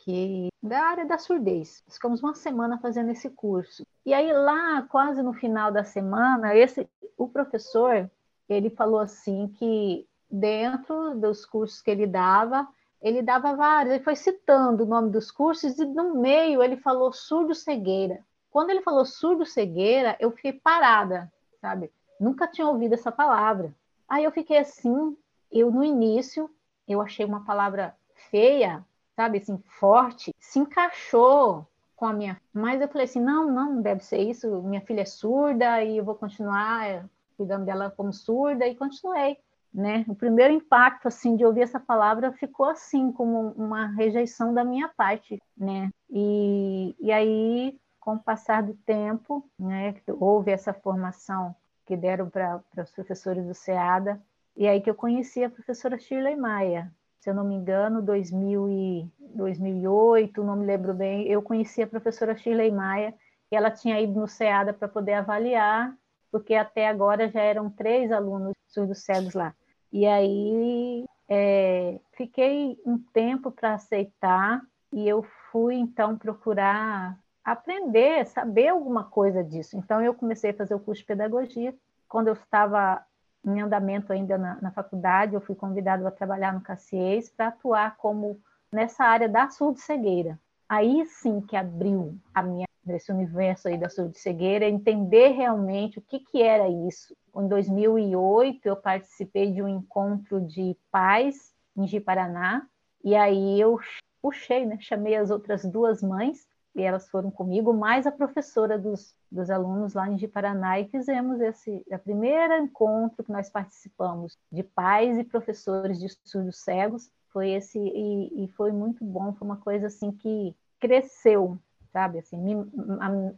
que 0.00 0.48
da 0.62 0.82
área 0.82 1.06
da 1.06 1.16
surdez. 1.16 1.82
Ficamos 1.88 2.22
uma 2.22 2.34
semana 2.34 2.76
fazendo 2.76 3.10
esse 3.10 3.30
curso. 3.30 3.86
E 4.04 4.12
aí 4.12 4.30
lá, 4.30 4.82
quase 4.82 5.22
no 5.22 5.32
final 5.32 5.72
da 5.72 5.82
semana, 5.82 6.54
esse 6.54 6.86
o 7.16 7.26
professor, 7.26 8.10
ele 8.50 8.68
falou 8.68 9.00
assim 9.00 9.48
que 9.48 10.06
dentro 10.32 11.14
dos 11.14 11.44
cursos 11.44 11.82
que 11.82 11.90
ele 11.90 12.06
dava, 12.06 12.66
ele 13.00 13.20
dava 13.20 13.54
vários, 13.54 13.94
ele 13.94 14.04
foi 14.04 14.16
citando 14.16 14.84
o 14.84 14.86
nome 14.86 15.10
dos 15.10 15.30
cursos 15.30 15.78
e 15.78 15.84
no 15.84 16.14
meio 16.14 16.62
ele 16.62 16.76
falou 16.76 17.12
surdo-cegueira. 17.12 18.24
Quando 18.50 18.70
ele 18.70 18.80
falou 18.80 19.04
surdo-cegueira, 19.04 20.16
eu 20.18 20.30
fiquei 20.30 20.52
parada, 20.52 21.30
sabe? 21.60 21.90
Nunca 22.18 22.46
tinha 22.46 22.66
ouvido 22.66 22.94
essa 22.94 23.12
palavra. 23.12 23.74
Aí 24.08 24.24
eu 24.24 24.32
fiquei 24.32 24.58
assim, 24.58 25.16
eu 25.50 25.70
no 25.70 25.84
início 25.84 26.48
eu 26.88 27.00
achei 27.00 27.24
uma 27.24 27.44
palavra 27.44 27.94
feia, 28.30 28.84
sabe, 29.16 29.38
assim, 29.38 29.62
forte, 29.78 30.34
se 30.38 30.58
encaixou 30.58 31.66
com 31.96 32.06
a 32.06 32.12
minha. 32.12 32.40
Mas 32.52 32.80
eu 32.80 32.88
falei 32.88 33.04
assim: 33.04 33.20
não, 33.20 33.50
não, 33.50 33.74
não 33.74 33.82
deve 33.82 34.04
ser 34.04 34.18
isso. 34.18 34.62
Minha 34.62 34.80
filha 34.80 35.02
é 35.02 35.06
surda 35.06 35.82
e 35.82 35.98
eu 35.98 36.04
vou 36.04 36.14
continuar 36.14 37.08
cuidando 37.36 37.64
dela 37.64 37.90
como 37.90 38.12
surda, 38.12 38.66
e 38.66 38.74
continuei. 38.74 39.38
Né? 39.72 40.04
O 40.06 40.14
primeiro 40.14 40.52
impacto 40.52 41.08
assim 41.08 41.34
de 41.34 41.46
ouvir 41.46 41.62
essa 41.62 41.80
palavra 41.80 42.30
ficou 42.32 42.66
assim 42.66 43.10
como 43.10 43.52
uma 43.52 43.86
rejeição 43.86 44.52
da 44.52 44.62
minha 44.62 44.88
parte, 44.88 45.40
né? 45.56 45.90
E, 46.10 46.94
e 47.00 47.10
aí, 47.10 47.78
com 47.98 48.14
o 48.16 48.22
passar 48.22 48.62
do 48.62 48.74
tempo, 48.84 49.48
né, 49.58 49.94
houve 50.08 50.50
essa 50.50 50.74
formação 50.74 51.56
que 51.86 51.96
deram 51.96 52.28
para 52.28 52.62
os 52.76 52.90
professores 52.90 53.46
do 53.46 53.54
SEADA, 53.54 54.20
e 54.56 54.68
aí 54.68 54.80
que 54.80 54.90
eu 54.90 54.94
conheci 54.94 55.42
a 55.42 55.48
professora 55.48 55.98
Shirley 55.98 56.36
Maia, 56.36 56.92
se 57.18 57.30
eu 57.30 57.34
não 57.34 57.44
me 57.44 57.54
engano, 57.54 58.02
2000 58.02 58.68
e 58.68 59.10
2008, 59.34 60.44
não 60.44 60.56
me 60.56 60.66
lembro 60.66 60.92
bem, 60.92 61.26
eu 61.28 61.40
conheci 61.40 61.82
a 61.82 61.86
professora 61.86 62.36
Shirley 62.36 62.70
Maia, 62.70 63.14
e 63.50 63.56
ela 63.56 63.70
tinha 63.70 64.00
ido 64.00 64.18
no 64.18 64.28
SEADA 64.28 64.72
para 64.72 64.88
poder 64.88 65.14
avaliar, 65.14 65.96
porque 66.30 66.54
até 66.54 66.88
agora 66.88 67.28
já 67.28 67.40
eram 67.40 67.70
três 67.70 68.10
alunos 68.10 68.52
surdos 68.66 69.04
cegos 69.04 69.34
lá. 69.34 69.54
E 69.92 70.06
aí 70.06 71.04
é, 71.28 72.00
fiquei 72.12 72.78
um 72.84 72.98
tempo 72.98 73.50
para 73.50 73.74
aceitar, 73.74 74.62
e 74.92 75.08
eu 75.08 75.22
fui 75.50 75.74
então 75.74 76.16
procurar 76.16 77.18
aprender, 77.44 78.26
saber 78.26 78.68
alguma 78.68 79.04
coisa 79.04 79.42
disso. 79.42 79.76
Então 79.76 80.00
eu 80.02 80.14
comecei 80.14 80.50
a 80.50 80.54
fazer 80.54 80.74
o 80.74 80.80
curso 80.80 81.00
de 81.00 81.06
pedagogia. 81.06 81.74
Quando 82.08 82.28
eu 82.28 82.34
estava 82.34 83.04
em 83.44 83.60
andamento 83.60 84.12
ainda 84.12 84.38
na, 84.38 84.60
na 84.60 84.70
faculdade, 84.70 85.34
eu 85.34 85.40
fui 85.40 85.54
convidado 85.54 86.06
a 86.06 86.10
trabalhar 86.10 86.52
no 86.52 86.60
Caciês 86.60 87.28
para 87.30 87.48
atuar 87.48 87.96
como 87.96 88.40
nessa 88.70 89.04
área 89.04 89.28
da 89.28 89.48
surdo-cegueira. 89.48 90.38
Aí 90.68 91.04
sim 91.06 91.40
que 91.40 91.56
abriu 91.56 92.16
a 92.32 92.42
minha 92.42 92.66
nesse 92.84 93.12
universo 93.12 93.68
aí 93.68 93.78
da 93.78 93.88
surdo-cegueira, 93.88 94.68
entender 94.68 95.28
realmente 95.28 95.98
o 95.98 96.02
que, 96.02 96.18
que 96.20 96.42
era 96.42 96.68
isso. 96.68 97.16
Em 97.36 97.48
2008, 97.48 98.66
eu 98.66 98.76
participei 98.76 99.52
de 99.52 99.62
um 99.62 99.68
encontro 99.68 100.40
de 100.40 100.76
pais 100.90 101.54
em 101.76 101.86
Ji-Paraná, 101.86 102.66
e 103.04 103.14
aí 103.14 103.60
eu 103.60 103.78
puxei, 104.20 104.66
né, 104.66 104.78
chamei 104.80 105.16
as 105.16 105.30
outras 105.30 105.64
duas 105.64 106.02
mães 106.02 106.46
e 106.74 106.82
elas 106.82 107.08
foram 107.08 107.30
comigo, 107.30 107.72
mais 107.72 108.06
a 108.06 108.12
professora 108.12 108.78
dos, 108.78 109.14
dos 109.30 109.50
alunos 109.50 109.94
lá 109.94 110.08
em 110.08 110.16
Ji-Paraná, 110.16 110.80
e 110.80 110.88
fizemos 110.88 111.40
esse 111.40 111.84
a 111.92 111.98
primeiro 111.98 112.54
encontro 112.56 113.22
que 113.22 113.32
nós 113.32 113.50
participamos 113.50 114.38
de 114.50 114.62
pais 114.62 115.18
e 115.18 115.24
professores 115.24 115.98
de 115.98 116.08
surdos 116.24 116.58
cegos, 116.60 117.10
foi 117.30 117.50
esse, 117.50 117.78
e, 117.78 118.44
e 118.44 118.48
foi 118.48 118.72
muito 118.72 119.04
bom, 119.04 119.34
foi 119.34 119.46
uma 119.46 119.58
coisa 119.58 119.88
assim 119.88 120.12
que 120.12 120.54
cresceu, 120.80 121.58
sabe, 121.92 122.18
assim, 122.18 122.38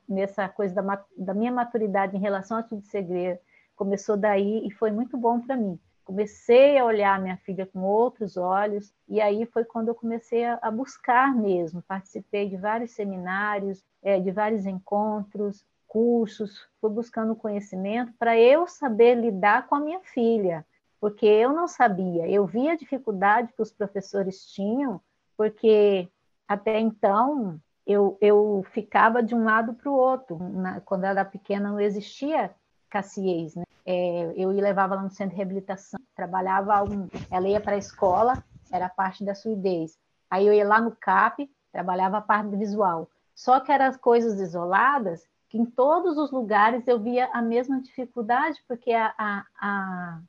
nessa 0.08 0.48
coisa 0.48 0.74
da, 0.74 1.04
da 1.16 1.34
minha 1.34 1.52
maturidade 1.52 2.16
em 2.16 2.20
relação 2.20 2.56
a 2.56 2.62
surdo 2.62 2.86
cegueira, 2.86 3.40
começou 3.74 4.16
daí 4.16 4.66
e 4.66 4.70
foi 4.70 4.90
muito 4.90 5.16
bom 5.16 5.40
para 5.40 5.56
mim 5.56 5.78
comecei 6.04 6.78
a 6.78 6.84
olhar 6.84 7.20
minha 7.20 7.36
filha 7.38 7.66
com 7.66 7.80
outros 7.80 8.36
olhos, 8.36 8.92
e 9.08 9.20
aí 9.20 9.46
foi 9.46 9.64
quando 9.64 9.88
eu 9.88 9.94
comecei 9.94 10.44
a, 10.44 10.58
a 10.60 10.70
buscar 10.70 11.34
mesmo. 11.34 11.82
Participei 11.82 12.48
de 12.48 12.56
vários 12.56 12.90
seminários, 12.92 13.82
é, 14.02 14.20
de 14.20 14.30
vários 14.30 14.66
encontros, 14.66 15.64
cursos, 15.88 16.68
fui 16.80 16.90
buscando 16.90 17.34
conhecimento 17.34 18.12
para 18.18 18.38
eu 18.38 18.66
saber 18.66 19.14
lidar 19.14 19.66
com 19.66 19.76
a 19.76 19.80
minha 19.80 20.00
filha, 20.00 20.66
porque 21.00 21.26
eu 21.26 21.52
não 21.52 21.68
sabia, 21.68 22.28
eu 22.28 22.44
via 22.46 22.72
a 22.72 22.76
dificuldade 22.76 23.52
que 23.52 23.62
os 23.62 23.72
professores 23.72 24.44
tinham, 24.46 25.00
porque 25.36 26.08
até 26.48 26.80
então 26.80 27.60
eu, 27.86 28.16
eu 28.20 28.64
ficava 28.72 29.22
de 29.22 29.34
um 29.34 29.44
lado 29.44 29.74
para 29.74 29.90
o 29.90 29.94
outro. 29.94 30.38
Na, 30.38 30.80
quando 30.80 31.04
eu 31.04 31.10
era 31.10 31.24
pequena 31.24 31.70
não 31.70 31.80
existia 31.80 32.54
Caciês, 32.88 33.56
né? 33.56 33.64
É, 33.84 34.32
eu 34.36 34.52
ia 34.52 34.62
levava 34.62 34.94
ela 34.94 35.02
no 35.02 35.10
centro 35.10 35.30
de 35.30 35.36
reabilitação, 35.36 36.00
trabalhava, 36.14 36.84
um, 36.84 37.08
ela 37.30 37.48
ia 37.48 37.60
para 37.60 37.74
a 37.74 37.78
escola, 37.78 38.42
era 38.72 38.88
parte 38.88 39.24
da 39.24 39.34
surdez. 39.34 39.98
Aí 40.30 40.46
eu 40.46 40.54
ia 40.54 40.66
lá 40.66 40.80
no 40.80 40.96
CAP, 40.96 41.50
trabalhava 41.72 42.18
a 42.18 42.22
parte 42.22 42.56
visual. 42.56 43.10
Só 43.34 43.60
que 43.60 43.72
eram 43.72 43.92
coisas 43.98 44.40
isoladas, 44.40 45.26
que 45.48 45.58
em 45.58 45.66
todos 45.66 46.16
os 46.16 46.30
lugares 46.30 46.86
eu 46.86 46.98
via 46.98 47.28
a 47.32 47.42
mesma 47.42 47.80
dificuldade, 47.82 48.62
porque 48.66 48.92
a, 48.92 49.12
a, 49.18 49.44
a... 49.60 50.20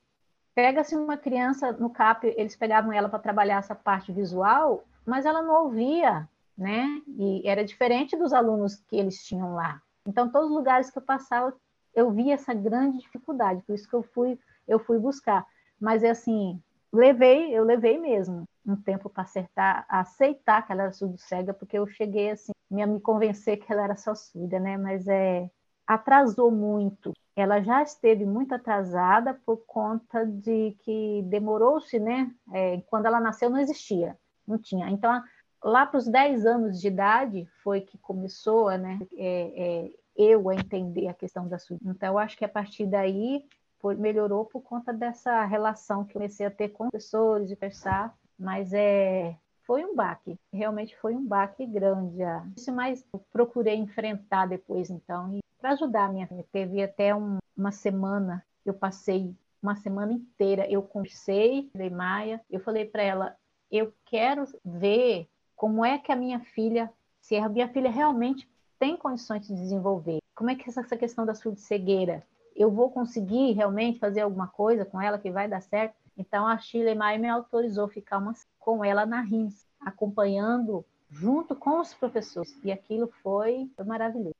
pega-se 0.53 0.95
uma 0.95 1.15
criança 1.15 1.71
no 1.73 1.89
CAP, 1.89 2.33
eles 2.35 2.55
pegavam 2.55 2.91
ela 2.91 3.07
para 3.07 3.19
trabalhar 3.19 3.59
essa 3.59 3.75
parte 3.75 4.11
visual, 4.11 4.83
mas 5.05 5.25
ela 5.25 5.41
não 5.41 5.65
ouvia, 5.65 6.27
né? 6.57 7.01
E 7.07 7.47
era 7.47 7.63
diferente 7.63 8.17
dos 8.17 8.33
alunos 8.33 8.75
que 8.87 8.95
eles 8.95 9.23
tinham 9.25 9.53
lá. 9.53 9.81
Então, 10.07 10.31
todos 10.31 10.49
os 10.49 10.55
lugares 10.55 10.89
que 10.89 10.97
eu 10.97 11.01
passava, 11.01 11.53
eu 11.93 12.11
vi 12.11 12.31
essa 12.31 12.53
grande 12.53 12.99
dificuldade, 12.99 13.63
por 13.63 13.73
isso 13.73 13.87
que 13.89 13.95
eu 13.95 14.03
fui, 14.03 14.37
eu 14.67 14.79
fui 14.79 14.99
buscar. 14.99 15.45
Mas 15.79 16.03
é 16.03 16.09
assim, 16.09 16.61
levei, 16.91 17.51
eu 17.51 17.63
levei 17.63 17.99
mesmo 17.99 18.43
um 18.65 18.75
tempo 18.75 19.09
para 19.09 19.23
acertar, 19.23 19.85
aceitar 19.87 20.65
que 20.65 20.71
ela 20.71 20.83
era 20.83 20.91
surdo 20.91 21.17
cega, 21.17 21.53
porque 21.53 21.77
eu 21.77 21.87
cheguei 21.87 22.31
assim, 22.31 22.51
a 22.81 22.87
me 22.87 22.99
convencer 22.99 23.57
que 23.57 23.71
ela 23.71 23.83
era 23.83 23.95
só 23.95 24.15
surda, 24.15 24.59
né? 24.59 24.77
Mas 24.77 25.07
é 25.07 25.49
atrasou 25.87 26.49
muito. 26.49 27.13
Ela 27.35 27.61
já 27.61 27.83
esteve 27.83 28.25
muito 28.25 28.55
atrasada 28.55 29.39
por 29.45 29.57
conta 29.67 30.25
de 30.25 30.75
que 30.79 31.21
demorou-se, 31.27 31.99
né? 31.99 32.31
É, 32.51 32.81
quando 32.87 33.05
ela 33.05 33.19
nasceu 33.19 33.49
não 33.49 33.59
existia, 33.59 34.17
não 34.47 34.57
tinha. 34.57 34.89
Então 34.89 35.21
lá 35.63 35.85
para 35.85 35.97
os 35.97 36.07
10 36.07 36.45
anos 36.45 36.79
de 36.79 36.87
idade 36.87 37.47
foi 37.63 37.81
que 37.81 37.97
começou, 37.97 38.69
né? 38.77 38.99
É, 39.17 39.85
é, 39.87 39.91
eu 40.15 40.49
a 40.49 40.55
entender 40.55 41.07
a 41.07 41.13
questão 41.13 41.47
da 41.47 41.59
surdez. 41.59 41.95
Então, 41.95 42.13
eu 42.13 42.17
acho 42.17 42.37
que 42.37 42.45
a 42.45 42.49
partir 42.49 42.85
daí 42.85 43.45
foi, 43.79 43.95
melhorou 43.95 44.45
por 44.45 44.61
conta 44.61 44.93
dessa 44.93 45.43
relação 45.45 46.05
que 46.05 46.13
comecei 46.13 46.45
a 46.45 46.51
ter 46.51 46.69
com 46.69 46.89
professores 46.89 47.49
de 47.49 47.55
conversar, 47.55 48.15
mas 48.39 48.73
é 48.73 49.35
foi 49.65 49.83
um 49.83 49.95
baque, 49.95 50.39
realmente 50.53 50.95
foi 50.97 51.15
um 51.15 51.25
baque 51.25 51.65
grande. 51.65 52.19
Isso 52.55 52.71
mais 52.71 53.03
procurei 53.33 53.75
enfrentar 53.75 54.45
depois, 54.45 54.89
então, 54.89 55.39
para 55.59 55.71
ajudar 55.71 56.05
a 56.05 56.11
minha 56.11 56.27
filha. 56.27 56.45
Teve 56.51 56.83
até 56.83 57.15
um, 57.15 57.37
uma 57.57 57.71
semana, 57.71 58.45
eu 58.63 58.73
passei 58.73 59.35
uma 59.61 59.75
semana 59.75 60.13
inteira, 60.13 60.69
eu 60.69 60.83
conversei, 60.83 61.71
Maia, 61.91 62.39
eu 62.51 62.59
falei 62.59 62.85
para 62.85 63.01
ela, 63.01 63.35
eu 63.71 63.91
quero 64.05 64.45
ver 64.63 65.27
como 65.55 65.85
é 65.85 65.97
que 65.97 66.11
a 66.11 66.15
minha 66.15 66.39
filha, 66.39 66.91
se 67.21 67.35
a 67.37 67.49
minha 67.49 67.67
filha 67.67 67.89
realmente 67.89 68.47
tem 68.77 68.97
condições 68.97 69.47
de 69.47 69.53
desenvolver. 69.55 70.19
Como 70.35 70.49
é 70.49 70.55
que 70.55 70.69
essa 70.69 70.97
questão 70.97 71.25
da 71.25 71.33
cegueira? 71.33 72.23
Eu 72.55 72.69
vou 72.69 72.89
conseguir 72.89 73.53
realmente 73.53 73.99
fazer 73.99 74.21
alguma 74.21 74.47
coisa 74.47 74.85
com 74.85 75.01
ela 75.01 75.17
que 75.17 75.31
vai 75.31 75.47
dar 75.47 75.61
certo? 75.61 75.95
Então 76.17 76.45
a 76.45 76.57
Shirley 76.57 76.95
Maia 76.95 77.19
me 77.19 77.27
autorizou 77.27 77.87
ficar 77.87 78.17
uma, 78.17 78.33
com 78.59 78.83
ela 78.83 79.05
na 79.05 79.21
RIMS, 79.21 79.65
acompanhando 79.79 80.85
junto 81.09 81.55
com 81.55 81.79
os 81.79 81.93
professores. 81.93 82.53
E 82.63 82.71
aquilo 82.71 83.11
foi, 83.21 83.69
foi 83.75 83.85
maravilhoso. 83.85 84.35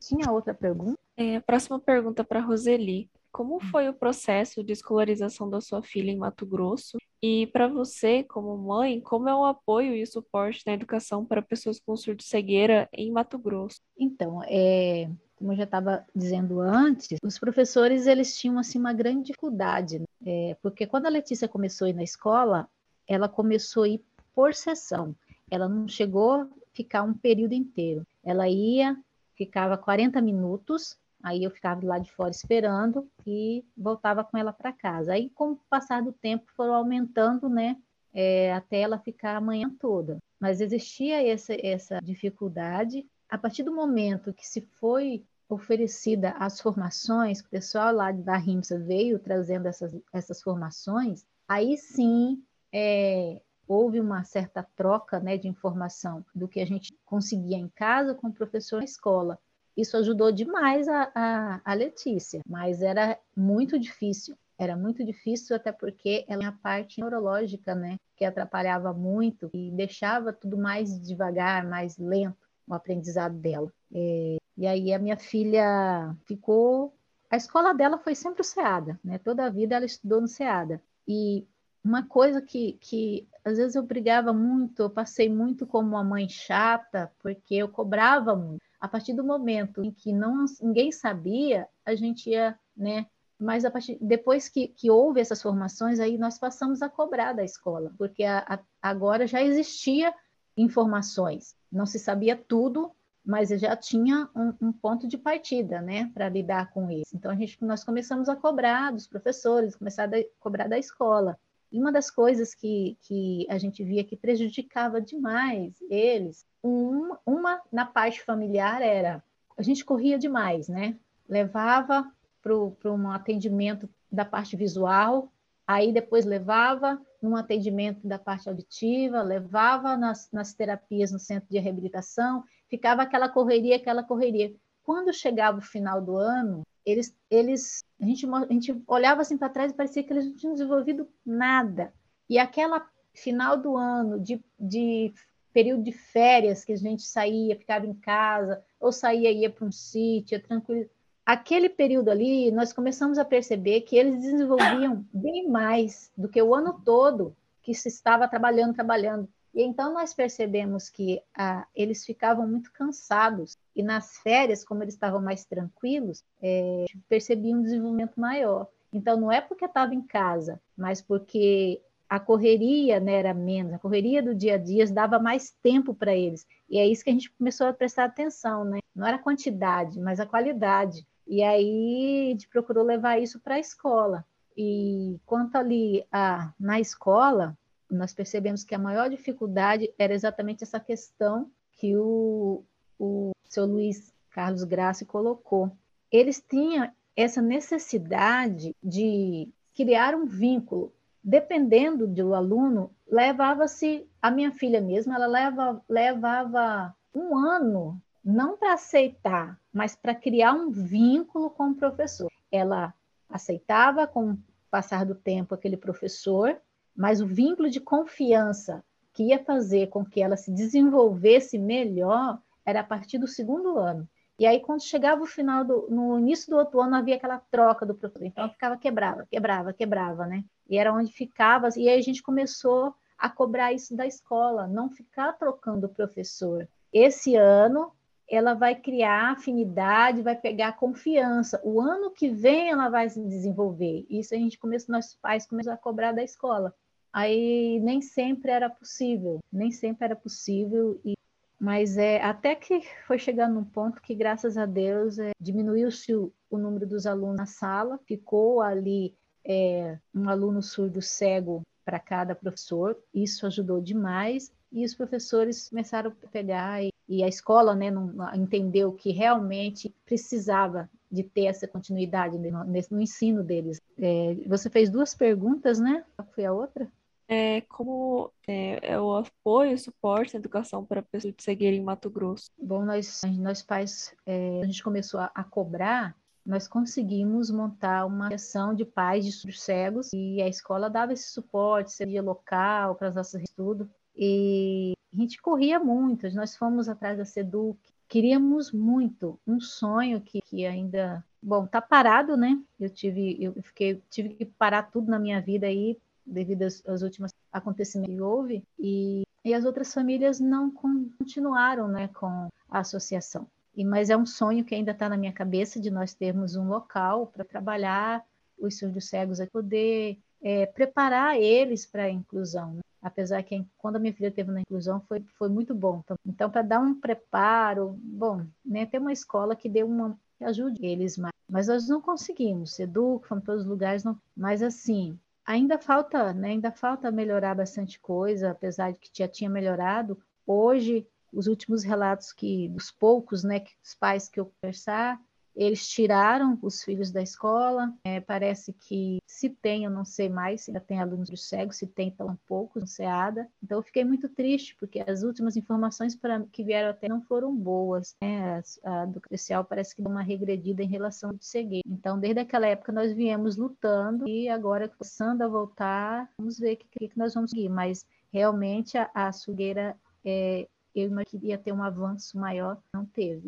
Tinha 0.00 0.30
outra 0.30 0.54
pergunta? 0.54 0.98
É, 1.16 1.40
próxima 1.40 1.78
pergunta 1.78 2.22
para 2.22 2.40
Roseli. 2.40 3.10
Como 3.36 3.60
foi 3.60 3.86
o 3.86 3.92
processo 3.92 4.64
de 4.64 4.72
escolarização 4.72 5.50
da 5.50 5.60
sua 5.60 5.82
filha 5.82 6.10
em 6.10 6.16
Mato 6.16 6.46
Grosso? 6.46 6.96
E 7.22 7.46
para 7.48 7.68
você, 7.68 8.22
como 8.22 8.56
mãe, 8.56 8.98
como 8.98 9.28
é 9.28 9.34
o 9.34 9.44
apoio 9.44 9.94
e 9.94 10.02
o 10.02 10.06
suporte 10.06 10.62
na 10.66 10.72
educação 10.72 11.22
para 11.22 11.42
pessoas 11.42 11.78
com 11.78 11.94
surdo-cegueira 11.94 12.88
em 12.90 13.12
Mato 13.12 13.36
Grosso? 13.36 13.82
Então, 13.98 14.42
é, 14.44 15.10
como 15.34 15.52
eu 15.52 15.56
já 15.58 15.64
estava 15.64 16.06
dizendo 16.14 16.62
antes, 16.62 17.18
os 17.22 17.38
professores 17.38 18.06
eles 18.06 18.34
tinham 18.38 18.58
assim 18.58 18.78
uma 18.78 18.94
grande 18.94 19.24
dificuldade, 19.24 19.98
né? 19.98 20.06
é, 20.24 20.56
porque 20.62 20.86
quando 20.86 21.04
a 21.04 21.10
Letícia 21.10 21.46
começou 21.46 21.84
a 21.84 21.90
ir 21.90 21.94
na 21.94 22.04
escola, 22.04 22.66
ela 23.06 23.28
começou 23.28 23.82
a 23.82 23.88
ir 23.88 24.02
por 24.34 24.54
sessão. 24.54 25.14
Ela 25.50 25.68
não 25.68 25.86
chegou 25.86 26.32
a 26.32 26.48
ficar 26.72 27.02
um 27.02 27.12
período 27.12 27.52
inteiro. 27.52 28.06
Ela 28.24 28.48
ia, 28.48 28.96
ficava 29.34 29.76
40 29.76 30.22
minutos 30.22 30.96
Aí 31.26 31.42
eu 31.42 31.50
ficava 31.50 31.84
lá 31.84 31.98
de 31.98 32.12
fora 32.12 32.30
esperando 32.30 33.10
e 33.26 33.64
voltava 33.76 34.22
com 34.22 34.38
ela 34.38 34.52
para 34.52 34.72
casa. 34.72 35.12
Aí, 35.12 35.28
com 35.30 35.54
o 35.54 35.60
passar 35.68 36.00
do 36.00 36.12
tempo, 36.12 36.44
foram 36.54 36.72
aumentando, 36.72 37.48
né? 37.48 37.76
É, 38.14 38.52
até 38.52 38.82
ela 38.82 38.96
ficar 38.96 39.36
a 39.36 39.40
manhã 39.40 39.68
toda. 39.80 40.18
Mas 40.38 40.60
existia 40.60 41.28
essa, 41.28 41.52
essa 41.60 41.98
dificuldade. 42.00 43.04
A 43.28 43.36
partir 43.36 43.64
do 43.64 43.74
momento 43.74 44.32
que 44.32 44.46
se 44.46 44.60
foi 44.78 45.24
oferecida 45.48 46.30
as 46.38 46.60
formações, 46.60 47.40
o 47.40 47.48
pessoal 47.48 47.92
lá 47.92 48.12
da 48.12 48.36
RIMSA 48.36 48.78
veio 48.78 49.18
trazendo 49.18 49.66
essas, 49.66 49.92
essas 50.12 50.40
formações, 50.40 51.26
aí 51.48 51.76
sim 51.76 52.40
é, 52.72 53.42
houve 53.66 53.98
uma 53.98 54.22
certa 54.22 54.64
troca 54.76 55.18
né, 55.18 55.36
de 55.36 55.48
informação 55.48 56.24
do 56.32 56.46
que 56.46 56.60
a 56.60 56.66
gente 56.66 56.96
conseguia 57.04 57.56
em 57.56 57.68
casa 57.68 58.14
com 58.14 58.28
o 58.28 58.32
professor 58.32 58.78
na 58.78 58.84
escola. 58.84 59.40
Isso 59.76 59.96
ajudou 59.96 60.32
demais 60.32 60.88
a, 60.88 61.10
a, 61.14 61.60
a 61.64 61.74
Letícia, 61.74 62.40
mas 62.48 62.82
era 62.82 63.18
muito 63.36 63.78
difícil. 63.78 64.36
Era 64.58 64.74
muito 64.74 65.04
difícil, 65.04 65.54
até 65.54 65.70
porque 65.70 66.24
ela 66.26 66.48
a 66.48 66.52
parte 66.52 66.98
neurológica, 66.98 67.74
né? 67.74 67.98
que 68.16 68.24
atrapalhava 68.24 68.92
muito 68.92 69.50
e 69.52 69.70
deixava 69.70 70.32
tudo 70.32 70.56
mais 70.56 71.00
devagar, 71.00 71.64
mais 71.68 71.98
lento 71.98 72.36
o 72.66 72.74
aprendizado 72.74 73.36
dela. 73.36 73.70
É, 73.94 74.38
e 74.56 74.66
aí 74.66 74.92
a 74.92 74.98
minha 74.98 75.16
filha 75.16 76.16
ficou. 76.24 76.94
A 77.30 77.36
escola 77.36 77.74
dela 77.74 77.98
foi 77.98 78.14
sempre 78.14 78.40
o 78.40 78.44
SEADA, 78.44 78.98
né? 79.04 79.18
Toda 79.18 79.44
a 79.44 79.50
vida 79.50 79.76
ela 79.76 79.84
estudou 79.84 80.20
no 80.20 80.26
SEADA. 80.26 80.80
E 81.06 81.46
uma 81.84 82.04
coisa 82.04 82.40
que, 82.40 82.72
que 82.80 83.28
às 83.44 83.58
vezes 83.58 83.76
eu 83.76 83.82
brigava 83.82 84.32
muito, 84.32 84.82
eu 84.82 84.90
passei 84.90 85.28
muito 85.28 85.66
como 85.66 85.90
uma 85.90 86.02
mãe 86.02 86.28
chata, 86.28 87.12
porque 87.20 87.54
eu 87.54 87.68
cobrava 87.68 88.34
muito. 88.34 88.65
A 88.86 88.88
partir 88.88 89.14
do 89.14 89.24
momento 89.24 89.82
em 89.82 89.90
que 89.90 90.12
não, 90.12 90.44
ninguém 90.62 90.92
sabia, 90.92 91.66
a 91.84 91.96
gente 91.96 92.30
ia, 92.30 92.56
né? 92.76 93.06
Mas 93.36 93.64
a 93.64 93.70
partir, 93.70 93.98
depois 94.00 94.48
que, 94.48 94.68
que 94.68 94.88
houve 94.88 95.20
essas 95.20 95.42
formações, 95.42 95.98
aí 95.98 96.16
nós 96.16 96.38
passamos 96.38 96.80
a 96.82 96.88
cobrar 96.88 97.32
da 97.32 97.42
escola, 97.42 97.92
porque 97.98 98.22
a, 98.22 98.38
a, 98.48 98.60
agora 98.80 99.26
já 99.26 99.42
existia 99.42 100.14
informações. 100.56 101.56
Não 101.70 101.84
se 101.84 101.98
sabia 101.98 102.36
tudo, 102.36 102.92
mas 103.24 103.48
já 103.48 103.76
tinha 103.76 104.30
um, 104.36 104.68
um 104.68 104.72
ponto 104.72 105.08
de 105.08 105.18
partida, 105.18 105.82
né, 105.82 106.08
para 106.14 106.28
lidar 106.28 106.72
com 106.72 106.88
isso. 106.88 107.10
Então 107.12 107.32
a 107.32 107.34
gente, 107.34 107.58
nós 107.64 107.82
começamos 107.82 108.28
a 108.28 108.36
cobrar 108.36 108.92
dos 108.92 109.08
professores, 109.08 109.74
começar 109.74 110.04
a 110.04 110.24
cobrar 110.38 110.68
da 110.68 110.78
escola. 110.78 111.36
E 111.72 111.80
uma 111.80 111.90
das 111.90 112.08
coisas 112.08 112.54
que, 112.54 112.96
que 113.02 113.48
a 113.50 113.58
gente 113.58 113.82
via 113.82 114.04
que 114.04 114.16
prejudicava 114.16 115.00
demais 115.00 115.74
eles, 115.90 116.46
um, 116.66 117.16
uma 117.24 117.62
na 117.70 117.86
parte 117.86 118.22
familiar 118.22 118.82
era 118.82 119.22
a 119.56 119.62
gente 119.62 119.84
corria 119.84 120.18
demais, 120.18 120.68
né? 120.68 120.98
Levava 121.28 122.10
para 122.42 122.92
um 122.92 123.10
atendimento 123.10 123.88
da 124.10 124.24
parte 124.24 124.56
visual, 124.56 125.32
aí 125.66 125.92
depois 125.92 126.24
levava 126.24 127.00
num 127.22 127.34
atendimento 127.34 128.06
da 128.06 128.18
parte 128.18 128.48
auditiva, 128.48 129.22
levava 129.22 129.96
nas, 129.96 130.30
nas 130.30 130.52
terapias 130.52 131.10
no 131.10 131.18
centro 131.18 131.48
de 131.48 131.58
reabilitação, 131.58 132.44
ficava 132.68 133.02
aquela 133.02 133.28
correria, 133.28 133.76
aquela 133.76 134.02
correria. 134.02 134.54
Quando 134.82 135.12
chegava 135.12 135.58
o 135.58 135.62
final 135.62 136.00
do 136.00 136.16
ano, 136.16 136.62
eles, 136.84 137.16
eles 137.30 137.82
a, 138.00 138.04
gente, 138.04 138.26
a 138.26 138.52
gente 138.52 138.82
olhava 138.86 139.22
assim 139.22 139.38
para 139.38 139.48
trás 139.48 139.72
e 139.72 139.74
parecia 139.74 140.04
que 140.04 140.12
eles 140.12 140.26
não 140.26 140.36
tinham 140.36 140.52
desenvolvido 140.52 141.08
nada. 141.24 141.92
E 142.28 142.38
aquela 142.38 142.86
final 143.14 143.56
do 143.56 143.76
ano, 143.76 144.20
de, 144.20 144.44
de 144.60 145.12
período 145.56 145.82
de 145.82 145.92
férias, 145.92 146.66
que 146.66 146.72
a 146.74 146.76
gente 146.76 147.02
saía, 147.02 147.56
ficava 147.56 147.86
em 147.86 147.94
casa, 147.94 148.62
ou 148.78 148.92
saía 148.92 149.32
ia 149.32 149.48
para 149.48 149.64
um 149.64 149.72
sítio, 149.72 150.42
tranquilo 150.42 150.86
aquele 151.24 151.68
período 151.68 152.08
ali, 152.08 152.52
nós 152.52 152.72
começamos 152.72 153.18
a 153.18 153.24
perceber 153.24 153.80
que 153.80 153.96
eles 153.96 154.20
desenvolviam 154.20 155.04
bem 155.12 155.48
mais 155.48 156.12
do 156.16 156.28
que 156.28 156.40
o 156.40 156.54
ano 156.54 156.80
todo 156.84 157.34
que 157.60 157.74
se 157.74 157.88
estava 157.88 158.28
trabalhando, 158.28 158.74
trabalhando. 158.74 159.28
E 159.52 159.62
então 159.62 159.92
nós 159.92 160.14
percebemos 160.14 160.88
que 160.88 161.20
ah, 161.36 161.66
eles 161.74 162.04
ficavam 162.04 162.46
muito 162.46 162.70
cansados 162.72 163.56
e 163.74 163.82
nas 163.82 164.18
férias, 164.18 164.62
como 164.62 164.84
eles 164.84 164.94
estavam 164.94 165.20
mais 165.20 165.44
tranquilos, 165.44 166.22
é, 166.40 166.84
percebiam 167.08 167.58
um 167.58 167.62
desenvolvimento 167.62 168.20
maior. 168.20 168.68
Então 168.92 169.18
não 169.18 169.32
é 169.32 169.40
porque 169.40 169.64
estava 169.64 169.94
em 169.94 170.02
casa, 170.02 170.60
mas 170.76 171.02
porque 171.02 171.80
a 172.08 172.20
correria 172.20 173.00
né, 173.00 173.14
era 173.14 173.34
menos, 173.34 173.72
a 173.72 173.78
correria 173.78 174.22
do 174.22 174.34
dia 174.34 174.54
a 174.54 174.58
dia 174.58 174.86
dava 174.86 175.18
mais 175.18 175.50
tempo 175.62 175.94
para 175.94 176.14
eles. 176.14 176.46
E 176.68 176.78
é 176.78 176.86
isso 176.86 177.02
que 177.02 177.10
a 177.10 177.12
gente 177.12 177.30
começou 177.32 177.66
a 177.66 177.72
prestar 177.72 178.04
atenção, 178.04 178.64
né? 178.64 178.78
Não 178.94 179.06
era 179.06 179.16
a 179.16 179.22
quantidade, 179.22 180.00
mas 180.00 180.20
a 180.20 180.26
qualidade. 180.26 181.06
E 181.26 181.42
aí 181.42 182.26
a 182.28 182.30
gente 182.30 182.48
procurou 182.48 182.84
levar 182.84 183.20
isso 183.20 183.40
para 183.40 183.56
a 183.56 183.60
escola. 183.60 184.24
E 184.56 185.18
quanto 185.26 185.56
ali 185.56 186.04
a, 186.10 186.52
na 186.58 186.80
escola, 186.80 187.56
nós 187.90 188.14
percebemos 188.14 188.64
que 188.64 188.74
a 188.74 188.78
maior 188.78 189.10
dificuldade 189.10 189.92
era 189.98 190.14
exatamente 190.14 190.64
essa 190.64 190.80
questão 190.80 191.50
que 191.72 191.96
o, 191.96 192.64
o 192.98 193.32
seu 193.48 193.66
Luiz 193.66 194.14
Carlos 194.30 194.64
Graça 194.64 195.04
colocou. 195.04 195.70
Eles 196.10 196.42
tinham 196.48 196.90
essa 197.14 197.42
necessidade 197.42 198.74
de 198.82 199.48
criar 199.74 200.14
um 200.14 200.24
vínculo. 200.24 200.92
Dependendo 201.28 202.06
do 202.06 202.36
aluno, 202.36 202.94
levava-se, 203.04 204.08
a 204.22 204.30
minha 204.30 204.52
filha 204.52 204.80
mesma, 204.80 205.16
ela 205.16 205.26
leva, 205.26 205.82
levava 205.88 206.94
um 207.12 207.36
ano 207.36 208.00
não 208.24 208.56
para 208.56 208.74
aceitar, 208.74 209.60
mas 209.72 209.96
para 209.96 210.14
criar 210.14 210.52
um 210.52 210.70
vínculo 210.70 211.50
com 211.50 211.70
o 211.70 211.74
professor. 211.74 212.30
Ela 212.48 212.94
aceitava 213.28 214.06
com 214.06 214.34
o 214.34 214.38
passar 214.70 215.04
do 215.04 215.16
tempo 215.16 215.52
aquele 215.52 215.76
professor, 215.76 216.56
mas 216.94 217.20
o 217.20 217.26
vínculo 217.26 217.68
de 217.68 217.80
confiança 217.80 218.84
que 219.12 219.24
ia 219.24 219.42
fazer 219.42 219.88
com 219.88 220.04
que 220.04 220.22
ela 220.22 220.36
se 220.36 220.52
desenvolvesse 220.52 221.58
melhor 221.58 222.38
era 222.64 222.80
a 222.80 222.84
partir 222.84 223.18
do 223.18 223.26
segundo 223.26 223.76
ano. 223.76 224.08
E 224.38 224.46
aí, 224.46 224.60
quando 224.60 224.84
chegava 224.84 225.24
o 225.24 225.26
final 225.26 225.64
do, 225.64 225.88
no 225.90 226.20
início 226.20 226.50
do 226.50 226.56
outro 226.56 226.80
ano, 226.80 226.94
havia 226.94 227.16
aquela 227.16 227.38
troca 227.50 227.84
do 227.84 227.96
professor. 227.96 228.26
Então, 228.26 228.48
ficava 228.48 228.76
quebrava, 228.76 229.26
quebrava, 229.28 229.72
quebrava, 229.72 230.24
né? 230.24 230.44
E 230.68 230.78
era 230.78 230.92
onde 230.92 231.12
ficava. 231.12 231.68
E 231.76 231.88
aí 231.88 231.98
a 231.98 232.02
gente 232.02 232.22
começou 232.22 232.94
a 233.18 233.30
cobrar 233.30 233.72
isso 233.72 233.96
da 233.96 234.06
escola, 234.06 234.66
não 234.66 234.90
ficar 234.90 235.32
trocando 235.34 235.86
o 235.86 235.94
professor. 235.94 236.68
Esse 236.92 237.34
ano 237.34 237.92
ela 238.28 238.54
vai 238.54 238.74
criar 238.74 239.32
afinidade, 239.32 240.22
vai 240.22 240.34
pegar 240.34 240.76
confiança. 240.76 241.60
O 241.64 241.80
ano 241.80 242.10
que 242.10 242.28
vem 242.28 242.70
ela 242.70 242.88
vai 242.88 243.08
se 243.08 243.22
desenvolver. 243.22 244.04
Isso 244.10 244.34
a 244.34 244.38
gente 244.38 244.58
começou, 244.58 244.94
nossos 244.94 245.14
pais 245.14 245.46
começaram 245.46 245.76
a 245.76 245.80
cobrar 245.80 246.12
da 246.12 246.24
escola. 246.24 246.74
Aí 247.12 247.80
nem 247.80 248.02
sempre 248.02 248.50
era 248.50 248.68
possível, 248.68 249.40
nem 249.50 249.70
sempre 249.70 250.04
era 250.04 250.16
possível. 250.16 251.00
E, 251.04 251.14
mas 251.58 251.96
é 251.96 252.20
até 252.20 252.54
que 252.54 252.82
foi 253.06 253.18
chegando 253.18 253.54
num 253.54 253.64
ponto 253.64 254.02
que, 254.02 254.14
graças 254.14 254.58
a 254.58 254.66
Deus, 254.66 255.18
é, 255.18 255.30
diminuiu-se 255.40 256.14
o, 256.14 256.32
o, 256.50 256.58
número 256.58 256.86
dos 256.86 257.06
alunos 257.06 257.36
na 257.36 257.46
sala, 257.46 257.98
ficou 258.06 258.60
ali 258.60 259.14
é, 259.46 259.98
um 260.14 260.28
aluno 260.28 260.62
surdo 260.62 261.00
cego 261.00 261.62
para 261.84 262.00
cada 262.00 262.34
professor. 262.34 262.98
Isso 263.14 263.46
ajudou 263.46 263.80
demais 263.80 264.52
e 264.72 264.84
os 264.84 264.94
professores 264.94 265.68
começaram 265.68 266.10
a 266.10 266.28
pegar 266.28 266.82
e, 266.82 266.90
e 267.08 267.22
a 267.22 267.28
escola 267.28 267.74
né, 267.74 267.90
não, 267.90 268.12
entendeu 268.34 268.92
que 268.92 269.12
realmente 269.12 269.94
precisava 270.04 270.90
de 271.10 271.22
ter 271.22 271.44
essa 271.44 271.68
continuidade 271.68 272.36
no, 272.36 272.64
no 272.64 273.00
ensino 273.00 273.44
deles. 273.44 273.80
É, 273.96 274.34
você 274.46 274.68
fez 274.68 274.90
duas 274.90 275.14
perguntas, 275.14 275.78
né? 275.78 276.04
Qual 276.16 276.28
foi 276.34 276.44
a 276.44 276.52
outra? 276.52 276.90
É, 277.28 277.60
como 277.62 278.30
é, 278.46 278.92
é, 278.92 279.00
o 279.00 279.16
apoio 279.16 279.72
e 279.72 279.78
suporte 279.78 280.34
na 280.34 280.38
educação 280.38 280.84
para 280.84 281.02
pessoas 281.02 281.34
de 281.34 281.42
cegueira 281.42 281.76
em 281.76 281.82
Mato 281.82 282.08
Grosso? 282.08 282.50
Bom, 282.56 282.84
nós, 282.84 283.22
nós 283.38 283.62
pais, 283.62 284.14
é, 284.24 284.60
a 284.62 284.66
gente 284.66 284.82
começou 284.82 285.18
a, 285.18 285.30
a, 285.34 285.42
cobrar, 285.42 286.14
nós 286.46 286.68
conseguimos 286.68 287.50
montar 287.50 288.06
uma 288.06 288.32
ação 288.32 288.72
de 288.72 288.84
pais 288.84 289.24
de 289.24 289.52
cegos 289.52 290.10
e 290.14 290.40
a 290.40 290.48
escola 290.48 290.88
dava 290.88 291.12
esse 291.12 291.28
suporte, 291.28 291.92
seria 291.92 292.22
local 292.22 292.94
para 292.94 293.08
as 293.08 293.14
nossas 293.14 293.42
estudos. 293.42 293.88
E 294.16 294.92
a 295.12 295.16
gente 295.16 295.42
corria 295.42 295.80
muito, 295.80 296.32
nós 296.34 296.56
fomos 296.56 296.88
atrás 296.88 297.18
da 297.18 297.24
Seduc, 297.24 297.78
queríamos 298.08 298.70
muito, 298.70 299.38
um 299.46 299.60
sonho 299.60 300.20
que, 300.20 300.40
que 300.40 300.64
ainda, 300.64 301.24
bom, 301.42 301.66
tá 301.66 301.82
parado, 301.82 302.36
né? 302.36 302.58
Eu 302.78 302.88
tive, 302.88 303.36
eu 303.42 303.52
fiquei, 303.62 304.00
tive 304.08 304.30
que 304.30 304.44
parar 304.44 304.84
tudo 304.84 305.10
na 305.10 305.18
minha 305.18 305.40
vida 305.40 305.66
aí 305.66 305.98
devido 306.24 306.62
aos 306.86 307.02
últimos 307.02 307.32
acontecimentos 307.52 308.14
que 308.14 308.20
houve 308.20 308.64
e, 308.78 309.22
e 309.44 309.54
as 309.54 309.64
outras 309.64 309.92
famílias 309.92 310.40
não 310.40 310.70
continuaram, 310.70 311.88
né, 311.88 312.08
com 312.08 312.48
a 312.68 312.78
associação. 312.80 313.46
E 313.76 313.84
mas 313.84 314.10
é 314.10 314.16
um 314.16 314.26
sonho 314.26 314.64
que 314.64 314.74
ainda 314.74 314.92
está 314.92 315.08
na 315.08 315.16
minha 315.16 315.32
cabeça 315.32 315.78
de 315.78 315.90
nós 315.90 316.14
termos 316.14 316.56
um 316.56 316.68
local 316.68 317.26
para 317.26 317.44
trabalhar 317.44 318.24
os 318.58 318.78
surdos 318.78 319.08
cegos 319.08 319.40
a 319.40 319.46
poder 319.46 320.18
é, 320.42 320.66
preparar 320.66 321.38
eles 321.38 321.84
para 321.84 322.04
a 322.04 322.10
inclusão. 322.10 322.74
Né? 322.74 322.80
apesar 323.06 323.42
que 323.44 323.64
quando 323.78 323.96
a 323.96 323.98
minha 324.00 324.12
filha 324.12 324.32
teve 324.32 324.50
na 324.50 324.60
inclusão 324.60 325.00
foi, 325.00 325.24
foi 325.38 325.48
muito 325.48 325.74
bom. 325.74 326.02
Então, 326.24 326.50
para 326.50 326.62
dar 326.62 326.80
um 326.80 326.98
preparo, 326.98 327.96
bom, 328.02 328.44
né, 328.64 328.84
ter 328.84 328.98
uma 328.98 329.12
escola 329.12 329.54
que 329.54 329.68
dê 329.68 329.84
uma 329.84 330.18
que 330.36 330.44
ajude 330.44 330.84
eles 330.84 331.16
mais. 331.16 331.32
Mas 331.48 331.68
nós 331.68 331.88
não 331.88 332.00
conseguimos, 332.00 332.78
educa, 332.80 333.28
fomos 333.28 333.44
todos 333.44 333.62
os 333.62 333.68
lugares, 333.68 334.02
não, 334.02 334.20
mas 334.36 334.62
assim, 334.62 335.16
ainda 335.44 335.78
falta, 335.78 336.32
né, 336.32 336.48
ainda 336.48 336.72
falta 336.72 337.10
melhorar 337.12 337.54
bastante 337.54 338.00
coisa, 338.00 338.50
apesar 338.50 338.92
de 338.92 338.98
que 338.98 339.10
já 339.12 339.28
tinha 339.28 339.48
melhorado. 339.48 340.18
Hoje, 340.44 341.06
os 341.36 341.46
últimos 341.46 341.84
relatos 341.84 342.32
que 342.32 342.68
dos 342.68 342.90
poucos, 342.90 343.44
né, 343.44 343.60
que 343.60 343.72
os 343.84 343.94
pais 343.94 344.28
que 344.28 344.40
eu 344.40 344.46
conversar, 344.46 345.20
eles 345.56 345.88
tiraram 345.88 346.58
os 346.60 346.84
filhos 346.84 347.10
da 347.10 347.22
escola. 347.22 347.92
É, 348.04 348.20
parece 348.20 348.74
que 348.74 349.18
Se 349.26 349.48
tem, 349.48 349.84
eu 349.84 349.90
não 349.90 350.04
sei 350.04 350.28
mais, 350.28 350.62
se 350.62 350.70
ainda 350.70 350.80
tem 350.80 351.00
alunos 351.00 351.28
de 351.28 351.36
cego, 351.36 351.72
se 351.72 351.86
tem 351.86 352.10
tão 352.10 352.38
poucos 352.46 352.82
no 352.82 352.86
SEADA. 352.86 353.48
Então, 353.62 353.78
eu 353.78 353.82
fiquei 353.82 354.04
muito 354.04 354.28
triste, 354.28 354.76
porque 354.76 355.02
as 355.06 355.22
últimas 355.22 355.56
informações 355.56 356.14
pra, 356.14 356.42
que 356.52 356.62
vieram 356.62 356.90
até 356.90 357.08
não 357.08 357.22
foram 357.22 357.54
boas. 357.54 358.14
Né? 358.22 358.62
A, 358.84 359.02
a 359.02 359.06
do 359.06 359.20
crucial 359.20 359.64
parece 359.64 359.96
que 359.96 360.02
deu 360.02 360.10
uma 360.10 360.22
regredida 360.22 360.82
em 360.82 360.88
relação 360.88 361.30
ao 361.30 361.36
cegueira. 361.40 361.82
Então, 361.86 362.18
desde 362.18 362.40
aquela 362.40 362.66
época, 362.66 362.92
nós 362.92 363.12
viemos 363.12 363.56
lutando 363.56 364.28
e 364.28 364.48
agora, 364.48 364.88
começando 364.88 365.42
a 365.42 365.48
voltar, 365.48 366.30
vamos 366.38 366.58
ver 366.58 366.74
o 366.74 366.76
que, 366.76 367.08
que, 367.08 367.18
nós 367.18 367.34
vamos 367.34 367.50
seguir. 367.50 367.68
Mas, 367.68 368.06
realmente, 368.32 368.98
a, 368.98 369.10
a 369.14 369.32
sugueira, 369.32 369.96
é, 370.24 370.68
eu 371.00 371.10
queria 371.24 371.58
ter 371.58 371.72
um 371.72 371.82
avanço 371.82 372.38
maior, 372.38 372.80
não 372.92 373.04
teve. 373.04 373.46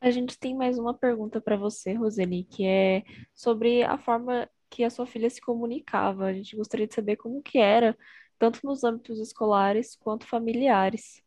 A 0.00 0.10
gente 0.10 0.38
tem 0.38 0.54
mais 0.54 0.78
uma 0.78 0.94
pergunta 0.94 1.40
para 1.40 1.56
você, 1.56 1.92
Roseli, 1.92 2.44
que 2.44 2.64
é 2.64 3.04
sobre 3.34 3.82
a 3.82 3.98
forma 3.98 4.48
que 4.70 4.82
a 4.82 4.88
sua 4.88 5.06
filha 5.06 5.28
se 5.28 5.40
comunicava. 5.40 6.26
A 6.26 6.32
gente 6.32 6.56
gostaria 6.56 6.86
de 6.86 6.94
saber 6.94 7.16
como 7.16 7.42
que 7.42 7.58
era, 7.58 7.96
tanto 8.38 8.60
nos 8.64 8.82
âmbitos 8.82 9.18
escolares 9.18 9.96
quanto 9.96 10.26
familiares. 10.26 11.22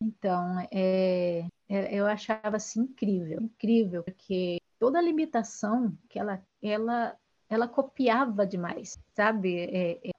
Então, 0.00 0.60
é, 0.70 1.48
é, 1.68 1.94
eu 1.94 2.06
achava 2.06 2.56
assim 2.56 2.82
incrível, 2.82 3.42
incrível, 3.42 4.04
porque 4.04 4.60
toda 4.78 4.98
a 4.98 5.02
limitação 5.02 5.96
que 6.08 6.18
ela, 6.18 6.40
ela, 6.62 7.16
ela 7.48 7.66
copiava 7.66 8.46
demais, 8.46 8.96
sabe? 9.14 9.58
É, 9.58 10.08
é, 10.08 10.10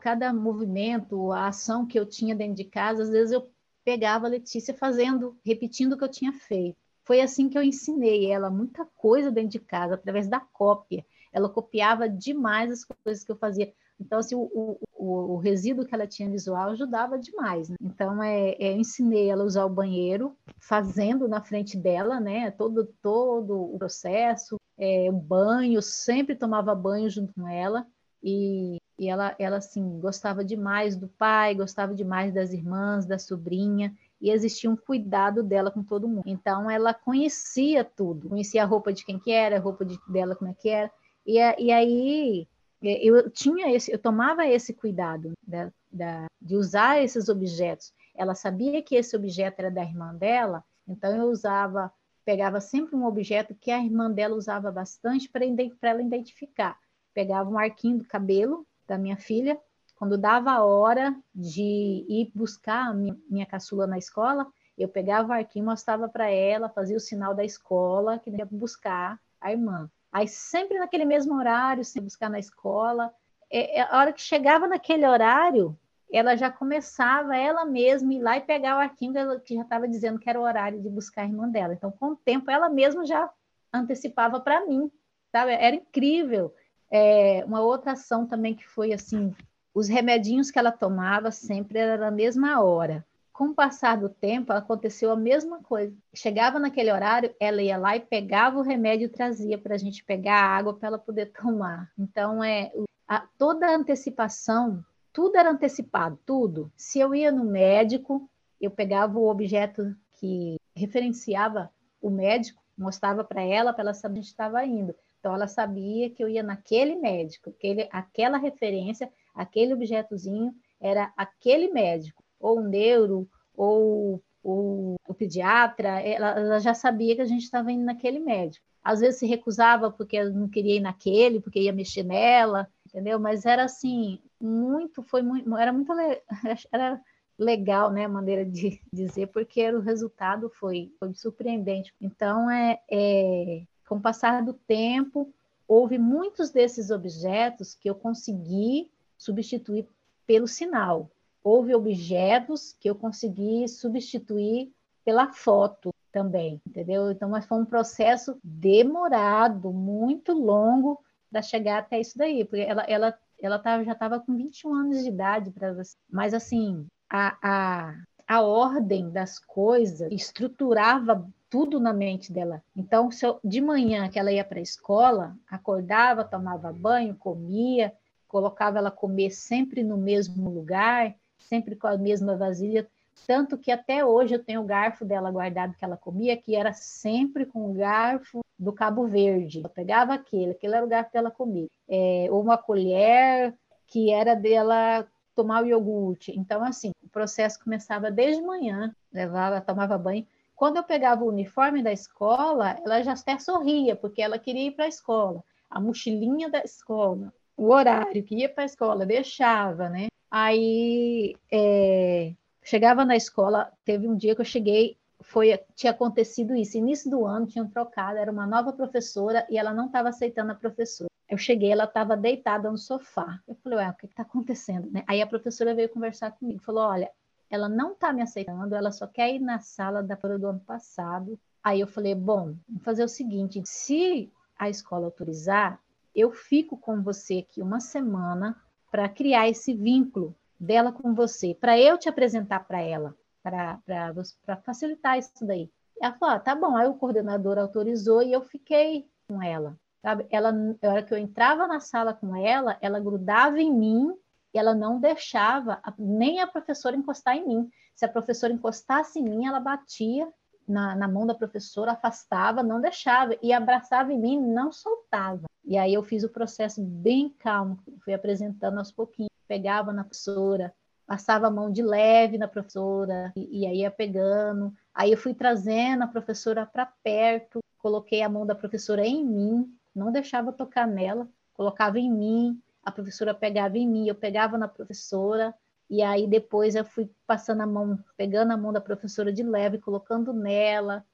cada 0.00 0.32
movimento, 0.32 1.32
a 1.32 1.48
ação 1.48 1.86
que 1.86 1.98
eu 1.98 2.06
tinha 2.06 2.34
dentro 2.34 2.54
de 2.54 2.64
casa, 2.64 3.02
às 3.02 3.10
vezes 3.10 3.32
eu 3.32 3.50
pegava 3.84 4.26
a 4.26 4.30
Letícia 4.30 4.72
fazendo, 4.72 5.36
repetindo 5.44 5.92
o 5.92 5.98
que 5.98 6.04
eu 6.04 6.10
tinha 6.10 6.32
feito. 6.32 6.76
Foi 7.04 7.20
assim 7.20 7.48
que 7.48 7.58
eu 7.58 7.62
ensinei 7.62 8.30
ela 8.30 8.48
muita 8.48 8.86
coisa 8.96 9.30
dentro 9.30 9.50
de 9.50 9.58
casa, 9.58 9.94
através 9.94 10.26
da 10.26 10.40
cópia. 10.40 11.04
Ela 11.32 11.50
copiava 11.50 12.08
demais 12.08 12.72
as 12.72 12.84
coisas 12.84 13.24
que 13.24 13.30
eu 13.30 13.36
fazia. 13.36 13.72
Então, 14.00 14.18
assim, 14.18 14.34
o, 14.34 14.78
o, 14.96 15.34
o 15.34 15.36
resíduo 15.36 15.84
que 15.84 15.94
ela 15.94 16.06
tinha 16.06 16.30
visual 16.30 16.70
ajudava 16.70 17.18
demais. 17.18 17.68
Né? 17.68 17.76
Então, 17.80 18.22
é, 18.22 18.52
é, 18.52 18.72
eu 18.72 18.78
ensinei 18.78 19.28
ela 19.28 19.42
a 19.42 19.46
usar 19.46 19.64
o 19.66 19.70
banheiro, 19.70 20.36
fazendo 20.58 21.28
na 21.28 21.42
frente 21.42 21.76
dela, 21.76 22.18
né? 22.18 22.50
Todo, 22.52 22.86
todo 23.02 23.74
o 23.74 23.78
processo, 23.78 24.56
é, 24.78 25.08
o 25.10 25.12
banho, 25.12 25.82
sempre 25.82 26.34
tomava 26.34 26.74
banho 26.74 27.10
junto 27.10 27.34
com 27.34 27.46
ela. 27.46 27.86
E 28.22 28.78
e 28.98 29.08
ela, 29.08 29.34
ela 29.38 29.56
assim, 29.56 29.98
gostava 30.00 30.44
demais 30.44 30.96
do 30.96 31.08
pai, 31.08 31.54
gostava 31.54 31.94
demais 31.94 32.32
das 32.32 32.52
irmãs, 32.52 33.06
da 33.06 33.18
sobrinha, 33.18 33.94
e 34.20 34.30
existia 34.30 34.70
um 34.70 34.76
cuidado 34.76 35.42
dela 35.42 35.70
com 35.70 35.82
todo 35.82 36.08
mundo. 36.08 36.24
Então, 36.26 36.70
ela 36.70 36.94
conhecia 36.94 37.84
tudo, 37.84 38.28
conhecia 38.28 38.62
a 38.62 38.66
roupa 38.66 38.92
de 38.92 39.04
quem 39.04 39.18
que 39.18 39.32
era, 39.32 39.56
a 39.56 39.60
roupa 39.60 39.84
de, 39.84 39.98
dela 40.08 40.36
como 40.36 40.50
é 40.50 40.54
que 40.54 40.68
era, 40.68 40.90
e, 41.26 41.38
e 41.38 41.72
aí 41.72 42.48
é, 42.82 43.02
eu 43.04 43.30
tinha 43.30 43.74
esse, 43.74 43.90
eu 43.90 43.98
tomava 43.98 44.46
esse 44.46 44.74
cuidado 44.74 45.32
da, 45.46 45.72
da, 45.90 46.26
de 46.40 46.56
usar 46.56 47.02
esses 47.02 47.28
objetos. 47.28 47.92
Ela 48.14 48.34
sabia 48.34 48.82
que 48.82 48.94
esse 48.94 49.16
objeto 49.16 49.60
era 49.60 49.70
da 49.70 49.82
irmã 49.82 50.14
dela, 50.14 50.62
então 50.86 51.16
eu 51.16 51.24
usava, 51.24 51.92
pegava 52.24 52.60
sempre 52.60 52.94
um 52.94 53.06
objeto 53.06 53.54
que 53.54 53.70
a 53.70 53.82
irmã 53.82 54.10
dela 54.10 54.36
usava 54.36 54.70
bastante 54.70 55.28
para 55.28 55.44
ela 55.90 56.02
identificar. 56.02 56.78
Pegava 57.12 57.48
um 57.48 57.58
arquinho 57.58 57.98
do 57.98 58.04
cabelo, 58.04 58.66
da 58.86 58.98
minha 58.98 59.16
filha, 59.16 59.58
quando 59.96 60.18
dava 60.18 60.50
a 60.50 60.64
hora 60.64 61.16
de 61.34 62.04
ir 62.08 62.30
buscar 62.34 62.88
a 62.88 62.94
minha, 62.94 63.16
minha 63.30 63.46
caçula 63.46 63.86
na 63.86 63.96
escola, 63.96 64.46
eu 64.76 64.88
pegava 64.88 65.28
o 65.28 65.32
arquinho, 65.32 65.66
mostrava 65.66 66.08
para 66.08 66.28
ela, 66.28 66.68
fazia 66.68 66.96
o 66.96 67.00
sinal 67.00 67.34
da 67.34 67.44
escola, 67.44 68.18
que 68.18 68.30
ia 68.30 68.46
buscar 68.50 69.20
a 69.40 69.52
irmã. 69.52 69.90
Aí 70.12 70.26
sempre 70.28 70.78
naquele 70.78 71.04
mesmo 71.04 71.34
horário, 71.36 71.84
sem 71.84 72.02
buscar 72.02 72.28
na 72.28 72.38
escola. 72.38 73.12
É, 73.50 73.78
é, 73.78 73.82
a 73.82 73.98
hora 73.98 74.12
que 74.12 74.20
chegava 74.20 74.66
naquele 74.66 75.06
horário, 75.06 75.78
ela 76.12 76.36
já 76.36 76.50
começava 76.50 77.36
ela 77.36 77.64
mesma 77.64 78.12
ir 78.12 78.20
lá 78.20 78.36
e 78.36 78.40
pegar 78.40 78.76
o 78.76 78.80
arquinho 78.80 79.40
que 79.40 79.54
já 79.54 79.62
estava 79.62 79.88
dizendo 79.88 80.18
que 80.18 80.28
era 80.28 80.40
o 80.40 80.44
horário 80.44 80.80
de 80.80 80.88
buscar 80.88 81.22
a 81.22 81.26
irmã 81.26 81.48
dela. 81.48 81.74
Então, 81.74 81.90
com 81.90 82.10
o 82.10 82.16
tempo, 82.16 82.50
ela 82.50 82.68
mesma 82.68 83.04
já 83.06 83.30
antecipava 83.72 84.40
para 84.40 84.64
mim, 84.66 84.90
sabe? 85.30 85.52
Era 85.52 85.76
incrível. 85.76 86.54
É, 86.96 87.44
uma 87.44 87.60
outra 87.60 87.92
ação 87.92 88.24
também 88.24 88.54
que 88.54 88.64
foi 88.64 88.92
assim, 88.92 89.34
os 89.74 89.88
remedinhos 89.88 90.52
que 90.52 90.60
ela 90.60 90.70
tomava 90.70 91.32
sempre 91.32 91.80
era 91.80 91.98
na 91.98 92.10
mesma 92.12 92.62
hora. 92.62 93.04
Com 93.32 93.46
o 93.46 93.54
passar 93.54 93.96
do 93.98 94.08
tempo, 94.08 94.52
aconteceu 94.52 95.10
a 95.10 95.16
mesma 95.16 95.60
coisa. 95.60 95.92
Chegava 96.14 96.60
naquele 96.60 96.92
horário, 96.92 97.34
ela 97.40 97.60
ia 97.60 97.76
lá 97.76 97.96
e 97.96 98.00
pegava 98.00 98.60
o 98.60 98.62
remédio 98.62 99.06
e 99.06 99.08
trazia 99.08 99.58
para 99.58 99.74
a 99.74 99.78
gente 99.78 100.04
pegar 100.04 100.36
a 100.36 100.56
água 100.56 100.72
para 100.72 100.86
ela 100.86 100.98
poder 100.98 101.32
tomar. 101.36 101.90
Então, 101.98 102.44
é 102.44 102.70
a, 103.08 103.26
toda 103.36 103.66
a 103.66 103.74
antecipação, 103.74 104.84
tudo 105.12 105.36
era 105.36 105.50
antecipado, 105.50 106.16
tudo. 106.24 106.70
Se 106.76 107.00
eu 107.00 107.12
ia 107.12 107.32
no 107.32 107.42
médico, 107.42 108.30
eu 108.60 108.70
pegava 108.70 109.18
o 109.18 109.28
objeto 109.28 109.96
que 110.12 110.60
referenciava 110.76 111.72
o 112.00 112.08
médico, 112.08 112.62
mostrava 112.78 113.24
para 113.24 113.42
ela, 113.42 113.72
para 113.72 113.82
ela 113.82 113.94
saber 113.94 114.18
onde 114.18 114.28
estava 114.28 114.64
indo. 114.64 114.94
Então, 115.24 115.34
ela 115.34 115.48
sabia 115.48 116.10
que 116.10 116.22
eu 116.22 116.28
ia 116.28 116.42
naquele 116.42 116.96
médico, 116.96 117.48
aquele, 117.48 117.88
aquela 117.90 118.36
referência, 118.36 119.10
aquele 119.34 119.72
objetozinho 119.72 120.54
era 120.78 121.14
aquele 121.16 121.72
médico, 121.72 122.22
ou 122.38 122.58
o 122.58 122.62
neuro, 122.62 123.26
ou, 123.56 124.22
ou 124.42 124.96
o 125.08 125.14
pediatra, 125.14 125.98
ela, 126.02 126.38
ela 126.38 126.58
já 126.60 126.74
sabia 126.74 127.16
que 127.16 127.22
a 127.22 127.24
gente 127.24 127.42
estava 127.44 127.72
indo 127.72 127.86
naquele 127.86 128.18
médico. 128.18 128.66
Às 128.82 129.00
vezes 129.00 129.18
se 129.18 129.24
recusava 129.26 129.90
porque 129.90 130.22
não 130.24 130.46
queria 130.46 130.76
ir 130.76 130.80
naquele, 130.80 131.40
porque 131.40 131.58
ia 131.58 131.72
mexer 131.72 132.02
nela, 132.02 132.68
entendeu? 132.86 133.18
Mas 133.18 133.46
era 133.46 133.64
assim, 133.64 134.20
muito, 134.38 135.02
foi 135.02 135.22
muito, 135.22 135.56
era 135.56 135.72
muito, 135.72 135.90
era 136.70 137.00
legal, 137.38 137.90
né, 137.90 138.04
a 138.04 138.10
maneira 138.10 138.44
de 138.44 138.78
dizer, 138.92 139.28
porque 139.28 139.72
o 139.72 139.80
resultado 139.80 140.50
foi, 140.50 140.92
foi 140.98 141.14
surpreendente. 141.14 141.94
Então, 141.98 142.50
é, 142.50 142.78
é 142.90 143.62
com 143.88 143.96
o 143.96 144.00
passar 144.00 144.42
do 144.42 144.52
tempo, 144.52 145.32
houve 145.68 145.98
muitos 145.98 146.50
desses 146.50 146.90
objetos 146.90 147.74
que 147.74 147.88
eu 147.88 147.94
consegui 147.94 148.90
substituir 149.16 149.88
pelo 150.26 150.46
sinal. 150.46 151.10
Houve 151.42 151.74
objetos 151.74 152.74
que 152.80 152.88
eu 152.88 152.94
consegui 152.94 153.68
substituir 153.68 154.72
pela 155.04 155.32
foto 155.32 155.92
também, 156.10 156.60
entendeu? 156.66 157.10
Então, 157.10 157.28
mas 157.28 157.44
foi 157.44 157.58
um 157.58 157.64
processo 157.64 158.38
demorado, 158.42 159.72
muito 159.72 160.32
longo 160.32 161.02
para 161.30 161.42
chegar 161.42 161.80
até 161.80 162.00
isso 162.00 162.16
daí, 162.16 162.44
porque 162.44 162.62
ela, 162.62 162.82
ela, 162.82 163.18
ela 163.42 163.58
tava, 163.58 163.84
já 163.84 163.92
estava 163.92 164.20
com 164.20 164.36
21 164.36 164.74
anos 164.74 165.02
de 165.02 165.08
idade, 165.08 165.50
para 165.50 165.74
mas 166.08 166.32
assim, 166.32 166.86
a, 167.10 167.36
a, 167.42 167.94
a 168.26 168.42
ordem 168.42 169.10
das 169.10 169.38
coisas 169.40 170.10
estruturava 170.12 171.28
tudo 171.54 171.78
na 171.78 171.92
mente 171.92 172.32
dela. 172.32 172.60
Então, 172.76 173.08
eu, 173.22 173.38
de 173.44 173.60
manhã 173.60 174.08
que 174.08 174.18
ela 174.18 174.32
ia 174.32 174.44
para 174.44 174.58
a 174.58 174.62
escola, 174.62 175.36
acordava, 175.48 176.24
tomava 176.24 176.72
banho, 176.72 177.14
comia, 177.14 177.92
colocava 178.26 178.78
ela 178.78 178.90
comer 178.90 179.30
sempre 179.30 179.84
no 179.84 179.96
mesmo 179.96 180.50
lugar, 180.50 181.14
sempre 181.38 181.76
com 181.76 181.86
a 181.86 181.96
mesma 181.96 182.36
vasilha, 182.36 182.88
tanto 183.24 183.56
que 183.56 183.70
até 183.70 184.04
hoje 184.04 184.34
eu 184.34 184.42
tenho 184.42 184.62
o 184.62 184.66
garfo 184.66 185.04
dela 185.04 185.30
guardado 185.30 185.76
que 185.78 185.84
ela 185.84 185.96
comia, 185.96 186.36
que 186.36 186.56
era 186.56 186.72
sempre 186.72 187.46
com 187.46 187.70
o 187.70 187.74
garfo 187.74 188.44
do 188.58 188.72
Cabo 188.72 189.06
Verde. 189.06 189.60
Eu 189.62 189.70
pegava 189.70 190.14
aquele, 190.14 190.50
aquele 190.50 190.74
era 190.74 190.84
o 190.84 190.88
garfo 190.88 191.12
dela 191.12 191.30
comia. 191.30 191.68
É, 191.88 192.26
ou 192.32 192.42
uma 192.42 192.58
colher 192.58 193.54
que 193.86 194.12
era 194.12 194.34
dela 194.34 195.06
tomar 195.36 195.62
o 195.62 195.66
iogurte. 195.66 196.36
Então, 196.36 196.64
assim, 196.64 196.90
o 197.00 197.08
processo 197.08 197.62
começava 197.62 198.10
desde 198.10 198.42
manhã, 198.42 198.92
levava, 199.12 199.60
tomava 199.60 199.96
banho, 199.96 200.26
quando 200.54 200.76
eu 200.76 200.84
pegava 200.84 201.24
o 201.24 201.28
uniforme 201.28 201.82
da 201.82 201.92
escola, 201.92 202.78
ela 202.84 203.02
já 203.02 203.12
até 203.12 203.38
sorria, 203.38 203.96
porque 203.96 204.22
ela 204.22 204.38
queria 204.38 204.68
ir 204.68 204.72
para 204.72 204.84
a 204.84 204.88
escola. 204.88 205.42
A 205.68 205.80
mochilinha 205.80 206.48
da 206.48 206.60
escola, 206.60 207.32
o 207.56 207.70
horário 207.70 208.22
que 208.22 208.36
ia 208.36 208.48
para 208.48 208.64
a 208.64 208.66
escola, 208.66 209.04
deixava, 209.04 209.88
né? 209.88 210.06
Aí 210.30 211.34
é, 211.50 212.32
chegava 212.62 213.04
na 213.04 213.16
escola, 213.16 213.72
teve 213.84 214.08
um 214.08 214.16
dia 214.16 214.34
que 214.34 214.40
eu 214.40 214.44
cheguei, 214.44 214.96
foi 215.20 215.58
tinha 215.74 215.92
acontecido 215.92 216.54
isso, 216.54 216.76
início 216.76 217.10
do 217.10 217.24
ano 217.24 217.46
tinham 217.46 217.68
trocado, 217.68 218.18
era 218.18 218.30
uma 218.30 218.46
nova 218.46 218.72
professora 218.72 219.46
e 219.50 219.58
ela 219.58 219.72
não 219.72 219.86
estava 219.86 220.10
aceitando 220.10 220.52
a 220.52 220.54
professora. 220.54 221.08
Eu 221.28 221.38
cheguei, 221.38 221.72
ela 221.72 221.84
estava 221.84 222.16
deitada 222.16 222.70
no 222.70 222.76
sofá. 222.76 223.40
Eu 223.48 223.54
falei, 223.56 223.78
ué, 223.78 223.90
o 223.90 223.94
que 223.94 224.06
está 224.06 224.22
acontecendo? 224.22 224.90
Né? 224.90 225.02
Aí 225.06 225.22
a 225.22 225.26
professora 225.26 225.74
veio 225.74 225.88
conversar 225.88 226.32
comigo, 226.32 226.62
falou, 226.62 226.84
olha, 226.84 227.10
ela 227.54 227.68
não 227.68 227.92
está 227.92 228.12
me 228.12 228.22
aceitando, 228.22 228.74
ela 228.74 228.90
só 228.90 229.06
quer 229.06 229.34
ir 229.34 229.38
na 229.38 229.60
sala 229.60 230.02
da 230.02 230.16
prova 230.16 230.38
do 230.38 230.48
ano 230.48 230.60
passado. 230.60 231.38
Aí 231.62 231.80
eu 231.80 231.86
falei, 231.86 232.14
bom, 232.14 232.54
vamos 232.68 232.82
fazer 232.82 233.04
o 233.04 233.08
seguinte, 233.08 233.62
se 233.64 234.30
a 234.58 234.68
escola 234.68 235.06
autorizar, 235.06 235.80
eu 236.14 236.30
fico 236.30 236.76
com 236.76 237.02
você 237.02 237.44
aqui 237.48 237.62
uma 237.62 237.80
semana 237.80 238.56
para 238.90 239.08
criar 239.08 239.48
esse 239.48 239.74
vínculo 239.74 240.34
dela 240.58 240.92
com 240.92 241.14
você, 241.14 241.54
para 241.54 241.78
eu 241.78 241.98
te 241.98 242.08
apresentar 242.08 242.60
para 242.66 242.80
ela, 242.80 243.14
para 243.42 244.56
facilitar 244.64 245.18
isso 245.18 245.44
daí. 245.46 245.70
Ela 246.00 246.14
falou, 246.14 246.34
ah, 246.34 246.40
tá 246.40 246.54
bom. 246.54 246.76
Aí 246.76 246.86
o 246.86 246.94
coordenador 246.94 247.58
autorizou 247.58 248.22
e 248.22 248.32
eu 248.32 248.42
fiquei 248.42 249.08
com 249.26 249.42
ela. 249.42 249.76
sabe? 250.02 250.26
Ela, 250.30 250.52
na 250.52 250.76
hora 250.82 251.02
que 251.02 251.12
eu 251.12 251.18
entrava 251.18 251.66
na 251.66 251.80
sala 251.80 252.14
com 252.14 252.34
ela, 252.36 252.76
ela 252.80 253.00
grudava 253.00 253.60
em 253.60 253.72
mim 253.72 254.14
e 254.54 254.58
ela 254.58 254.74
não 254.74 255.00
deixava 255.00 255.82
nem 255.98 256.40
a 256.40 256.46
professora 256.46 256.96
encostar 256.96 257.36
em 257.36 257.46
mim. 257.46 257.70
Se 257.94 258.04
a 258.04 258.08
professora 258.08 258.52
encostasse 258.52 259.18
em 259.18 259.24
mim, 259.24 259.46
ela 259.46 259.58
batia 259.58 260.28
na, 260.66 260.94
na 260.94 261.08
mão 261.08 261.26
da 261.26 261.34
professora, 261.34 261.92
afastava, 261.92 262.62
não 262.62 262.80
deixava, 262.80 263.36
e 263.42 263.52
abraçava 263.52 264.12
em 264.12 264.18
mim, 264.18 264.40
não 264.40 264.72
soltava. 264.72 265.44
E 265.64 265.76
aí 265.76 265.92
eu 265.92 266.02
fiz 266.02 266.24
o 266.24 266.28
processo 266.28 266.82
bem 266.82 267.28
calmo, 267.38 267.78
fui 268.04 268.14
apresentando 268.14 268.78
aos 268.78 268.92
pouquinhos, 268.92 269.30
pegava 269.46 269.92
na 269.92 270.04
professora, 270.04 270.72
passava 271.06 271.48
a 271.48 271.50
mão 271.50 271.70
de 271.70 271.82
leve 271.82 272.38
na 272.38 272.48
professora, 272.48 273.32
e, 273.36 273.60
e 273.60 273.66
aí 273.66 273.78
ia 273.78 273.90
pegando. 273.90 274.72
Aí 274.94 275.10
eu 275.10 275.18
fui 275.18 275.34
trazendo 275.34 276.04
a 276.04 276.08
professora 276.08 276.64
para 276.64 276.86
perto, 277.02 277.60
coloquei 277.78 278.22
a 278.22 278.28
mão 278.28 278.46
da 278.46 278.54
professora 278.54 279.04
em 279.04 279.24
mim, 279.24 279.76
não 279.94 280.10
deixava 280.10 280.52
tocar 280.52 280.86
nela, 280.86 281.28
colocava 281.52 281.98
em 281.98 282.10
mim, 282.10 282.62
a 282.84 282.92
professora 282.92 283.34
pegava 283.34 283.78
em 283.78 283.88
mim, 283.88 284.08
eu 284.08 284.14
pegava 284.14 284.58
na 284.58 284.68
professora, 284.68 285.54
e 285.88 286.02
aí 286.02 286.26
depois 286.26 286.74
eu 286.74 286.84
fui 286.84 287.10
passando 287.26 287.62
a 287.62 287.66
mão, 287.66 287.98
pegando 288.16 288.52
a 288.52 288.56
mão 288.56 288.72
da 288.72 288.80
professora 288.80 289.32
de 289.32 289.42
leve, 289.42 289.78
colocando 289.78 290.32
nela. 290.32 291.04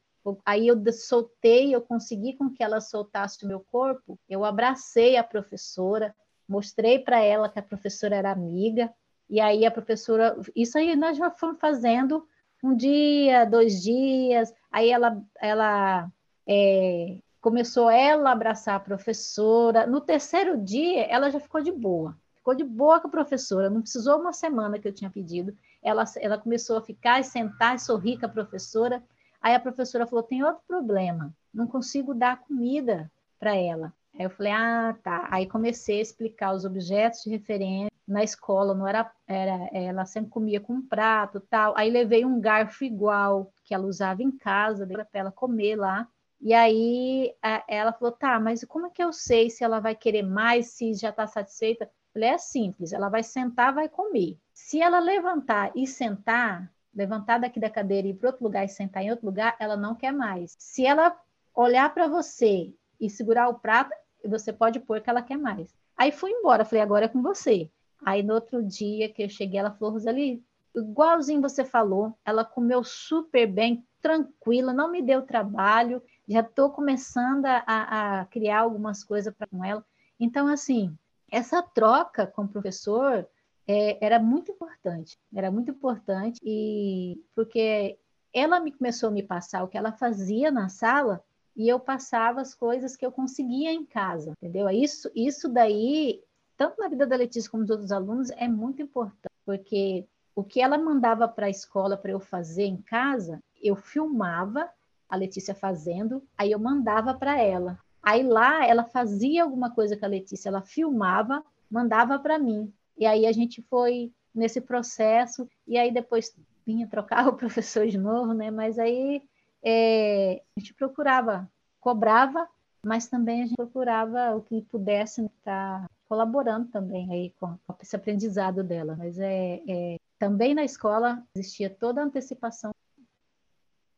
Aí 0.45 0.69
eu 0.69 0.81
soltei, 0.93 1.75
eu 1.75 1.81
consegui 1.81 2.35
com 2.35 2.51
que 2.51 2.63
ela 2.63 2.81
soltasse 2.81 3.45
o 3.45 3.49
meu 3.49 3.61
corpo. 3.61 4.19
Eu 4.29 4.45
abracei 4.45 5.17
a 5.17 5.25
professora, 5.25 6.15
mostrei 6.49 6.99
para 6.99 7.21
ela 7.21 7.49
que 7.49 7.59
a 7.59 7.63
professora 7.63 8.17
era 8.17 8.31
amiga. 8.31 8.93
E 9.29 9.41
aí 9.41 9.65
a 9.65 9.71
professora, 9.71 10.37
isso 10.55 10.77
aí 10.79 10.95
nós 10.95 11.17
já 11.17 11.31
fomos 11.31 11.59
fazendo 11.59 12.27
um 12.63 12.75
dia, 12.77 13.45
dois 13.45 13.83
dias. 13.83 14.53
Aí 14.71 14.91
ela, 14.91 15.21
ela 15.41 16.11
é, 16.47 17.19
começou 17.41 17.91
ela 17.91 18.31
a 18.31 18.33
abraçar 18.33 18.75
a 18.75 18.81
professora. 18.81 19.87
No 19.87 20.01
terceiro 20.01 20.59
dia, 20.59 21.03
ela 21.07 21.31
já 21.31 21.41
ficou 21.41 21.63
de 21.63 21.73
boa. 21.73 22.17
Ficou 22.37 22.55
de 22.55 22.65
boa 22.65 23.01
com 23.01 23.09
a 23.09 23.11
professora, 23.11 23.69
não 23.69 23.83
precisou 23.83 24.19
uma 24.19 24.33
semana 24.33 24.79
que 24.79 24.89
eu 24.89 24.93
tinha 24.93 25.11
pedido. 25.11 25.57
Ela, 25.83 26.05
ela 26.19 26.39
começou 26.39 26.79
a 26.79 26.83
ficar 26.83 27.21
e 27.21 27.25
sentar 27.25 27.77
e 27.77 27.79
sorrir 27.79 28.19
com 28.19 28.27
a 28.27 28.31
professora. 28.31 29.03
Aí 29.43 29.55
a 29.55 29.61
professora 29.61 30.07
falou: 30.07 30.23
tem 30.23 30.43
outro 30.43 30.63
problema, 30.67 31.35
não 31.53 31.67
consigo 31.67 32.15
dar 32.15 32.41
comida 32.41 33.11
para 33.39 33.55
ela. 33.55 33.93
Aí 34.19 34.25
eu 34.25 34.31
falei: 34.31 34.53
ah, 34.53 34.97
tá. 35.03 35.29
Aí 35.31 35.47
comecei 35.47 35.99
a 35.99 36.03
explicar 36.03 36.55
os 36.55 36.65
objetos 36.65 37.23
de 37.25 37.31
referência 37.31 37.91
na 38.09 38.25
escola, 38.25 38.75
não 38.75 38.89
era, 38.89 39.11
era 39.27 39.69
ela 39.73 40.05
sempre 40.05 40.31
comia 40.31 40.61
com 40.61 40.75
um 40.75 40.83
prato, 40.83 41.41
tal. 41.41 41.77
Aí 41.77 41.91
levei 41.91 42.25
um 42.25 42.41
garfo 42.41 42.85
igual 42.85 43.53
que 43.65 43.75
ela 43.75 43.87
usava 43.87 44.23
em 44.23 44.31
casa, 44.31 44.87
para 44.87 45.07
ela 45.13 45.31
comer 45.31 45.77
lá. 45.77 46.09
E 46.41 46.55
aí 46.55 47.35
ela 47.69 47.93
falou: 47.93 48.13
tá, 48.13 48.41
mas 48.41 48.65
como 48.65 48.87
é 48.87 48.91
que 48.91 49.03
eu 49.03 49.13
sei 49.13 49.51
se 49.51 49.63
ela 49.63 49.81
vai 49.81 49.95
querer 49.95 50.23
mais, 50.23 50.69
se 50.69 50.95
já 50.95 51.11
está 51.11 51.27
satisfeita? 51.27 51.91
Falei, 52.13 52.31
é 52.31 52.39
simples, 52.39 52.93
ela 52.93 53.09
vai 53.09 53.23
sentar, 53.23 53.73
vai 53.73 53.89
comer. 53.89 54.37
Se 54.53 54.81
ela 54.81 54.99
levantar 54.99 55.71
e 55.77 55.87
sentar, 55.87 56.73
levantar 56.95 57.39
daqui 57.39 57.61
da 57.61 57.71
cadeira 57.71 58.09
e 58.09 58.11
ir 58.11 58.15
para 58.15 58.31
outro 58.31 58.45
lugar 58.45 58.65
e 58.65 58.69
sentar 58.69 59.03
em 59.03 59.11
outro 59.11 59.27
lugar, 59.27 59.55
ela 59.61 59.77
não 59.77 59.95
quer 59.95 60.13
mais. 60.13 60.57
Se 60.59 60.85
ela 60.85 61.17
olhar 61.55 61.93
para 61.95 62.09
você 62.09 62.75
e 63.01 63.09
segurar 63.09 63.49
o 63.49 63.61
prato, 63.61 63.95
você 64.25 64.53
pode 64.53 64.81
pôr 64.81 65.01
que 65.01 65.09
ela 65.09 65.23
quer 65.23 65.39
mais. 65.39 65.73
Aí 65.97 66.11
fui 66.11 66.31
embora, 66.31 66.65
falei, 66.65 66.83
agora 66.83 67.05
é 67.05 67.09
com 67.09 67.23
você. 67.23 67.71
Aí 68.05 68.23
no 68.23 68.35
outro 68.35 68.63
dia 68.63 69.09
que 69.09 69.23
eu 69.23 69.29
cheguei, 69.29 69.61
ela 69.61 69.71
falou, 69.71 69.95
Rosali, 69.95 70.43
igualzinho 70.75 71.41
você 71.41 71.65
falou, 71.65 72.15
ela 72.25 72.45
comeu 72.45 72.83
super 72.83 73.47
bem, 73.47 73.85
tranquila, 74.01 74.73
não 74.73 74.91
me 74.91 75.03
deu 75.03 75.23
trabalho, 75.23 76.03
já 76.31 76.41
estou 76.41 76.71
começando 76.71 77.45
a, 77.47 78.21
a, 78.21 78.25
criar 78.27 78.61
algumas 78.61 79.03
coisas 79.03 79.35
para 79.35 79.49
com 79.49 79.65
ela. 79.65 79.85
Então, 80.19 80.47
assim, 80.47 80.97
essa 81.29 81.61
troca 81.61 82.25
com 82.25 82.43
o 82.43 82.49
professor 82.49 83.27
é, 83.67 84.05
era 84.05 84.21
muito 84.21 84.53
importante, 84.53 85.19
era 85.35 85.51
muito 85.51 85.73
importante, 85.73 86.41
e 86.45 87.21
porque 87.35 87.99
ela 88.33 88.61
me 88.61 88.71
começou 88.71 89.09
a 89.09 89.13
me 89.13 89.25
passar 89.25 89.65
o 89.65 89.69
que 89.69 89.77
ela 89.77 89.93
fazia 89.93 90.53
na 90.53 90.69
sala 90.69 91.23
e 91.57 91.69
eu 91.69 91.81
passava 91.81 92.41
as 92.41 92.55
coisas 92.55 92.97
que 92.97 93.05
eu 93.05 93.11
conseguia 93.11 93.73
em 93.73 93.85
casa, 93.85 94.33
entendeu? 94.41 94.71
Isso, 94.71 95.11
isso 95.15 95.49
daí, 95.49 96.23
tanto 96.57 96.81
na 96.81 96.89
vida 96.89 97.07
da 97.07 97.17
Letícia 97.17 97.51
como 97.51 97.65
dos 97.65 97.73
outros 97.73 97.91
alunos, 97.91 98.31
é 98.31 98.47
muito 98.47 98.81
importante, 98.81 99.35
porque 99.45 100.07
o 100.35 100.45
que 100.45 100.61
ela 100.61 100.79
mandava 100.79 101.27
para 101.27 101.47
a 101.47 101.51
escola 101.51 101.97
para 101.97 102.13
eu 102.13 102.21
fazer 102.21 102.65
em 102.65 102.77
casa, 102.77 103.43
eu 103.61 103.75
filmava 103.75 104.71
a 105.11 105.17
Letícia 105.17 105.55
fazendo, 105.55 106.23
aí 106.39 106.53
eu 106.53 106.59
mandava 106.59 107.13
para 107.13 107.39
ela. 107.39 107.79
Aí 108.03 108.23
lá 108.23 108.65
ela 108.65 108.85
fazia 108.85 109.43
alguma 109.43 109.71
coisa 109.71 109.97
com 109.97 110.07
a 110.07 110.09
Letícia, 110.09 110.49
ela 110.49 110.63
filmava, 110.63 111.45
mandava 111.71 112.19
para 112.19 112.39
mim. 112.39 112.73
E 112.97 113.05
aí 113.05 113.27
a 113.27 113.33
gente 113.33 113.61
foi 113.63 114.13
nesse 114.35 114.61
processo, 114.61 115.49
e 115.67 115.77
aí 115.77 115.93
depois 115.93 116.35
vinha 116.65 116.87
trocar 116.87 117.27
o 117.29 117.37
professor 117.37 117.87
de 117.87 117.99
novo, 117.99 118.33
né? 118.33 118.51
Mas 118.51 118.79
aí 118.79 119.23
é, 119.63 120.43
a 120.57 120.61
gente 120.61 120.73
procurava, 120.75 121.51
cobrava, 121.81 122.49
mas 122.85 123.09
também 123.09 123.43
a 123.43 123.47
gente 123.47 123.57
procurava 123.57 124.37
o 124.37 124.43
que 124.43 124.63
pudesse 124.63 125.25
estar 125.25 125.83
tá 125.83 125.91
colaborando 126.09 126.69
também 126.69 127.13
aí 127.13 127.31
com, 127.39 127.57
com 127.67 127.77
esse 127.83 127.95
aprendizado 127.95 128.65
dela. 128.65 128.97
Mas 128.97 129.19
é, 129.19 129.63
é, 129.69 129.97
também 130.19 130.55
na 130.55 130.65
escola 130.65 131.23
existia 131.35 131.69
toda 131.69 132.01
a 132.01 132.05
antecipação. 132.05 132.73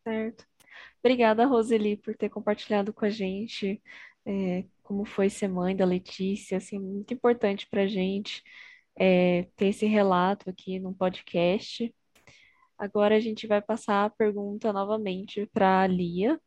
Certo. 0.05 0.45
Obrigada, 1.03 1.47
Roseli, 1.47 1.97
por 1.97 2.17
ter 2.17 2.29
compartilhado 2.29 2.93
com 2.93 3.05
a 3.05 3.11
gente 3.11 3.83
é, 4.25 4.65
como 4.83 5.05
foi 5.05 5.29
ser 5.31 5.49
mãe 5.49 5.75
da 5.75 5.85
Letícia. 5.85 6.59
Assim, 6.59 6.79
muito 6.79 7.15
importante 7.15 7.67
para 7.69 7.83
a 7.83 7.87
gente 7.87 8.43
é, 8.97 9.45
ter 9.57 9.69
esse 9.69 9.87
relato 9.87 10.51
aqui 10.51 10.79
no 10.79 10.95
podcast. 10.95 11.95
Agora 12.79 13.17
a 13.17 13.21
gente 13.21 13.47
vai 13.47 13.61
passar 13.63 14.05
a 14.05 14.11
pergunta 14.11 14.73
novamente 14.73 15.47
para 15.53 15.83
a 15.83 15.87
Lia. 15.87 16.41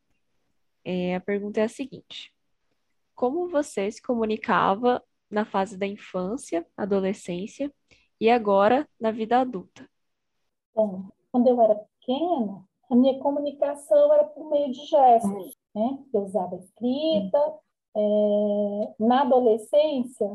É, 0.84 1.16
a 1.16 1.20
pergunta 1.20 1.60
é 1.60 1.64
a 1.64 1.70
seguinte: 1.70 2.34
Como 3.14 3.50
você 3.50 3.90
se 3.92 4.02
comunicava 4.02 5.04
na 5.30 5.46
fase 5.46 5.78
da 5.78 5.88
infância, 5.88 6.66
adolescência 6.78 7.74
e 8.20 8.30
agora 8.30 8.88
na 9.00 9.12
vida 9.12 9.40
adulta? 9.40 9.90
Bom, 10.74 11.10
quando 11.32 11.48
eu 11.48 11.62
era 11.62 11.76
pequena, 11.76 12.64
a 12.90 12.96
minha 12.96 13.20
comunicação 13.20 14.14
era 14.14 14.24
por 14.24 14.50
meio 14.50 14.72
de 14.72 14.86
gestos, 14.86 15.58
né? 15.74 16.00
Eu 16.14 16.24
usava 16.24 16.56
escrita. 16.56 17.40
É, 17.98 18.94
na 19.00 19.22
adolescência, 19.22 20.30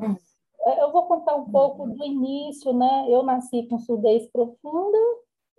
é, 0.64 0.82
eu 0.82 0.90
vou 0.92 1.02
contar 1.02 1.34
um 1.36 1.50
pouco 1.50 1.86
do 1.86 2.04
início, 2.04 2.72
né? 2.72 3.04
Eu 3.08 3.22
nasci 3.22 3.64
com 3.64 3.78
surdez 3.78 4.26
profunda, 4.28 4.98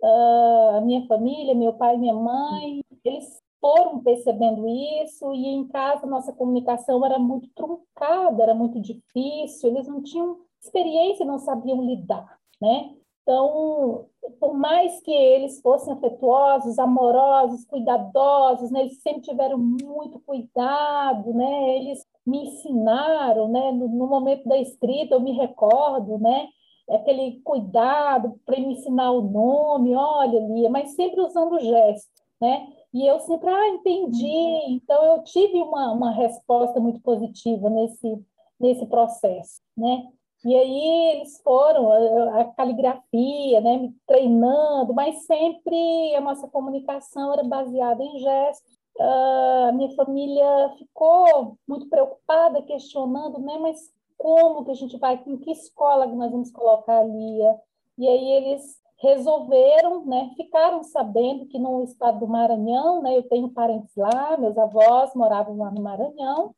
a 0.02 0.80
minha 0.80 1.06
família, 1.06 1.54
meu 1.54 1.74
pai 1.74 1.94
e 1.94 1.98
minha 1.98 2.14
mãe, 2.14 2.82
eles 3.04 3.40
foram 3.60 4.02
percebendo 4.02 4.66
isso 4.68 5.32
e 5.32 5.46
em 5.46 5.68
casa 5.68 6.04
nossa 6.04 6.32
comunicação 6.32 7.06
era 7.06 7.20
muito 7.20 7.48
truncada, 7.54 8.42
era 8.42 8.54
muito 8.54 8.80
difícil, 8.80 9.70
eles 9.70 9.86
não 9.86 10.02
tinham 10.02 10.40
experiência, 10.60 11.24
não 11.24 11.38
sabiam 11.38 11.80
lidar, 11.80 12.36
né? 12.60 12.96
Então, 13.22 14.06
por 14.40 14.54
mais 14.54 15.00
que 15.00 15.12
eles 15.12 15.60
fossem 15.60 15.92
afetuosos, 15.92 16.78
amorosos, 16.78 17.64
cuidadosos, 17.64 18.70
né, 18.70 18.80
eles 18.80 19.00
sempre 19.00 19.22
tiveram 19.22 19.58
muito 19.58 20.20
cuidado, 20.20 21.32
né, 21.32 21.76
eles 21.76 22.04
me 22.26 22.48
ensinaram, 22.48 23.48
né, 23.48 23.70
no, 23.72 23.88
no 23.88 24.06
momento 24.06 24.48
da 24.48 24.58
escrita, 24.58 25.14
eu 25.14 25.20
me 25.20 25.32
recordo, 25.32 26.18
né, 26.18 26.48
aquele 26.90 27.40
cuidado 27.44 28.40
para 28.44 28.58
me 28.58 28.72
ensinar 28.72 29.12
o 29.12 29.22
nome, 29.22 29.94
olha, 29.94 30.40
Lia, 30.40 30.68
mas 30.68 30.94
sempre 30.96 31.20
usando 31.20 31.60
gesto, 31.60 32.10
né, 32.40 32.66
e 32.92 33.06
eu 33.06 33.20
sempre, 33.20 33.48
ah, 33.48 33.68
entendi, 33.68 34.26
então 34.68 35.04
eu 35.04 35.22
tive 35.22 35.62
uma, 35.62 35.92
uma 35.92 36.10
resposta 36.10 36.80
muito 36.80 37.00
positiva 37.00 37.70
nesse, 37.70 38.20
nesse 38.58 38.86
processo, 38.86 39.62
né, 39.76 40.08
e 40.44 40.56
aí 40.56 41.16
eles 41.16 41.40
foram, 41.42 41.92
a, 42.34 42.44
caligrafia, 42.56 43.60
né, 43.60 43.76
me 43.76 43.94
treinando, 44.06 44.92
mas 44.92 45.24
sempre 45.24 46.14
a 46.16 46.20
nossa 46.20 46.48
comunicação 46.48 47.32
era 47.32 47.44
baseada 47.44 48.02
em 48.02 48.18
gestos. 48.18 48.82
Uh, 48.98 49.68
a 49.68 49.72
minha 49.72 49.94
família 49.94 50.74
ficou 50.78 51.56
muito 51.66 51.88
preocupada, 51.88 52.60
questionando, 52.62 53.38
né, 53.38 53.56
mas 53.58 53.78
como 54.18 54.64
que 54.64 54.72
a 54.72 54.74
gente 54.74 54.98
vai, 54.98 55.22
em 55.26 55.36
que 55.38 55.52
escola 55.52 56.08
que 56.08 56.14
nós 56.14 56.30
vamos 56.30 56.50
colocar 56.50 56.98
a 56.98 57.04
Lia? 57.04 57.56
E 57.96 58.08
aí 58.08 58.32
eles 58.32 58.82
resolveram, 58.98 60.04
né, 60.04 60.32
ficaram 60.36 60.82
sabendo 60.82 61.46
que 61.46 61.58
no 61.58 61.82
estado 61.84 62.18
do 62.20 62.28
Maranhão, 62.28 63.00
né, 63.00 63.16
eu 63.16 63.22
tenho 63.24 63.48
parentes 63.48 63.94
lá, 63.96 64.36
meus 64.36 64.58
avós 64.58 65.14
moravam 65.14 65.56
lá 65.56 65.70
no 65.70 65.82
Maranhão, 65.82 66.54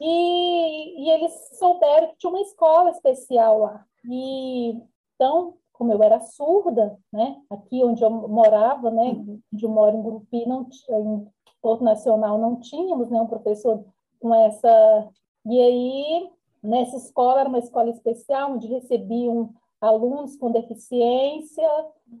e, 0.00 1.04
e 1.04 1.10
eles 1.10 1.32
souberam 1.58 2.08
que 2.08 2.18
tinha 2.18 2.30
uma 2.30 2.40
escola 2.40 2.90
especial 2.90 3.58
lá. 3.60 3.86
E 4.04 4.80
então, 5.14 5.54
como 5.72 5.92
eu 5.92 6.02
era 6.02 6.20
surda, 6.20 6.98
né, 7.12 7.40
aqui 7.50 7.82
onde 7.82 8.02
eu 8.02 8.10
morava, 8.10 8.90
né, 8.90 9.16
onde 9.52 9.64
eu 9.64 9.70
moro 9.70 9.96
em 9.96 10.02
Grupi, 10.02 10.46
não 10.46 10.68
em 10.90 11.28
Porto 11.60 11.82
Nacional 11.82 12.38
não 12.38 12.60
tínhamos 12.60 13.10
né, 13.10 13.20
um 13.20 13.26
professor 13.26 13.84
com 14.20 14.34
essa. 14.34 15.08
E 15.46 15.60
aí, 15.60 16.30
nessa 16.62 16.96
escola, 16.96 17.40
era 17.40 17.48
uma 17.48 17.58
escola 17.58 17.90
especial, 17.90 18.52
onde 18.52 18.66
recebiam 18.68 19.54
alunos 19.80 20.36
com 20.36 20.50
deficiência, 20.50 21.68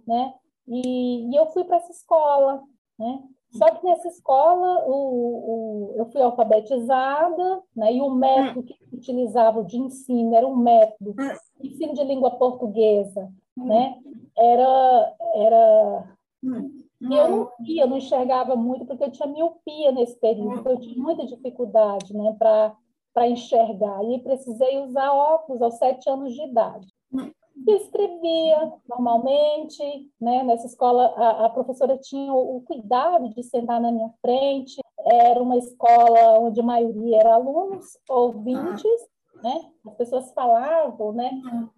né? 0.06 0.34
E, 0.66 1.30
e 1.30 1.36
eu 1.36 1.46
fui 1.46 1.64
para 1.64 1.76
essa 1.76 1.92
escola, 1.92 2.62
né? 2.98 3.22
Só 3.56 3.70
que 3.70 3.84
nessa 3.84 4.08
escola 4.08 4.84
o, 4.86 4.92
o, 4.92 5.94
eu 5.96 6.06
fui 6.06 6.20
alfabetizada, 6.20 7.62
né? 7.74 7.94
E 7.94 8.00
o 8.00 8.10
método 8.10 8.64
que 8.64 8.76
utilizava 8.92 9.62
de 9.62 9.76
ensino 9.76 10.34
era 10.34 10.46
um 10.46 10.56
método 10.56 11.14
de 11.14 11.68
ensino 11.68 11.94
de 11.94 12.02
língua 12.02 12.32
portuguesa, 12.32 13.32
né? 13.56 13.96
Era 14.36 15.14
era 15.34 16.16
eu 17.00 17.28
não 17.28 17.50
via, 17.60 17.86
não 17.86 17.98
enxergava 17.98 18.56
muito 18.56 18.84
porque 18.86 19.04
eu 19.04 19.10
tinha 19.10 19.28
miopia 19.28 19.92
nesse 19.92 20.18
período, 20.18 20.60
então 20.60 20.72
eu 20.72 20.80
tinha 20.80 21.00
muita 21.00 21.24
dificuldade, 21.24 22.16
né? 22.16 22.34
Para 22.38 22.76
para 23.12 23.28
enxergar 23.28 24.02
e 24.04 24.18
precisei 24.18 24.80
usar 24.80 25.12
óculos 25.12 25.62
aos 25.62 25.76
sete 25.76 26.10
anos 26.10 26.34
de 26.34 26.42
idade 26.42 26.88
escrevia 27.66 28.72
normalmente, 28.88 30.10
né? 30.20 30.42
Nessa 30.42 30.66
escola, 30.66 31.06
a, 31.16 31.46
a, 31.46 31.50
professora 31.50 31.96
tinha 31.98 32.32
o, 32.32 32.60
cuidado 32.62 33.28
de 33.30 33.42
sentar 33.42 33.80
na 33.80 33.92
minha 33.92 34.10
frente. 34.20 34.80
Era 35.06 35.42
uma 35.42 35.56
escola 35.56 36.38
onde 36.38 36.60
a 36.60 36.64
maioria 36.64 37.18
era 37.18 37.34
alunos, 37.34 37.98
ouvintes, 38.08 39.08
né? 39.42 39.70
As 39.86 39.94
pessoas 39.94 40.32
falavam, 40.32 41.12
né? 41.12 41.30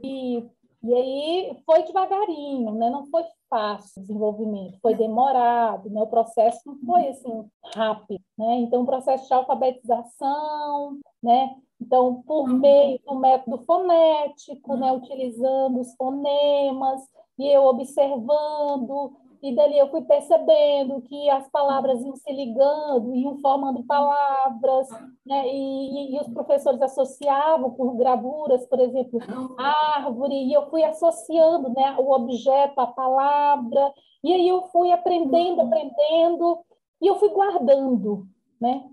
E, 0.03 0.39
e 0.83 0.95
aí 0.95 1.62
foi 1.66 1.83
devagarinho, 1.83 2.72
né? 2.72 2.89
Não 2.89 3.07
foi 3.07 3.24
fácil 3.51 4.01
o 4.01 4.01
desenvolvimento, 4.03 4.81
foi 4.81 4.95
demorado, 4.95 5.91
né? 5.91 6.01
O 6.01 6.07
processo 6.07 6.61
não 6.66 6.79
foi 6.79 7.09
assim 7.09 7.49
rápido, 7.74 8.22
né? 8.39 8.57
Então, 8.57 8.83
o 8.83 8.87
processo 8.87 9.27
de 9.27 9.35
alfabetização, 9.35 10.99
né? 11.22 11.57
Então, 11.81 12.22
por 12.27 12.49
meio 12.49 12.99
do 13.07 13.16
método 13.16 13.64
fonético, 13.64 14.77
né, 14.77 14.93
utilizando 14.93 15.81
os 15.81 15.95
fonemas, 15.95 17.03
e 17.39 17.49
eu 17.55 17.64
observando, 17.64 19.14
e 19.43 19.55
dali 19.55 19.79
eu 19.79 19.91
fui 19.91 20.03
percebendo 20.03 21.03
que 21.03 21.29
as 21.31 21.49
palavras 21.51 22.03
iam 22.03 22.16
se 22.16 22.33
ligando, 22.33 23.14
iam 23.14 23.39
formando 23.39 23.85
palavras, 23.85 24.89
né, 25.24 25.47
e, 25.47 26.16
e, 26.16 26.20
os 26.20 26.29
professores 26.29 26.81
associavam 26.81 27.70
por 27.70 27.95
gravuras, 27.95 28.66
por 28.66 28.81
exemplo, 28.81 29.20
árvore, 29.59 30.35
e 30.35 30.53
eu 30.53 30.68
fui 30.70 30.83
associando 30.83 31.68
né, 31.68 31.95
o 31.99 32.11
objeto 32.11 32.81
à 32.81 32.87
palavra, 32.87 33.93
e 34.24 34.33
aí 34.33 34.49
eu 34.49 34.62
fui 34.68 34.91
aprendendo, 34.91 35.61
aprendendo, 35.61 36.59
e 37.01 37.07
eu 37.07 37.16
fui 37.16 37.29
guardando, 37.29 38.27
né? 38.59 38.91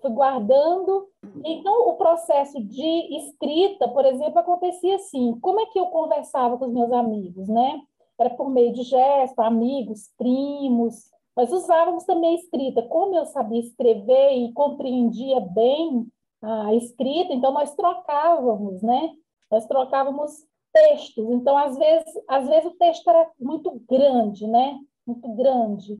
Fui 0.00 0.10
guardando. 0.10 1.08
Então, 1.44 1.88
o 1.88 1.94
processo 1.94 2.60
de 2.62 3.16
escrita, 3.18 3.88
por 3.88 4.04
exemplo, 4.04 4.38
acontecia 4.38 4.96
assim: 4.96 5.38
como 5.40 5.60
é 5.60 5.66
que 5.66 5.78
eu 5.78 5.86
conversava 5.86 6.58
com 6.58 6.66
os 6.66 6.72
meus 6.72 6.92
amigos, 6.92 7.48
né? 7.48 7.80
Era 8.18 8.30
por 8.30 8.50
meio 8.50 8.72
de 8.72 8.82
gesto, 8.82 9.38
amigos, 9.40 10.10
primos. 10.16 11.08
Nós 11.36 11.52
usávamos 11.52 12.04
também 12.04 12.30
a 12.30 12.40
escrita. 12.40 12.82
Como 12.82 13.14
eu 13.14 13.26
sabia 13.26 13.60
escrever 13.60 14.32
e 14.32 14.52
compreendia 14.52 15.40
bem 15.40 16.06
a 16.42 16.74
escrita, 16.74 17.32
então 17.32 17.52
nós 17.52 17.74
trocávamos, 17.74 18.82
né? 18.82 19.12
Nós 19.50 19.66
trocávamos 19.66 20.32
textos. 20.72 21.30
Então, 21.30 21.56
às 21.56 21.76
vezes, 21.78 22.12
às 22.28 22.48
vezes 22.48 22.72
o 22.72 22.76
texto 22.76 23.08
era 23.08 23.30
muito 23.38 23.80
grande, 23.88 24.46
né? 24.46 24.78
Muito 25.06 25.28
grande 25.34 25.96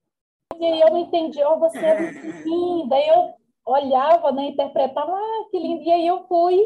e 0.64 0.80
eu 0.80 0.90
não 0.90 0.98
entendi, 0.98 1.42
oh, 1.44 1.58
você 1.58 1.78
é 1.78 2.00
muito 2.00 2.48
linda. 2.48 2.96
Aí 2.96 3.08
eu 3.08 3.34
olhava, 3.66 4.32
né, 4.32 4.48
interpretava, 4.48 5.12
ah, 5.12 5.44
que 5.50 5.58
lindo. 5.58 5.82
E 5.82 5.92
aí 5.92 6.06
eu 6.06 6.24
fui, 6.26 6.58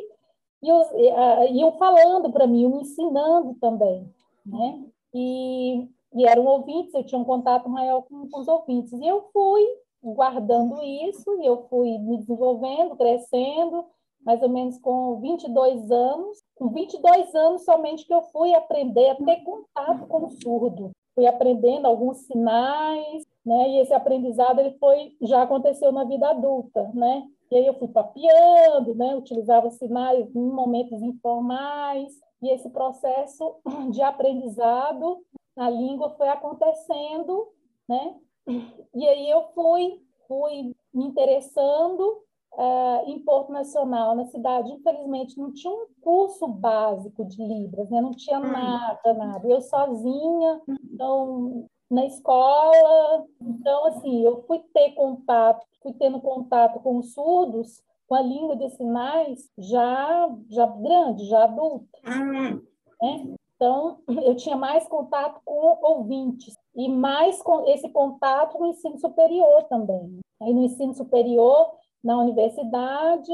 e 0.62 0.72
os, 0.72 0.86
uh, 0.90 1.52
iam 1.52 1.72
falando 1.72 2.30
para 2.30 2.46
mim, 2.46 2.66
me 2.68 2.82
ensinando 2.82 3.54
também, 3.60 4.08
né? 4.46 4.84
E, 5.12 5.88
e 6.14 6.26
eram 6.26 6.46
ouvintes, 6.46 6.94
eu 6.94 7.04
tinha 7.04 7.20
um 7.20 7.24
contato 7.24 7.68
maior 7.68 8.02
com, 8.02 8.28
com 8.28 8.40
os 8.40 8.48
ouvintes. 8.48 8.92
E 8.92 9.06
eu 9.06 9.28
fui 9.32 9.62
guardando 10.02 10.82
isso, 10.82 11.40
e 11.40 11.46
eu 11.46 11.66
fui 11.68 11.98
me 11.98 12.18
desenvolvendo, 12.18 12.96
crescendo, 12.96 13.84
mais 14.24 14.42
ou 14.42 14.48
menos 14.48 14.78
com 14.78 15.20
22 15.20 15.90
anos. 15.90 16.38
Com 16.56 16.68
22 16.68 17.34
anos 17.34 17.64
somente 17.64 18.06
que 18.06 18.14
eu 18.14 18.22
fui 18.22 18.54
aprender 18.54 19.10
a 19.10 19.16
ter 19.16 19.42
contato 19.42 20.06
com 20.06 20.26
o 20.26 20.30
surdo. 20.30 20.92
Fui 21.14 21.26
aprendendo 21.26 21.86
alguns 21.86 22.18
sinais, 22.18 23.24
né? 23.44 23.68
E 23.70 23.80
esse 23.80 23.92
aprendizado 23.92 24.60
ele 24.60 24.76
foi 24.78 25.16
já 25.20 25.42
aconteceu 25.42 25.92
na 25.92 26.04
vida 26.04 26.28
adulta, 26.28 26.90
né? 26.94 27.28
E 27.50 27.56
aí 27.56 27.66
eu 27.66 27.74
fui 27.74 27.88
papiando, 27.88 28.94
né? 28.94 29.14
Utilizava 29.14 29.70
sinais 29.70 30.34
em 30.34 30.40
momentos 30.40 31.02
informais 31.02 32.12
e 32.40 32.50
esse 32.50 32.70
processo 32.70 33.56
de 33.90 34.02
aprendizado 34.02 35.24
na 35.56 35.68
língua 35.68 36.10
foi 36.16 36.28
acontecendo, 36.28 37.48
né? 37.88 38.16
E 38.94 39.08
aí 39.08 39.30
eu 39.30 39.42
fui 39.54 40.00
fui 40.26 40.74
me 40.94 41.04
interessando 41.04 42.22
uh, 42.54 43.08
em 43.08 43.18
Porto 43.20 43.52
Nacional, 43.52 44.14
na 44.14 44.26
cidade. 44.26 44.72
Infelizmente, 44.72 45.38
não 45.38 45.52
tinha 45.52 45.72
um 45.72 45.86
curso 46.00 46.46
básico 46.46 47.24
de 47.24 47.42
Libras, 47.42 47.90
né? 47.90 48.00
não 48.00 48.12
tinha 48.12 48.38
nada, 48.38 49.14
nada. 49.14 49.46
Eu 49.48 49.60
sozinha, 49.60 50.60
então 50.68 51.66
na 51.92 52.06
escola. 52.06 53.26
Então, 53.40 53.86
assim, 53.86 54.24
eu 54.24 54.42
fui 54.46 54.58
ter 54.72 54.92
contato, 54.92 55.64
fui 55.82 55.92
tendo 55.92 56.20
contato 56.20 56.80
com 56.80 56.98
os 56.98 57.12
surdos, 57.12 57.82
com 58.08 58.14
a 58.14 58.22
língua 58.22 58.56
de 58.56 58.70
sinais, 58.70 59.50
já, 59.58 60.34
já 60.48 60.66
grande, 60.66 61.26
já 61.26 61.44
adulta. 61.44 61.98
Né? 63.00 63.34
Então, 63.54 63.98
eu 64.24 64.34
tinha 64.36 64.56
mais 64.56 64.88
contato 64.88 65.40
com 65.44 65.78
ouvintes 65.82 66.56
e 66.74 66.88
mais 66.88 67.42
com 67.42 67.68
esse 67.68 67.88
contato 67.90 68.58
no 68.58 68.68
ensino 68.68 68.98
superior 68.98 69.64
também. 69.64 70.20
Aí 70.40 70.52
no 70.52 70.64
ensino 70.64 70.94
superior, 70.94 71.72
na 72.02 72.18
universidade, 72.18 73.32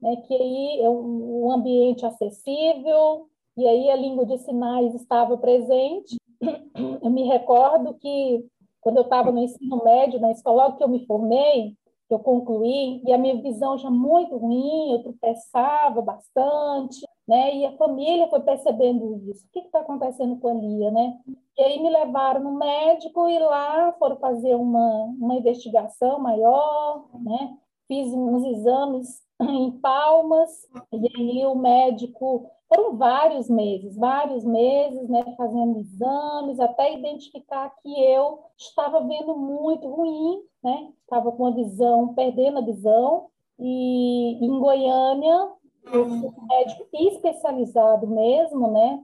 né, 0.00 0.16
que 0.16 0.34
aí 0.34 0.80
é 0.80 0.88
um 0.88 1.50
ambiente 1.50 2.04
acessível, 2.06 3.28
e 3.56 3.66
aí 3.66 3.90
a 3.90 3.96
língua 3.96 4.24
de 4.24 4.38
sinais 4.38 4.94
estava 4.94 5.36
presente, 5.36 6.16
eu 7.02 7.10
me 7.10 7.24
recordo 7.24 7.94
que 7.94 8.44
quando 8.80 8.98
eu 8.98 9.02
estava 9.02 9.32
no 9.32 9.40
ensino 9.40 9.82
médio, 9.84 10.20
na 10.20 10.30
escola, 10.30 10.76
que 10.76 10.82
eu 10.82 10.88
me 10.88 11.04
formei, 11.04 11.76
que 12.08 12.14
eu 12.14 12.18
concluí, 12.20 13.02
e 13.04 13.12
a 13.12 13.18
minha 13.18 13.40
visão 13.42 13.76
já 13.76 13.90
muito 13.90 14.36
ruim, 14.36 14.92
eu 14.92 15.02
tropeçava 15.02 16.00
bastante, 16.00 17.06
né? 17.26 17.54
E 17.54 17.66
a 17.66 17.76
família 17.76 18.28
foi 18.28 18.40
percebendo 18.40 19.20
isso. 19.30 19.44
O 19.44 19.50
que 19.52 19.58
está 19.58 19.80
acontecendo 19.80 20.38
com 20.38 20.48
a 20.48 20.54
Lia, 20.54 20.90
né? 20.90 21.18
E 21.58 21.62
aí 21.62 21.82
me 21.82 21.90
levaram 21.90 22.40
no 22.42 22.52
médico 22.52 23.28
e 23.28 23.38
lá 23.38 23.92
foram 23.98 24.16
fazer 24.16 24.54
uma, 24.54 25.04
uma 25.20 25.34
investigação 25.34 26.18
maior, 26.18 27.04
né? 27.12 27.58
Fiz 27.88 28.12
uns 28.12 28.44
exames 28.44 29.22
em 29.40 29.72
palmas, 29.72 30.50
e 30.92 31.10
aí 31.16 31.46
o 31.46 31.54
médico 31.56 32.50
foram 32.68 32.96
vários 32.96 33.48
meses, 33.48 33.96
vários 33.96 34.44
meses, 34.44 35.08
né, 35.08 35.34
fazendo 35.36 35.80
exames, 35.80 36.60
até 36.60 36.94
identificar 36.94 37.70
que 37.82 38.04
eu 38.04 38.40
estava 38.58 39.00
vendo 39.00 39.34
muito 39.34 39.88
ruim, 39.88 40.42
né, 40.62 40.90
estava 41.00 41.32
com 41.32 41.46
a 41.46 41.50
visão, 41.50 42.14
perdendo 42.14 42.58
a 42.58 42.62
visão, 42.62 43.28
e 43.58 44.44
em 44.44 44.60
Goiânia, 44.60 45.52
um 45.94 46.46
médico 46.46 46.86
especializado 46.92 48.06
mesmo, 48.06 48.70
né, 48.70 49.02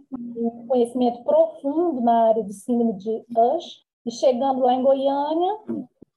conhecimento 0.69 1.25
profundo 1.25 2.03
na 2.03 2.29
área 2.29 2.45
de 2.45 2.53
síndrome 2.53 2.93
de 2.99 3.25
Usher, 3.35 3.83
e 4.05 4.11
chegando 4.11 4.61
lá 4.61 4.75
em 4.75 4.83
Goiânia, 4.83 5.59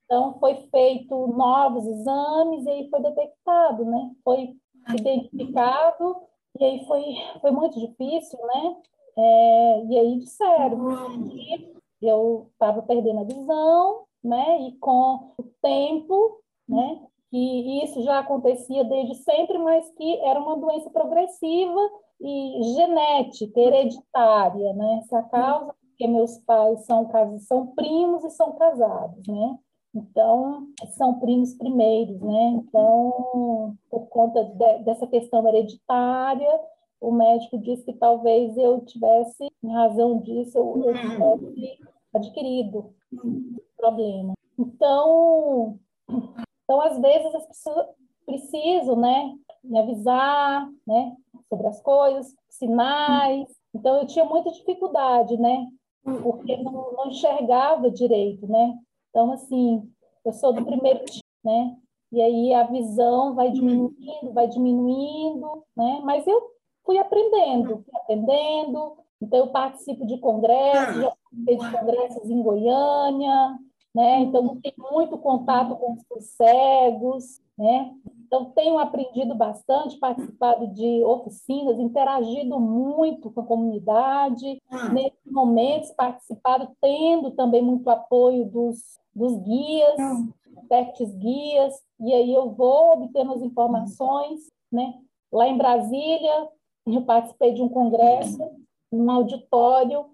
então 0.07 0.39
foi 0.39 0.55
feito 0.71 1.27
novos 1.27 1.85
exames 1.85 2.65
e 2.65 2.69
aí 2.69 2.89
foi 2.89 3.01
detectado, 3.01 3.85
né, 3.85 4.11
foi 4.23 4.55
identificado 4.95 6.15
e 6.59 6.63
aí 6.63 6.85
foi, 6.85 7.03
foi 7.39 7.51
muito 7.51 7.79
difícil, 7.79 8.39
né? 8.39 8.75
É, 9.17 9.85
e 9.85 9.97
aí 9.97 10.19
disseram 10.19 11.23
que 11.99 12.07
eu 12.07 12.49
estava 12.53 12.81
perdendo 12.81 13.19
a 13.19 13.23
visão, 13.23 14.05
né? 14.23 14.61
E 14.61 14.77
com 14.77 15.33
o 15.37 15.43
tempo, 15.61 16.41
né? 16.67 17.01
Que 17.29 17.83
isso 17.83 18.01
já 18.03 18.19
acontecia 18.19 18.83
desde 18.85 19.15
sempre, 19.15 19.57
mas 19.57 19.89
que 19.91 20.19
era 20.21 20.39
uma 20.39 20.57
doença 20.57 20.89
progressiva 20.89 21.79
e 22.21 22.73
genética, 22.75 23.59
hereditária, 23.59 24.73
né? 24.73 25.01
Essa 25.03 25.21
causa, 25.23 25.75
porque 25.89 26.07
meus 26.07 26.37
pais 26.39 26.85
são, 26.85 27.09
são 27.39 27.67
primos 27.67 28.23
e 28.23 28.31
são 28.31 28.53
casados, 28.53 29.27
né? 29.27 29.57
Então, 29.97 30.67
são 30.95 31.19
primos 31.19 31.55
primeiros, 31.55 32.21
né? 32.21 32.49
Então, 32.49 33.75
por 33.89 34.07
conta 34.09 34.43
de, 34.43 34.83
dessa 34.83 35.07
questão 35.07 35.47
hereditária, 35.47 36.59
o 37.01 37.11
médico 37.11 37.57
disse 37.57 37.83
que 37.83 37.93
talvez 37.93 38.55
eu 38.57 38.81
tivesse, 38.81 39.51
em 39.63 39.73
razão 39.73 40.19
disso, 40.19 40.57
eu, 40.57 40.83
eu 40.83 40.93
tivesse 40.93 41.79
adquirido 42.13 42.93
problema. 43.75 44.33
Então, 44.57 45.79
então, 46.63 46.81
às 46.81 46.99
vezes, 46.99 47.33
as 47.33 47.45
pessoas, 47.47 47.87
preciso, 48.25 48.95
né, 48.95 49.33
me 49.63 49.79
avisar, 49.79 50.69
né, 50.85 51.15
sobre 51.49 51.67
as 51.67 51.81
coisas, 51.81 52.35
sinais. 52.49 53.47
Então, 53.73 54.01
eu 54.01 54.07
tinha 54.07 54.25
muita 54.25 54.51
dificuldade, 54.51 55.37
né, 55.37 55.65
porque 56.03 56.57
não, 56.57 56.91
não 56.93 57.07
enxergava 57.07 57.89
direito, 57.89 58.47
né. 58.47 58.77
Então, 59.17 59.31
assim, 59.31 59.91
eu 60.23 60.31
sou 60.31 60.53
do 60.53 60.63
primeiro 60.63 61.03
né, 61.43 61.75
e 62.11 62.21
aí 62.21 62.53
a 62.53 62.61
visão 62.65 63.33
vai 63.33 63.49
diminuindo, 63.49 64.31
vai 64.31 64.47
diminuindo, 64.47 65.63
né, 65.75 66.01
mas 66.03 66.27
eu 66.27 66.39
fui 66.85 66.99
aprendendo, 66.99 67.83
fui 67.83 67.99
aprendendo. 67.99 68.97
Então, 69.19 69.39
eu 69.39 69.47
participo 69.47 70.05
de 70.05 70.19
congressos, 70.19 71.01
já 71.01 71.09
participei 71.09 71.57
de 71.57 71.79
congressos 71.79 72.29
em 72.29 72.43
Goiânia, 72.43 73.59
né? 73.95 74.19
Então, 74.19 74.61
tenho 74.61 74.75
muito 74.91 75.17
contato 75.17 75.75
com 75.75 75.97
os 76.15 76.25
cegos, 76.25 77.41
né? 77.57 77.95
Então, 78.27 78.51
tenho 78.51 78.77
aprendido 78.77 79.33
bastante, 79.33 79.97
participado 79.97 80.67
de 80.67 81.03
oficinas, 81.05 81.79
interagido 81.79 82.59
muito 82.59 83.31
com 83.31 83.39
a 83.39 83.45
comunidade, 83.45 84.61
nesses 84.91 85.31
momentos, 85.31 85.91
participado, 85.91 86.69
tendo 86.81 87.31
também 87.31 87.61
muito 87.61 87.89
apoio 87.89 88.43
dos, 88.45 88.79
dos 89.15 89.33
guias, 89.39 89.95
testes 90.67 91.15
guias, 91.15 91.73
e 92.01 92.13
aí 92.13 92.33
eu 92.33 92.51
vou 92.51 92.93
obtendo 92.93 93.33
as 93.33 93.41
informações, 93.41 94.51
né? 94.69 94.95
Lá 95.31 95.47
em 95.47 95.57
Brasília, 95.57 96.49
eu 96.85 97.01
participei 97.03 97.53
de 97.53 97.61
um 97.61 97.69
congresso, 97.69 98.39
num 98.91 99.09
auditório, 99.09 100.05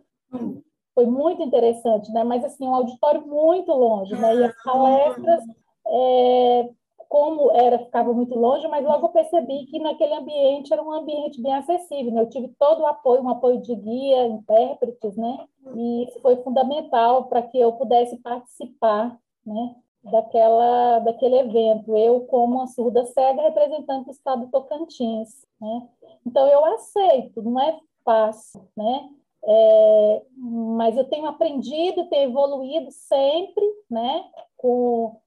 foi 0.93 1.07
muito 1.07 1.41
interessante, 1.41 2.11
né? 2.11 2.23
Mas 2.23 2.43
assim, 2.45 2.67
um 2.67 2.75
auditório 2.75 3.25
muito 3.25 3.71
longe, 3.71 4.15
né? 4.15 4.35
E 4.35 4.43
as 4.43 4.63
palestras, 4.63 5.43
é, 5.87 6.69
como 7.13 7.51
era, 7.51 7.77
ficava 7.77 8.11
muito 8.11 8.33
longe, 8.33 8.67
mas 8.67 8.83
logo 8.83 9.09
percebi 9.09 9.67
que 9.67 9.77
naquele 9.77 10.15
ambiente 10.15 10.73
era 10.73 10.81
um 10.81 10.91
ambiente 10.91 11.39
bem 11.39 11.53
acessível, 11.53 12.11
né? 12.11 12.21
Eu 12.21 12.29
tive 12.29 12.47
todo 12.57 12.81
o 12.81 12.87
apoio, 12.87 13.21
um 13.21 13.29
apoio 13.29 13.61
de 13.61 13.75
guia, 13.75 14.25
intérpretes, 14.25 15.15
né? 15.15 15.45
E 15.75 16.05
isso 16.05 16.19
foi 16.21 16.37
fundamental 16.37 17.25
para 17.25 17.43
que 17.43 17.59
eu 17.59 17.71
pudesse 17.73 18.17
participar, 18.17 19.15
né? 19.45 19.75
Daquela, 20.03 20.97
daquele 21.01 21.35
evento, 21.35 21.95
eu 21.95 22.21
como 22.21 22.55
uma 22.55 22.65
surda 22.65 23.05
cega 23.05 23.43
representante 23.43 24.05
do 24.05 24.11
estado 24.11 24.45
do 24.47 24.51
Tocantins, 24.51 25.45
né? 25.61 25.87
Então 26.25 26.47
eu 26.47 26.65
aceito, 26.65 27.43
não 27.43 27.61
é 27.61 27.79
fácil, 28.03 28.67
né? 28.75 29.09
É, 29.45 30.23
mas 30.35 30.97
eu 30.97 31.03
tenho 31.05 31.27
aprendido, 31.27 32.09
tenho 32.09 32.31
evoluído 32.31 32.89
sempre, 32.89 33.63
né? 33.87 34.25
Com, 34.57 35.21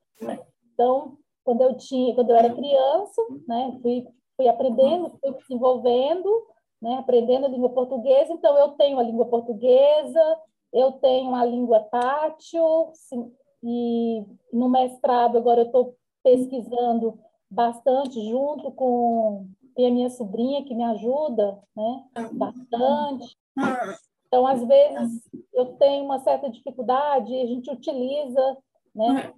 então, 0.75 1.17
quando 1.47 1.61
eu 1.61 1.77
tinha, 1.77 2.13
quando 2.13 2.31
eu 2.31 2.37
era 2.37 2.53
criança, 2.53 3.23
né? 3.47 3.79
Fui, 3.81 4.05
fui 4.37 4.49
aprendendo, 4.49 5.17
fui 5.21 5.33
desenvolvendo, 5.33 6.29
né? 6.83 6.97
Aprendendo 6.97 7.47
a 7.47 7.49
língua 7.49 7.69
portuguesa. 7.69 8.33
Então, 8.33 8.59
eu 8.59 8.71
tenho 8.71 8.99
a 8.99 9.03
língua 9.05 9.27
portuguesa, 9.27 10.41
eu 10.73 10.91
tenho 10.95 11.33
a 11.37 11.45
língua 11.45 11.79
tátil, 11.85 12.91
sim, 12.95 13.33
e 13.63 14.25
no 14.53 14.69
mestrado 14.69 15.39
agora 15.39 15.61
eu 15.61 15.67
estou 15.67 15.95
pesquisando 16.25 17.17
bastante 17.49 18.21
junto 18.29 18.73
com 18.73 19.47
a 19.79 19.81
minha 19.83 20.11
sobrinha 20.11 20.65
que 20.65 20.75
me 20.75 20.83
ajuda, 20.83 21.63
né? 21.77 22.05
Bastante. 22.33 23.37
Então, 24.27 24.45
às 24.45 24.65
vezes, 24.67 25.23
eu 25.55 25.77
tenho 25.77 26.05
uma 26.05 26.19
certa 26.19 26.51
dificuldade, 26.51 27.33
a 27.41 27.47
gente 27.47 27.71
utiliza, 27.71 28.59
né? 28.93 29.33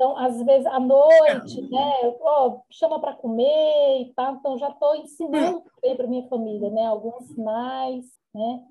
Então, 0.00 0.16
às 0.16 0.42
vezes, 0.42 0.64
à 0.64 0.80
noite, 0.80 1.60
né? 1.70 1.92
Oh, 2.22 2.60
chama 2.70 2.98
para 2.98 3.12
comer 3.12 4.00
e 4.00 4.14
tal. 4.16 4.36
Então, 4.36 4.56
já 4.56 4.70
estou 4.70 4.96
ensinando 4.96 5.62
para 5.94 6.06
minha 6.06 6.26
família, 6.26 6.70
né? 6.70 6.86
Alguns 6.86 7.26
sinais, 7.26 8.06
né? 8.34 8.64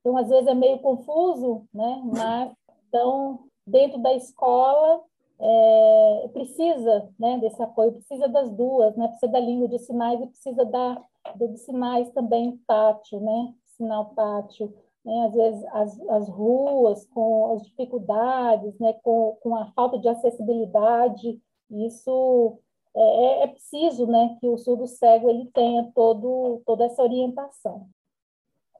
Então, 0.00 0.16
às 0.16 0.28
vezes, 0.28 0.48
é 0.48 0.54
meio 0.54 0.80
confuso, 0.80 1.62
né? 1.72 2.02
Mas, 2.04 2.52
então, 2.88 3.44
dentro 3.64 3.98
da 3.98 4.14
escola, 4.14 5.00
é, 5.38 6.30
precisa 6.32 7.08
né, 7.20 7.38
desse 7.38 7.62
apoio, 7.62 7.92
precisa 7.92 8.26
das 8.26 8.50
duas, 8.50 8.96
né? 8.96 9.06
Precisa 9.06 9.30
da 9.30 9.38
língua 9.38 9.68
de 9.68 9.78
sinais 9.78 10.20
e 10.20 10.26
precisa 10.26 10.64
da, 10.64 11.00
de 11.36 11.56
sinais 11.56 12.10
também 12.10 12.60
tátil, 12.66 13.20
né? 13.20 13.54
sinal 13.76 14.06
tátil, 14.16 14.74
né? 15.04 15.26
às 15.26 15.34
vezes 15.34 15.64
as, 15.66 16.00
as 16.08 16.28
ruas 16.28 17.06
com 17.06 17.54
as 17.54 17.66
dificuldades, 17.66 18.78
né? 18.78 18.92
com, 19.02 19.38
com 19.42 19.56
a 19.56 19.70
falta 19.72 19.98
de 19.98 20.08
acessibilidade, 20.08 21.40
isso 21.70 22.58
é, 22.96 23.00
é, 23.00 23.42
é 23.44 23.46
preciso 23.48 24.06
né? 24.06 24.36
que 24.40 24.46
o 24.46 24.56
surdo 24.56 24.86
cego 24.86 25.28
ele 25.28 25.50
tenha 25.52 25.90
todo, 25.94 26.62
toda 26.64 26.84
essa 26.84 27.02
orientação. 27.02 27.88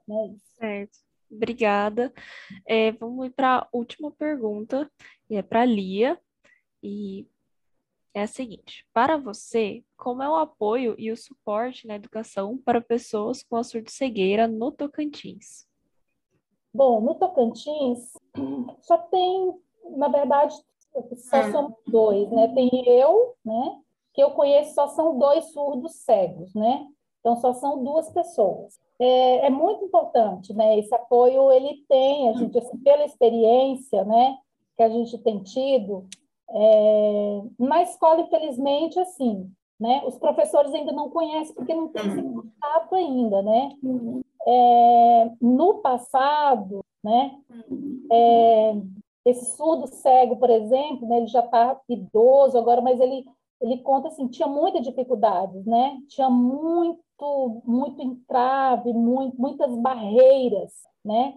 Né? 0.07 0.37
Certo. 0.59 0.99
Obrigada. 1.31 2.13
É, 2.67 2.93
vamos 2.93 3.27
ir 3.27 3.31
para 3.31 3.59
a 3.59 3.69
última 3.73 4.11
pergunta, 4.11 4.89
e 5.29 5.37
é 5.37 5.43
para 5.43 5.65
Lia, 5.65 6.19
e 6.83 7.27
é 8.15 8.23
a 8.23 8.27
seguinte: 8.27 8.87
para 8.93 9.17
você, 9.17 9.83
como 9.97 10.23
é 10.23 10.29
o 10.29 10.37
apoio 10.37 10.95
e 10.97 11.11
o 11.11 11.17
suporte 11.17 11.87
na 11.87 11.97
educação 11.97 12.57
para 12.57 12.81
pessoas 12.81 13.43
com 13.43 13.57
a 13.57 13.65
surdo-cegueira 13.65 14.47
no 14.47 14.71
Tocantins? 14.71 15.67
Bom, 16.75 17.01
no 17.01 17.15
Tocantins 17.15 18.13
só 18.83 18.99
tem, 18.99 19.55
na 19.97 20.09
verdade, 20.09 20.55
só 21.17 21.37
é. 21.37 21.53
somos 21.53 21.75
dois, 21.87 22.29
né? 22.31 22.49
Tem 22.49 22.71
eu, 22.89 23.35
né? 23.45 23.79
Que 24.13 24.23
eu 24.23 24.33
conheço 24.33 24.75
só 24.75 24.89
são 24.89 25.17
dois 25.17 25.53
surdos 25.53 25.95
cegos, 26.05 26.53
né? 26.55 26.87
Então 27.21 27.37
só 27.37 27.53
são 27.55 27.83
duas 27.83 28.11
pessoas. 28.11 28.79
É, 28.99 29.47
é 29.47 29.51
muito 29.51 29.85
importante, 29.85 30.53
né? 30.53 30.79
Esse 30.79 30.95
apoio 30.95 31.51
ele 31.53 31.85
tem, 31.89 32.29
a 32.29 32.33
gente 32.35 32.59
assim, 32.59 32.77
pela 32.79 33.05
experiência, 33.05 34.05
né? 34.05 34.37
Que 34.77 34.83
a 34.83 34.89
gente 34.89 35.17
tem 35.19 35.43
tido, 35.43 36.07
é, 36.51 37.43
na 37.59 37.83
escola, 37.83 38.21
infelizmente, 38.21 38.99
assim, 38.99 39.51
né? 39.79 40.03
Os 40.07 40.19
professores 40.19 40.73
ainda 40.75 40.93
não 40.93 41.11
conhecem 41.11 41.55
porque 41.55 41.75
não 41.75 41.89
tem 41.89 42.07
esse 42.07 42.21
uhum. 42.21 42.43
contato 42.43 42.95
ainda, 42.95 43.43
né? 43.43 43.71
É, 44.47 45.31
no 45.41 45.75
passado, 45.81 46.85
né? 47.03 47.39
É, 48.13 48.75
esse 49.25 49.57
surdo 49.57 49.87
cego, 49.87 50.37
por 50.37 50.51
exemplo, 50.51 51.09
né? 51.09 51.19
Ele 51.19 51.27
já 51.27 51.41
está 51.41 51.81
idoso 51.89 52.59
agora, 52.59 52.81
mas 52.81 53.01
ele 53.01 53.25
ele 53.61 53.79
conta 53.79 54.09
assim, 54.09 54.29
tinha 54.29 54.47
muita 54.47 54.81
dificuldades, 54.81 55.65
né? 55.65 55.99
Tinha 56.09 56.29
muito 56.29 57.03
muito 57.65 58.03
entrave, 58.03 58.93
muito, 58.93 59.41
muitas 59.41 59.75
barreiras, 59.79 60.73
né? 61.05 61.35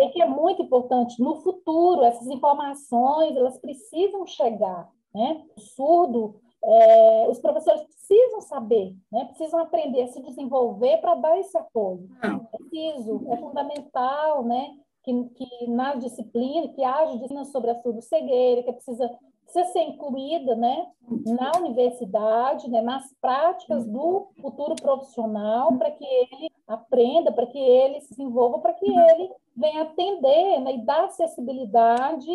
E 0.00 0.08
que 0.08 0.22
é 0.22 0.26
muito 0.26 0.62
importante 0.62 1.22
no 1.22 1.36
futuro 1.36 2.02
essas 2.02 2.26
informações 2.28 3.36
elas 3.36 3.58
precisam 3.58 4.26
chegar, 4.26 4.90
né? 5.14 5.44
O 5.56 5.60
surdo, 5.60 6.40
é, 6.68 7.28
os 7.28 7.38
professores 7.38 7.82
precisam 7.82 8.42
saber, 8.42 8.94
né? 9.10 9.24
Precisam 9.26 9.60
aprender 9.60 10.02
a 10.02 10.08
se 10.08 10.22
desenvolver 10.22 10.98
para 10.98 11.14
dar 11.14 11.38
esse 11.38 11.56
apoio. 11.56 12.08
É 12.22 12.56
preciso, 12.56 13.26
é 13.30 13.36
fundamental, 13.38 14.44
né? 14.44 14.76
Que, 15.02 15.24
que 15.30 15.66
na 15.68 15.94
disciplina, 15.94 16.68
que 16.68 16.84
haja 16.84 17.12
disciplina 17.14 17.44
sobre 17.46 17.70
a 17.70 17.80
surdo-cegueira, 17.80 18.62
que 18.62 18.72
precisa 18.72 19.10
precisa 19.48 19.72
ser 19.72 19.80
incluída 19.80 20.54
né, 20.54 20.86
na 21.24 21.52
universidade, 21.56 22.68
né, 22.68 22.82
nas 22.82 23.10
práticas 23.18 23.86
do 23.86 24.28
futuro 24.42 24.76
profissional, 24.76 25.76
para 25.78 25.90
que 25.90 26.04
ele 26.04 26.50
aprenda, 26.66 27.32
para 27.32 27.46
que 27.46 27.58
ele 27.58 28.00
se 28.02 28.10
desenvolva, 28.10 28.58
para 28.58 28.74
que 28.74 28.86
ele 28.86 29.30
venha 29.56 29.82
atender 29.82 30.60
né, 30.60 30.74
e 30.74 30.84
dar 30.84 31.06
acessibilidade 31.06 32.30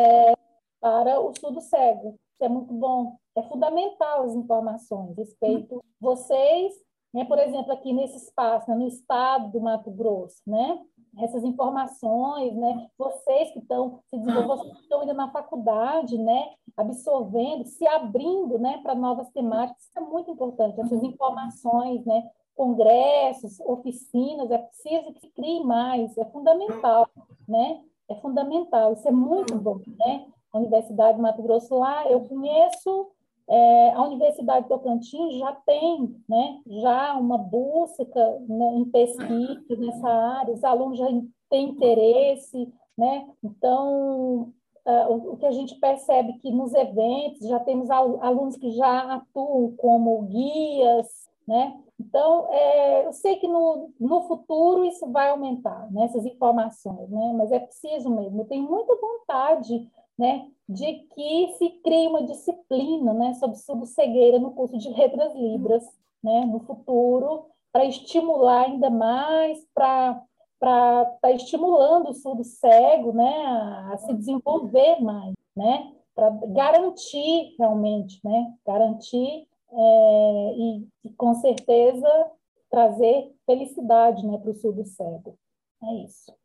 é, 0.00 0.32
para 0.80 1.20
o 1.20 1.32
surdo 1.38 1.60
cego. 1.60 2.08
Isso 2.08 2.27
é 2.40 2.48
muito 2.48 2.72
bom. 2.72 3.16
É 3.36 3.42
fundamental 3.44 4.24
as 4.24 4.34
informações 4.34 5.16
respeito 5.16 5.82
vocês, 6.00 6.72
né, 7.12 7.24
por 7.24 7.38
exemplo, 7.38 7.72
aqui 7.72 7.92
nesse 7.92 8.16
espaço, 8.16 8.70
né, 8.70 8.76
no 8.76 8.86
estado 8.86 9.50
do 9.50 9.60
Mato 9.60 9.90
Grosso, 9.90 10.42
né? 10.46 10.78
essas 11.16 11.44
informações, 11.44 12.54
né? 12.54 12.88
Vocês 12.96 13.50
que 13.52 13.58
estão 13.58 14.00
se 14.08 14.18
desenvolvendo, 14.18 14.58
vocês 14.58 14.76
que 14.76 14.82
estão 14.82 15.00
ainda 15.00 15.14
na 15.14 15.30
faculdade, 15.30 16.18
né? 16.18 16.50
Absorvendo, 16.76 17.64
se 17.64 17.86
abrindo, 17.86 18.58
né? 18.58 18.78
Para 18.82 18.94
novas 18.94 19.28
temáticas, 19.30 19.82
isso 19.84 19.98
é 19.98 20.02
muito 20.02 20.30
importante. 20.30 20.80
Essas 20.80 21.02
informações, 21.02 22.04
né? 22.04 22.28
Congressos, 22.54 23.60
oficinas, 23.60 24.50
é 24.50 24.58
preciso 24.58 25.12
que 25.12 25.20
se 25.20 25.28
crie 25.30 25.62
mais, 25.64 26.16
é 26.18 26.24
fundamental, 26.26 27.08
né? 27.48 27.82
É 28.08 28.14
fundamental, 28.16 28.94
isso 28.94 29.06
é 29.06 29.12
muito 29.12 29.54
bom, 29.56 29.80
né? 29.98 30.26
Universidade 30.58 31.16
de 31.16 31.22
Mato 31.22 31.42
Grosso 31.42 31.78
lá, 31.78 32.06
eu 32.10 32.20
conheço 32.20 33.10
é, 33.48 33.92
a 33.92 34.02
Universidade 34.02 34.68
Tocantins 34.68 35.38
já 35.38 35.52
tem 35.66 36.14
né, 36.28 36.60
já 36.66 37.14
uma 37.14 37.38
busca 37.38 38.38
né, 38.46 38.74
em 38.74 38.84
pesquisa 38.84 39.76
nessa 39.78 40.08
área, 40.08 40.52
os 40.52 40.62
alunos 40.62 40.98
já 40.98 41.06
têm 41.48 41.70
interesse, 41.70 42.70
né? 42.96 43.26
então 43.42 44.52
uh, 44.84 45.32
o, 45.32 45.36
que 45.38 45.46
a 45.46 45.52
gente 45.52 45.76
percebe 45.76 46.34
que 46.40 46.50
nos 46.50 46.74
eventos 46.74 47.48
já 47.48 47.58
temos 47.60 47.90
alunos 47.90 48.56
que 48.56 48.70
já 48.72 49.14
atuam 49.14 49.74
como 49.76 50.22
guias, 50.22 51.28
né? 51.46 51.80
Então, 52.00 52.46
é, 52.52 53.06
eu 53.06 53.12
sei 53.12 53.36
que 53.36 53.48
no, 53.48 53.90
no 53.98 54.22
futuro 54.22 54.84
isso 54.84 55.10
vai 55.10 55.30
aumentar, 55.30 55.90
né, 55.90 56.04
essas 56.04 56.24
informações, 56.24 57.10
né? 57.10 57.32
mas 57.36 57.50
é 57.50 57.58
preciso 57.58 58.08
mesmo. 58.08 58.42
Eu 58.42 58.44
tenho 58.44 58.70
muita 58.70 58.94
vontade 58.94 59.90
né, 60.18 60.48
de 60.68 60.94
que 61.14 61.54
se 61.56 61.70
crie 61.82 62.08
uma 62.08 62.24
disciplina 62.24 63.14
né, 63.14 63.34
sobre 63.34 63.86
cegueira 63.86 64.38
no 64.38 64.52
curso 64.52 64.76
de 64.76 64.90
Letras 64.90 65.34
Libras 65.34 65.84
né, 66.22 66.44
no 66.44 66.60
futuro, 66.60 67.46
para 67.72 67.84
estimular 67.84 68.66
ainda 68.66 68.90
mais, 68.90 69.64
para 69.74 70.22
estar 70.54 71.04
tá 71.20 71.30
estimulando 71.30 72.10
o 72.10 72.14
surdo 72.14 72.42
cego 72.44 73.12
né, 73.12 73.46
a, 73.46 73.92
a 73.94 73.98
se 73.98 74.14
desenvolver 74.14 75.00
mais, 75.00 75.34
né, 75.56 75.92
para 76.14 76.30
garantir 76.48 77.54
realmente, 77.58 78.20
né, 78.24 78.54
garantir 78.66 79.46
é, 79.70 80.54
e, 80.56 80.88
e, 81.04 81.10
com 81.10 81.34
certeza 81.34 82.30
trazer 82.70 83.34
felicidade 83.46 84.26
né, 84.26 84.38
para 84.38 84.50
o 84.50 84.54
surdo 84.54 84.84
cego. 84.84 85.38
É 85.82 85.94
isso. 86.04 86.37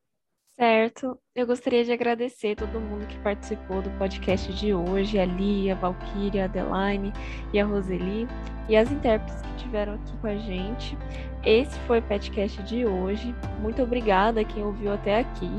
Certo. 0.56 1.20
Eu 1.34 1.48
gostaria 1.48 1.84
de 1.84 1.92
agradecer 1.92 2.56
todo 2.56 2.80
mundo 2.80 3.08
que 3.08 3.18
participou 3.20 3.82
do 3.82 3.90
podcast 3.98 4.54
de 4.54 4.72
hoje, 4.72 5.18
a 5.18 5.26
Lia, 5.26 5.74
a 5.74 5.76
Valkyria, 5.76 6.44
a 6.44 6.46
Adeline 6.46 7.12
e 7.52 7.60
a 7.60 7.66
Roseli, 7.66 8.28
e 8.70 8.78
as 8.78 8.92
intérpretes 8.92 9.42
que 9.42 9.48
estiveram 9.56 9.96
aqui 9.96 10.18
com 10.18 10.28
a 10.28 10.36
gente. 10.38 10.96
Esse 11.44 11.78
foi 11.82 12.00
o 12.00 12.04
podcast 12.04 12.62
de 12.64 12.86
hoje. 12.86 13.34
Muito 13.62 13.82
obrigada 13.82 14.42
a 14.42 14.46
quem 14.46 14.64
ouviu 14.64 14.94
até 14.94 15.20
aqui. 15.20 15.50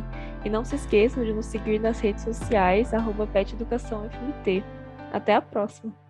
E 0.44 0.48
não 0.48 0.64
se 0.64 0.76
esqueçam 0.76 1.24
de 1.24 1.32
nos 1.32 1.46
seguir 1.46 1.80
nas 1.80 1.98
redes 1.98 2.22
sociais, 2.22 2.94
arroba 2.94 3.28
Até 5.12 5.34
a 5.34 5.42
próxima! 5.42 6.03